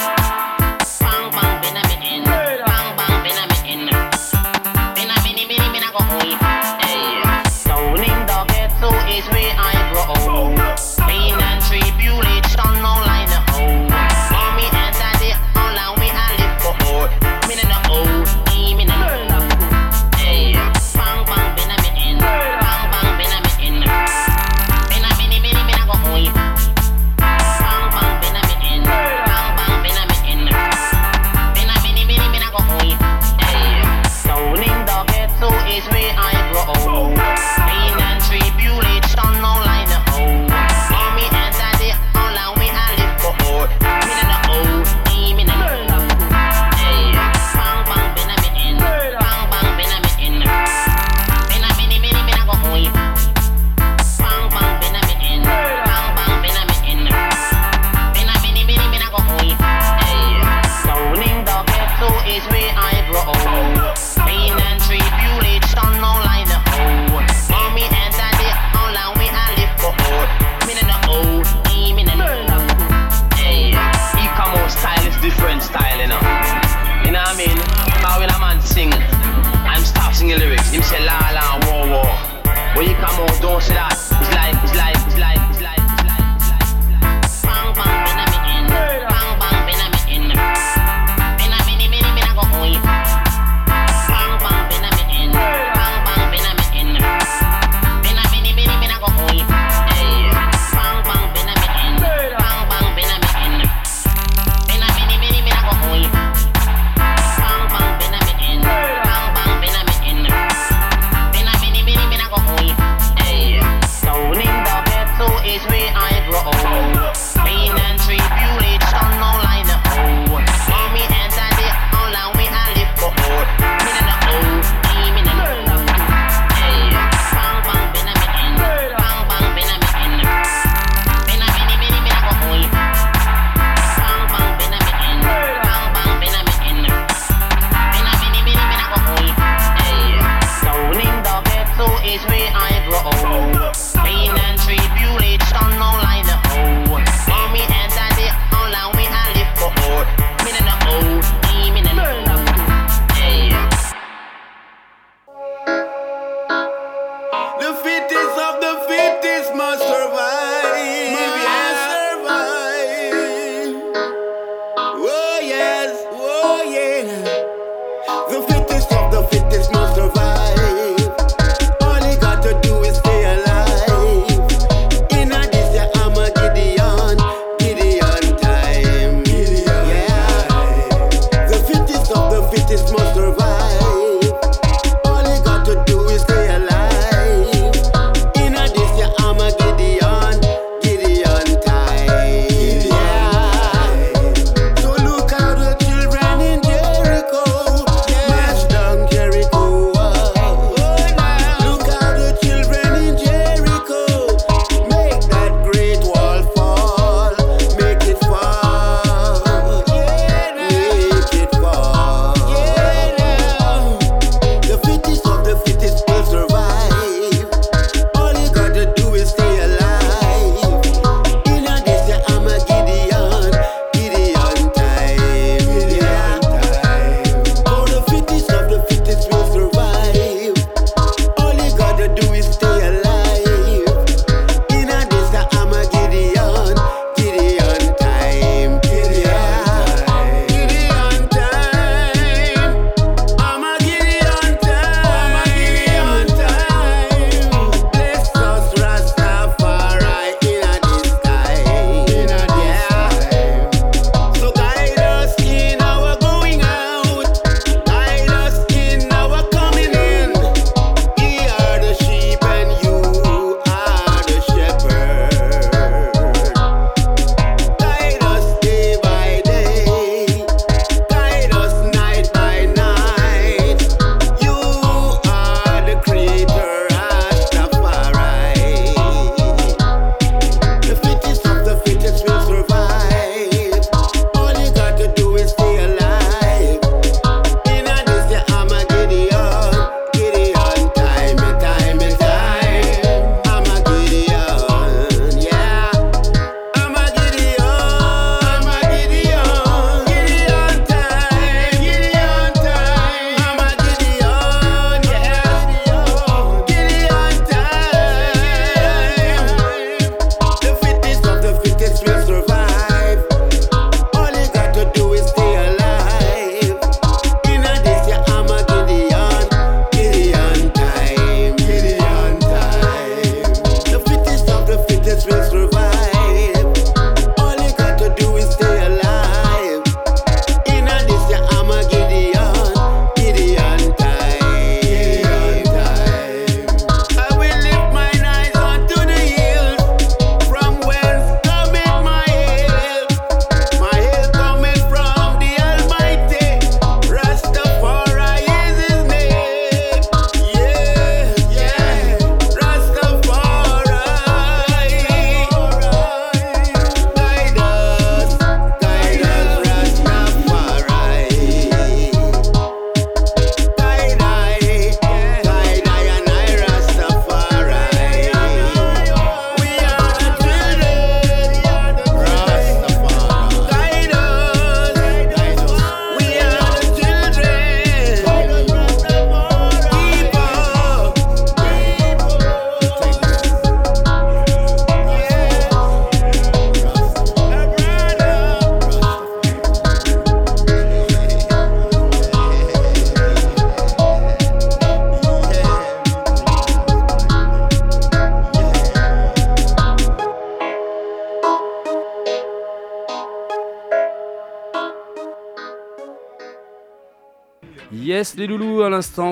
get 169.36 169.75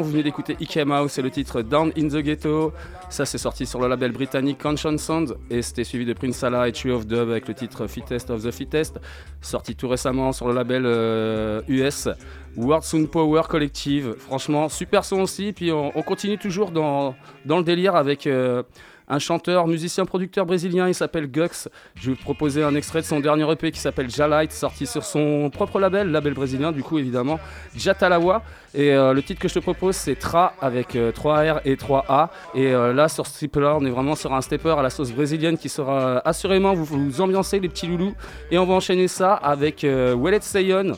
vous 0.02 0.12
venez 0.12 0.24
d'écouter 0.24 0.56
Ike 0.60 0.78
Mouse, 0.86 1.12
c'est 1.12 1.22
le 1.22 1.30
titre 1.30 1.62
Down 1.62 1.92
in 1.98 2.08
the 2.08 2.18
Ghetto. 2.18 2.74
Ça, 3.10 3.26
c'est 3.26 3.38
sorti 3.38 3.66
sur 3.66 3.80
le 3.80 3.88
label 3.88 4.12
britannique 4.12 4.62
Conscience 4.62 5.02
Sound 5.02 5.38
et 5.50 5.62
c'était 5.62 5.84
suivi 5.84 6.06
de 6.06 6.14
Prince 6.14 6.38
Salah 6.38 6.68
et 6.68 6.72
Tree 6.72 6.92
of 6.92 7.06
Dub 7.06 7.30
avec 7.30 7.48
le 7.48 7.54
titre 7.54 7.88
Fittest 7.88 8.30
of 8.30 8.44
the 8.44 8.52
Fittest, 8.52 9.00
sorti 9.42 9.76
tout 9.76 9.88
récemment 9.88 10.32
sur 10.32 10.48
le 10.48 10.54
label 10.54 10.84
euh, 10.86 11.62
US 11.68 12.10
World 12.58 12.84
Sound 12.84 13.10
Power 13.10 13.44
Collective. 13.50 14.16
Franchement, 14.18 14.70
super 14.70 15.06
son 15.06 15.22
aussi. 15.22 15.54
Puis 15.54 15.72
on, 15.72 15.92
on 15.98 16.02
continue 16.02 16.38
toujours 16.38 16.72
dans, 16.72 17.16
dans 17.46 17.58
le 17.58 17.64
délire 17.64 17.96
avec. 17.96 18.28
euh, 18.28 18.64
un 19.08 19.20
chanteur, 19.20 19.68
musicien, 19.68 20.06
producteur 20.06 20.46
brésilien, 20.46 20.88
il 20.88 20.96
s'appelle 20.96 21.28
Gux. 21.28 21.68
Je 21.96 22.10
vais 22.10 22.16
vous 22.16 22.22
proposer 22.22 22.64
un 22.64 22.76
extrait 22.76 23.02
de 23.02 23.06
son 23.06 23.20
dernier 23.20 23.50
EP 23.52 23.72
qui 23.72 23.80
s'appelle 23.80 24.10
Jalite, 24.10 24.52
sorti 24.52 24.86
sur 24.86 25.04
son 25.04 25.50
propre 25.50 25.80
label, 25.80 26.12
label 26.12 26.34
brésilien, 26.34 26.72
du 26.72 26.84
coup 26.84 26.98
évidemment, 27.00 27.40
Jatalawa. 27.76 28.44
Et 28.74 28.92
euh, 28.92 29.14
le 29.14 29.22
titre 29.22 29.40
que 29.40 29.48
je 29.48 29.54
te 29.54 29.60
propose, 29.60 29.96
c'est 29.96 30.16
Tra 30.16 30.54
avec 30.60 30.96
euh, 30.96 31.12
3 31.12 31.54
R 31.54 31.62
et 31.66 31.78
3 31.78 32.06
A. 32.08 32.30
Et 32.56 32.74
euh, 32.74 32.94
là, 32.94 33.08
sur 33.08 33.28
ce 33.28 33.34
trip-là, 33.36 33.78
on 33.80 33.86
est 33.86 33.90
vraiment 33.90 34.16
sur 34.16 34.34
un 34.34 34.42
stepper 34.42 34.76
à 34.78 34.82
la 34.82 34.90
sauce 34.90 35.12
brésilienne 35.12 35.58
qui 35.58 35.70
sera 35.70 36.02
euh, 36.02 36.22
assurément 36.26 36.74
vous, 36.74 36.86
vous 36.86 37.22
ambiancer 37.22 37.60
les 37.60 37.70
petits 37.70 37.88
loulous. 37.88 38.14
Et 38.52 38.58
on 38.58 38.66
va 38.66 38.74
enchaîner 38.74 39.08
ça 39.08 39.34
avec 39.34 39.84
euh, 39.84 40.16
Wellet 40.16 40.42
Seyon. 40.42 40.94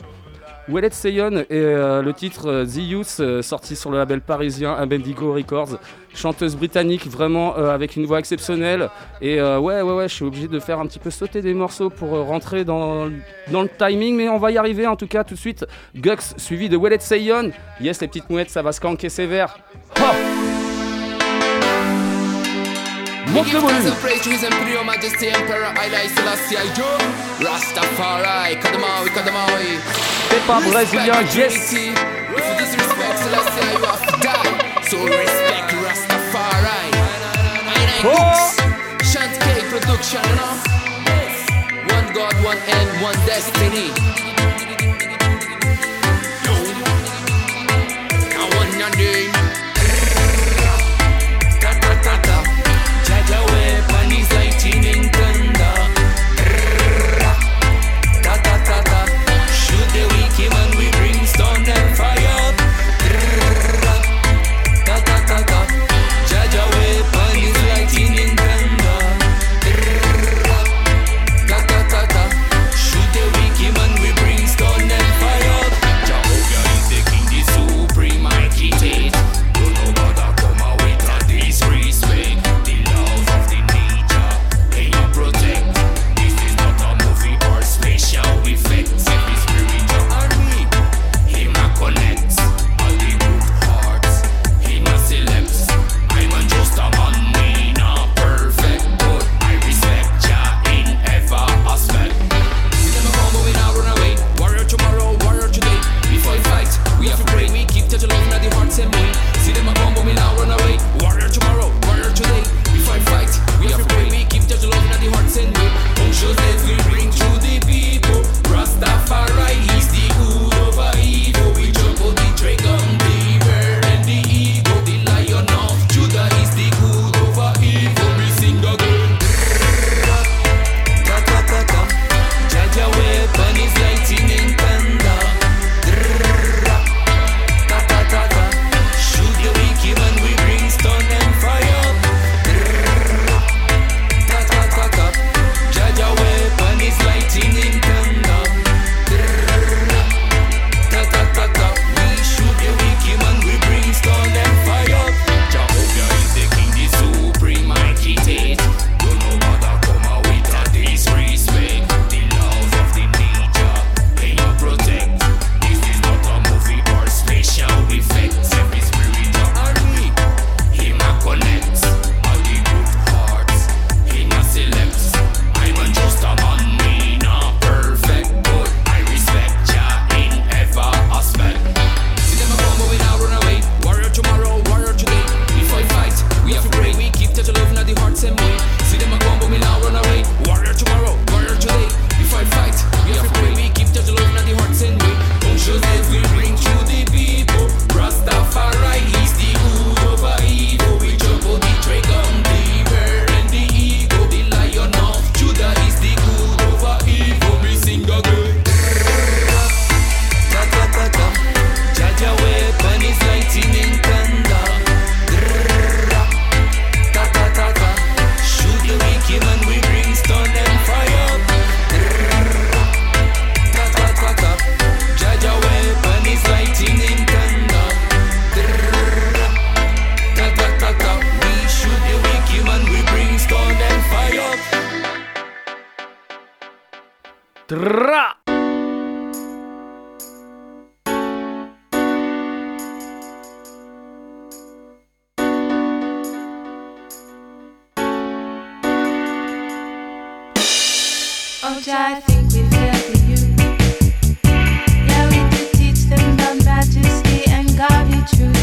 Wellet 0.68 0.90
Seyon 0.90 1.38
et 1.38 1.46
euh, 1.50 2.02
le 2.02 2.12
titre 2.12 2.48
euh, 2.48 2.64
The 2.66 2.78
Youth, 2.78 3.16
euh, 3.20 3.40
sorti 3.40 3.76
sur 3.76 3.90
le 3.90 3.98
label 3.98 4.20
parisien 4.20 4.74
Abendigo 4.74 5.32
Records. 5.32 5.78
Chanteuse 6.12 6.56
britannique, 6.56 7.06
vraiment 7.06 7.56
euh, 7.56 7.70
avec 7.72 7.94
une 7.94 8.04
voix 8.04 8.18
exceptionnelle. 8.18 8.90
Et 9.20 9.40
ouais, 9.40 9.82
ouais, 9.82 9.82
ouais, 9.82 10.08
je 10.08 10.14
suis 10.14 10.24
obligé 10.24 10.48
de 10.48 10.58
faire 10.58 10.80
un 10.80 10.86
petit 10.86 10.98
peu 10.98 11.10
sauter 11.10 11.42
des 11.42 11.54
morceaux 11.54 11.90
pour 11.90 12.10
rentrer 12.10 12.64
dans, 12.64 13.08
dans 13.52 13.62
le 13.62 13.68
timing, 13.68 14.16
mais 14.16 14.28
on 14.28 14.38
va 14.38 14.50
y 14.50 14.58
arriver 14.58 14.86
en 14.86 14.96
tout 14.96 15.06
cas 15.06 15.24
tout 15.24 15.34
de 15.34 15.38
suite. 15.38 15.66
Gux 15.94 16.34
suivi 16.36 16.68
de 16.68 16.76
Wellet 16.76 17.00
Seyon. 17.00 17.50
Yes, 17.80 18.00
les 18.00 18.08
petites 18.08 18.30
mouettes, 18.30 18.50
ça 18.50 18.62
va 18.62 18.72
skanker 18.72 19.10
sévère. 19.10 19.58
Ha 23.36 23.42
Monte 23.42 23.52
le 23.52 23.58
volume. 23.60 23.94
praise 23.96 24.22
to 24.22 24.30
His 24.30 24.44
Imperial 24.44 24.82
Majesty 24.82 25.28
Emperor 25.28 25.66
Haile 25.76 26.08
Selassie 26.08 26.56
I 26.56 26.72
do 26.72 26.88
Rastafari, 27.44 28.56
Kadamawi, 28.62 29.10
Kadamawi 29.10 29.78
pas 30.46 30.60
brésilien, 30.60 31.20
yes. 31.34 31.72
If 31.72 31.74
you 31.74 32.56
disrespect 32.56 33.18
Selassie, 33.18 33.72
you 33.76 33.84
have 33.84 34.06
to 34.06 34.16
die. 34.22 34.82
So 34.88 35.04
respect 35.04 35.70
Rastafari. 35.84 36.90
Aye, 37.68 38.00
books 38.02 38.56
Shant 39.12 39.38
K 39.38 39.68
production, 39.68 40.22
you 40.24 40.36
know 40.36 40.56
One 41.94 42.14
God, 42.14 42.34
one 42.42 42.58
end, 42.68 43.02
one 43.02 43.16
destiny. 43.26 43.92
I 48.32 48.50
want 48.56 48.78
your 48.78 48.90
name 48.96 49.45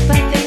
but 0.07 0.32
they 0.32 0.43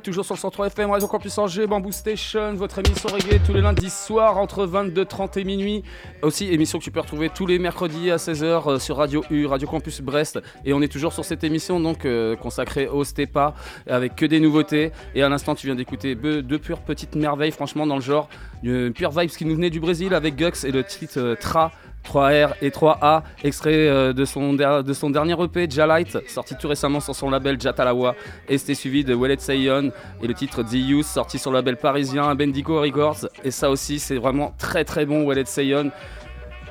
toujours 0.00 0.24
sur 0.24 0.34
le 0.34 0.40
103 0.40 0.68
FM, 0.68 0.90
Radio 0.90 1.08
Campus 1.08 1.36
Angers, 1.38 1.66
Bamboo 1.66 1.92
Station, 1.92 2.54
votre 2.54 2.78
émission 2.78 3.08
reggae 3.10 3.40
tous 3.44 3.52
les 3.52 3.60
lundis 3.60 3.90
soirs 3.90 4.38
entre 4.38 4.66
22h30 4.66 5.38
et 5.38 5.44
minuit. 5.44 5.82
Aussi, 6.22 6.52
émission 6.52 6.78
que 6.78 6.84
tu 6.84 6.90
peux 6.90 7.00
retrouver 7.00 7.28
tous 7.28 7.46
les 7.46 7.58
mercredis 7.58 8.10
à 8.10 8.16
16h 8.16 8.44
euh, 8.44 8.78
sur 8.78 8.96
Radio 8.96 9.22
U, 9.30 9.46
Radio 9.46 9.68
Campus 9.68 10.00
Brest. 10.00 10.40
Et 10.64 10.72
on 10.72 10.80
est 10.80 10.90
toujours 10.90 11.12
sur 11.12 11.24
cette 11.24 11.44
émission 11.44 11.80
donc 11.80 12.04
euh, 12.04 12.36
consacrée 12.36 12.88
au 12.88 13.04
Stepa 13.04 13.54
avec 13.86 14.16
que 14.16 14.26
des 14.26 14.40
nouveautés. 14.40 14.92
Et 15.14 15.22
à 15.22 15.28
l'instant, 15.28 15.54
tu 15.54 15.66
viens 15.66 15.76
d'écouter 15.76 16.14
deux 16.14 16.58
pures 16.58 16.80
petites 16.80 17.14
merveilles, 17.14 17.52
franchement, 17.52 17.86
dans 17.86 17.96
le 17.96 18.02
genre. 18.02 18.28
Une 18.62 18.92
pure 18.92 19.10
vibes 19.10 19.30
qui 19.30 19.44
nous 19.44 19.54
venait 19.54 19.70
du 19.70 19.80
Brésil 19.80 20.14
avec 20.14 20.36
Gux 20.36 20.64
et 20.64 20.72
le 20.72 20.84
titre 20.84 21.18
euh, 21.18 21.34
Tra. 21.34 21.72
3R 22.04 22.54
et 22.62 22.70
3A, 22.70 23.22
extrait 23.44 23.74
euh, 23.74 24.12
de, 24.12 24.24
son 24.24 24.54
de 24.54 24.92
son 24.92 25.10
dernier 25.10 25.34
EP, 25.42 25.68
Jalight, 25.68 26.18
sorti 26.28 26.54
tout 26.56 26.68
récemment 26.68 27.00
sur 27.00 27.14
son 27.14 27.30
label 27.30 27.60
Jatalawa, 27.60 28.14
et 28.48 28.58
c'était 28.58 28.74
suivi 28.74 29.04
de 29.04 29.14
Wallet 29.14 29.38
Sayon 29.38 29.92
et 30.22 30.26
le 30.26 30.34
titre 30.34 30.62
The 30.62 30.74
Youth, 30.74 31.06
sorti 31.06 31.38
sur 31.38 31.50
le 31.50 31.58
label 31.58 31.76
parisien 31.76 32.34
Bendigo 32.34 32.80
Records, 32.80 33.28
et 33.44 33.50
ça 33.50 33.70
aussi 33.70 33.98
c'est 33.98 34.16
vraiment 34.16 34.54
très 34.58 34.84
très 34.84 35.06
bon 35.06 35.22
Wallet 35.22 35.44
Sayon. 35.44 35.90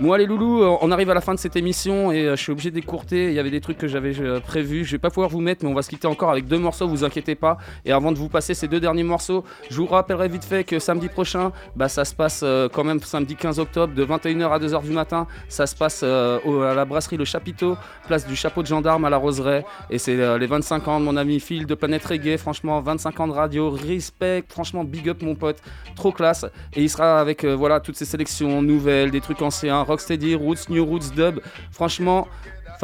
Moi 0.01 0.17
les 0.17 0.25
loulous, 0.25 0.63
euh, 0.63 0.77
on 0.79 0.91
arrive 0.91 1.09
à 1.09 1.13
la 1.13 1.19
fin 1.19 1.33
de 1.33 1.39
cette 1.39 1.57
émission 1.57 2.13
et 2.13 2.23
euh, 2.23 2.37
je 2.37 2.41
suis 2.41 2.53
obligé 2.53 2.71
d'écourter. 2.71 3.27
Il 3.27 3.33
y 3.33 3.39
avait 3.39 3.51
des 3.51 3.59
trucs 3.59 3.77
que 3.77 3.89
j'avais 3.89 4.17
euh, 4.21 4.39
prévus. 4.39 4.85
Je 4.85 4.91
vais 4.91 4.97
pas 4.97 5.09
pouvoir 5.09 5.29
vous 5.29 5.41
mettre, 5.41 5.65
mais 5.65 5.69
on 5.69 5.73
va 5.73 5.81
se 5.81 5.89
quitter 5.89 6.07
encore 6.07 6.31
avec 6.31 6.47
deux 6.47 6.57
morceaux, 6.57 6.87
vous 6.87 7.03
inquiétez 7.03 7.35
pas. 7.35 7.57
Et 7.83 7.91
avant 7.91 8.13
de 8.13 8.17
vous 8.17 8.29
passer 8.29 8.53
ces 8.53 8.69
deux 8.69 8.79
derniers 8.79 9.03
morceaux, 9.03 9.43
je 9.69 9.75
vous 9.75 9.87
rappellerai 9.87 10.29
vite 10.29 10.45
fait 10.45 10.63
que 10.63 10.79
samedi 10.79 11.09
prochain, 11.09 11.51
bah, 11.75 11.89
ça 11.89 12.05
se 12.05 12.15
passe 12.15 12.45
quand 12.71 12.85
même 12.85 13.01
samedi 13.01 13.35
15 13.35 13.59
octobre 13.59 13.93
de 13.93 14.05
21h 14.05 14.49
à 14.49 14.59
2h 14.59 14.83
du 14.83 14.91
matin. 14.91 15.27
Ça 15.49 15.67
se 15.67 15.75
passe 15.75 16.01
à 16.03 16.39
la 16.45 16.85
brasserie 16.85 17.17
Le 17.17 17.25
Chapiteau, 17.25 17.75
place 18.07 18.25
du 18.25 18.37
chapeau 18.37 18.61
de 18.61 18.67
gendarme 18.67 19.03
à 19.03 19.09
la 19.09 19.17
Roseraie. 19.17 19.65
Et 19.89 19.97
c'est 19.97 20.15
les 20.37 20.47
25 20.47 20.87
ans 20.87 20.99
de 21.01 21.05
mon 21.05 21.17
ami 21.17 21.41
Phil 21.41 21.65
de 21.65 21.75
Planète 21.75 22.05
Reggae. 22.05 22.37
Franchement, 22.37 22.79
25 22.79 23.19
ans 23.19 23.27
de 23.27 23.33
radio, 23.33 23.69
respect. 23.69 24.45
Franchement, 24.47 24.85
big 24.85 25.09
up 25.09 25.21
mon 25.21 25.35
pote, 25.35 25.57
trop 25.97 26.13
classe. 26.13 26.45
Et 26.73 26.83
il 26.83 26.89
sera 26.89 27.19
avec 27.19 27.43
voilà 27.43 27.81
toutes 27.81 27.97
ces 27.97 28.05
sélections 28.05 28.61
nouvelles, 28.61 29.11
des 29.11 29.21
trucs 29.21 29.41
anciens, 29.41 29.83
rocksteady, 29.89 30.35
roots, 30.35 30.69
new 30.69 30.85
roots, 30.85 31.11
dub. 31.15 31.39
Franchement, 31.71 32.27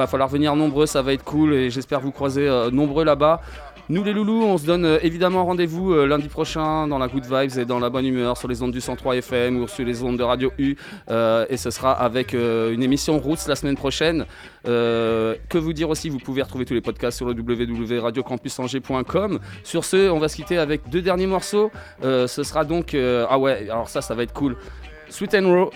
va 0.01 0.07
falloir 0.07 0.29
venir 0.29 0.55
nombreux, 0.55 0.85
ça 0.85 1.01
va 1.01 1.11
être 1.13 1.23
cool 1.23 1.53
et 1.53 1.69
j'espère 1.69 2.01
vous 2.01 2.11
croiser 2.11 2.47
euh, 2.47 2.69
nombreux 2.69 3.05
là-bas. 3.05 3.41
Nous 3.87 4.03
les 4.03 4.13
loulous, 4.13 4.43
on 4.43 4.57
se 4.57 4.65
donne 4.65 4.83
euh, 4.83 4.97
évidemment 5.03 5.45
rendez-vous 5.45 5.93
euh, 5.93 6.07
lundi 6.07 6.27
prochain 6.27 6.87
dans 6.87 6.97
la 6.97 7.07
good 7.07 7.23
vibes 7.23 7.59
et 7.59 7.65
dans 7.65 7.77
la 7.79 7.91
bonne 7.91 8.05
humeur 8.05 8.35
sur 8.35 8.47
les 8.47 8.63
ondes 8.63 8.71
du 8.71 8.81
103 8.81 9.17
FM 9.17 9.57
ou 9.57 9.67
sur 9.67 9.85
les 9.85 10.01
ondes 10.01 10.17
de 10.17 10.23
Radio 10.23 10.51
U 10.57 10.75
et 11.07 11.57
ce 11.57 11.69
sera 11.69 11.91
avec 11.91 12.33
une 12.33 12.81
émission 12.81 13.19
Roots 13.19 13.47
la 13.47 13.55
semaine 13.55 13.75
prochaine. 13.75 14.25
Que 14.63 15.57
vous 15.57 15.73
dire 15.73 15.89
aussi, 15.89 16.09
vous 16.09 16.17
pouvez 16.17 16.41
retrouver 16.41 16.65
tous 16.65 16.73
les 16.73 16.81
podcasts 16.81 17.17
sur 17.17 17.27
le 17.27 17.33
www.radiocampusangers.com. 17.33 19.39
Sur 19.63 19.85
ce, 19.85 20.09
on 20.09 20.17
va 20.19 20.27
se 20.27 20.35
quitter 20.35 20.57
avec 20.57 20.89
deux 20.89 21.01
derniers 21.01 21.27
morceaux. 21.27 21.71
Ce 22.01 22.43
sera 22.43 22.65
donc 22.65 22.95
ah 22.95 23.37
ouais, 23.37 23.69
alors 23.69 23.89
ça 23.89 24.01
ça 24.01 24.15
va 24.15 24.23
être 24.23 24.33
cool. 24.33 24.57
Sweet 25.09 25.35
and 25.35 25.53
Raw 25.53 25.69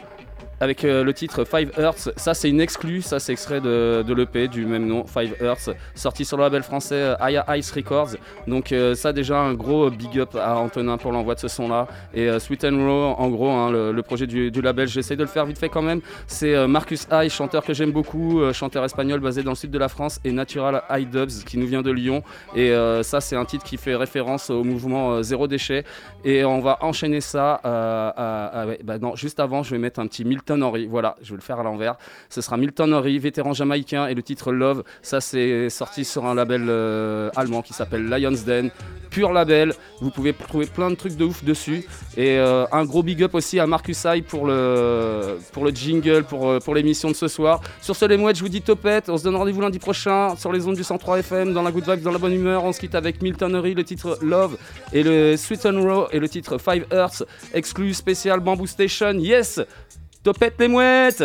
avec 0.60 0.84
euh, 0.84 1.04
le 1.04 1.14
titre 1.14 1.46
Five 1.46 1.72
Earths. 1.78 2.10
Ça, 2.18 2.34
c'est 2.34 2.50
une 2.50 2.62
exclue, 2.62 3.02
ça, 3.02 3.20
c'est 3.20 3.32
extrait 3.32 3.62
de, 3.62 4.14
l'EP 4.14 4.48
du 4.48 4.66
même 4.66 4.86
nom, 4.86 5.06
Five 5.06 5.36
Earths, 5.42 5.70
sorti 5.96 6.26
sur 6.26 6.38
le 6.38 6.44
label 6.44 6.64
français 6.64 6.96
euh, 6.96 7.16
Aya 7.20 7.46
Ice 7.58 7.72
Records. 7.72 8.16
Donc, 8.48 8.72
euh, 8.72 8.96
ça, 8.96 9.14
déjà, 9.14 9.40
un 9.40 9.54
gros 9.54 9.90
big 9.90 10.20
up 10.20 10.36
à 10.36 10.58
Antonin 10.58 10.98
pour 10.98 11.12
l'envoi 11.12 11.36
de 11.36 11.40
ce 11.40 11.48
son-là. 11.48 11.88
Et 12.14 12.40
Sweet 12.40 12.66
and 12.66 12.78
Raw, 12.78 13.16
en 13.18 13.30
gros, 13.30 13.50
hein, 13.50 13.72
le, 13.72 14.02
projet 14.02 14.28
du, 14.28 14.50
label, 14.62 14.88
j'essaie 14.88 15.16
de 15.16 15.24
le 15.24 15.30
faire 15.30 15.46
vite 15.46 15.58
fait 15.58 15.70
quand 15.70 15.82
même. 15.82 16.02
C'est 16.28 16.68
Marcus 16.68 17.08
High, 17.12 17.30
chanteur 17.30 17.64
que 17.64 17.74
j'aime 17.74 17.92
beaucoup, 17.92 18.42
chanteur 18.54 18.84
espagnol 18.84 19.20
basé 19.20 19.44
dans 19.44 19.52
le 19.52 19.56
sud 19.56 19.72
de 19.72 19.78
la 19.78 19.90
France, 19.90 20.20
et 20.24 20.32
Natural 20.32 20.82
High 20.90 21.10
Dubs 21.10 21.44
qui 21.46 21.58
nous 21.58 21.68
vient 21.68 21.82
de 21.82 21.92
Lyon. 21.92 22.24
Et 22.56 22.74
ça, 23.04 23.22
c'est 23.22 23.36
un 23.36 23.46
titre 23.46 23.64
qui 23.64 23.78
fait 23.78 23.96
référence 23.96 24.50
au 24.50 24.64
mouvement 24.64 25.22
Zéro 25.22 25.48
Déchet. 25.48 25.84
Et 26.26 26.44
on 26.44 26.60
va 26.60 26.78
enchaîner 26.82 27.22
ça. 27.22 27.62
euh, 27.66 28.66
ouais, 28.68 28.80
bah 28.84 28.98
juste 29.16 29.40
avant, 29.40 29.64
je 29.64 29.72
vais 29.72 29.78
mettre 29.78 30.00
un 30.00 30.08
petit 30.08 30.26
Milton 30.26 30.62
Henry. 30.62 30.88
Voilà, 30.88 31.16
je 31.22 31.32
vais 31.32 31.38
le 31.38 31.42
faire 31.42 31.60
à 31.60 31.64
l'envers. 31.64 31.96
Ce 32.30 32.42
sera 32.42 32.58
Milton 32.58 32.94
Henry, 32.94 33.20
vétéran 33.20 33.54
jamaïcain, 33.54 34.08
et 34.08 34.16
le 34.16 34.24
titre 34.24 34.52
Love. 34.52 34.84
Ça, 35.02 35.22
c'est 35.22 35.70
sorti 35.70 36.04
sur 36.04 36.26
un 36.26 36.36
label 36.36 36.66
euh, 36.68 37.30
allemand 37.36 37.62
qui 37.62 37.74
s'appelle 37.74 38.10
Lions 38.10 38.44
Den. 38.46 38.70
Pur 39.10 39.32
label. 39.32 39.74
Vous 40.02 40.12
pouvez 40.12 40.34
trouver 40.34 40.66
plein 40.66 40.90
de 40.90 40.96
trucs 40.96 41.16
de 41.16 41.26
ouf 41.26 41.44
dessus. 41.44 41.86
Et 42.18 42.38
euh, 42.38 42.66
un 42.72 42.86
gros 42.86 43.04
big 43.04 43.24
up 43.24 43.34
aussi 43.36 43.60
à 43.60 43.68
Marcus 43.68 44.06
High 44.06 44.24
pour 44.24 44.46
le, 44.46 45.38
jingle, 45.74 46.24
pour, 46.24 46.50
euh, 46.50 46.60
pour 46.60 46.76
l'émission 46.76 47.10
de 47.10 47.16
ce 47.16 47.28
soir. 47.28 47.62
Sur 47.82 47.96
ce, 47.96 48.06
les 48.06 48.18
mouettes, 48.18 48.38
je 48.38 48.42
vous 48.42 48.50
dis 48.50 48.62
topette. 48.62 49.10
On 49.10 49.18
se 49.18 49.24
donne 49.24 49.36
rendez-vous 49.36 49.62
lundi 49.62 49.80
prochain 49.80 50.36
sur 50.36 50.52
les 50.52 50.68
ondes 50.68 50.76
du 50.76 50.84
103 50.84 51.20
FM, 51.20 51.54
dans 51.54 51.64
la 51.64 51.72
good 51.72 51.90
vibe, 51.90 52.02
dans 52.02 52.12
la 52.12 52.18
bonne 52.18 52.34
humeur. 52.34 52.64
On 52.64 52.72
se 52.72 52.80
quitte 52.80 52.96
avec 52.96 53.22
Milton 53.22 53.56
Henry, 53.56 53.74
le 53.74 53.84
titre 53.84 54.18
Love, 54.22 54.58
et 54.94 55.04
le 55.04 55.38
Sweet 55.38 55.66
and 55.66 55.82
Raw, 55.82 56.08
et 56.12 56.20
le 56.20 56.30
titre 56.30 56.58
Five 56.58 56.86
Earths, 56.92 57.24
exclu 57.54 57.94
spécial 57.94 58.40
Bamboo 58.40 58.68
Station. 58.68 59.14
Yes! 59.14 59.62
Topette 60.24 60.56
les 60.60 60.68
mouettes! 60.68 61.24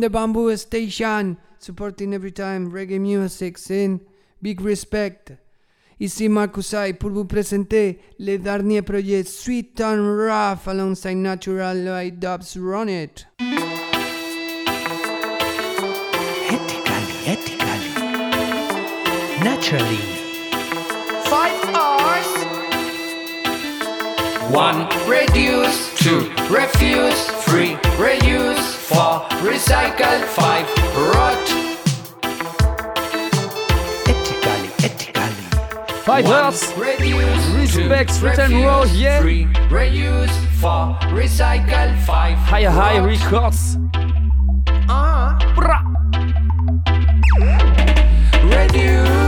the 0.00 0.10
Bamboo 0.10 0.56
Station, 0.56 1.36
supporting 1.58 2.14
every 2.14 2.32
time 2.32 2.70
reggae 2.70 3.00
music 3.00 3.58
Sin 3.58 4.00
big 4.40 4.60
respect. 4.60 5.32
Ici 6.00 6.28
Marcusai 6.28 6.92
pour 6.92 7.10
vous 7.10 7.24
présenter 7.24 7.98
le 8.20 8.36
dernier 8.38 8.82
projet 8.82 9.24
Sweet 9.24 9.80
and 9.80 10.16
Rough 10.16 10.68
alongside 10.68 11.16
Natural 11.16 11.76
Light 11.76 12.20
Dubs 12.20 12.56
Run 12.56 12.88
It. 12.88 13.26
Ethically, 16.50 17.26
ethically, 17.26 17.90
naturally. 19.42 20.17
One, 24.50 24.88
reduce. 25.06 25.94
Two, 25.98 26.30
refuse. 26.48 27.26
Three, 27.44 27.74
reuse. 28.00 28.58
Four, 28.88 29.20
recycle. 29.44 30.24
Five, 30.24 30.66
rot. 31.12 31.36
Ethically, 34.08 34.70
ethically. 34.82 36.00
Five 36.00 36.24
One, 36.24 36.32
words. 36.32 36.72
Reduce. 36.78 37.46
Respect, 37.76 38.22
return 38.22 38.50
refuse, 38.52 38.64
road, 38.64 38.90
yeah. 38.92 39.20
Three, 39.20 39.44
reuse. 39.68 40.30
Four, 40.60 40.96
recycle. 41.12 41.98
Five, 42.06 42.38
higher, 42.38 42.70
high 42.70 42.98
records. 43.00 43.76
Ah, 44.88 45.36
uh, 45.36 45.54
bra. 45.54 45.82
Reduce. 48.42 49.27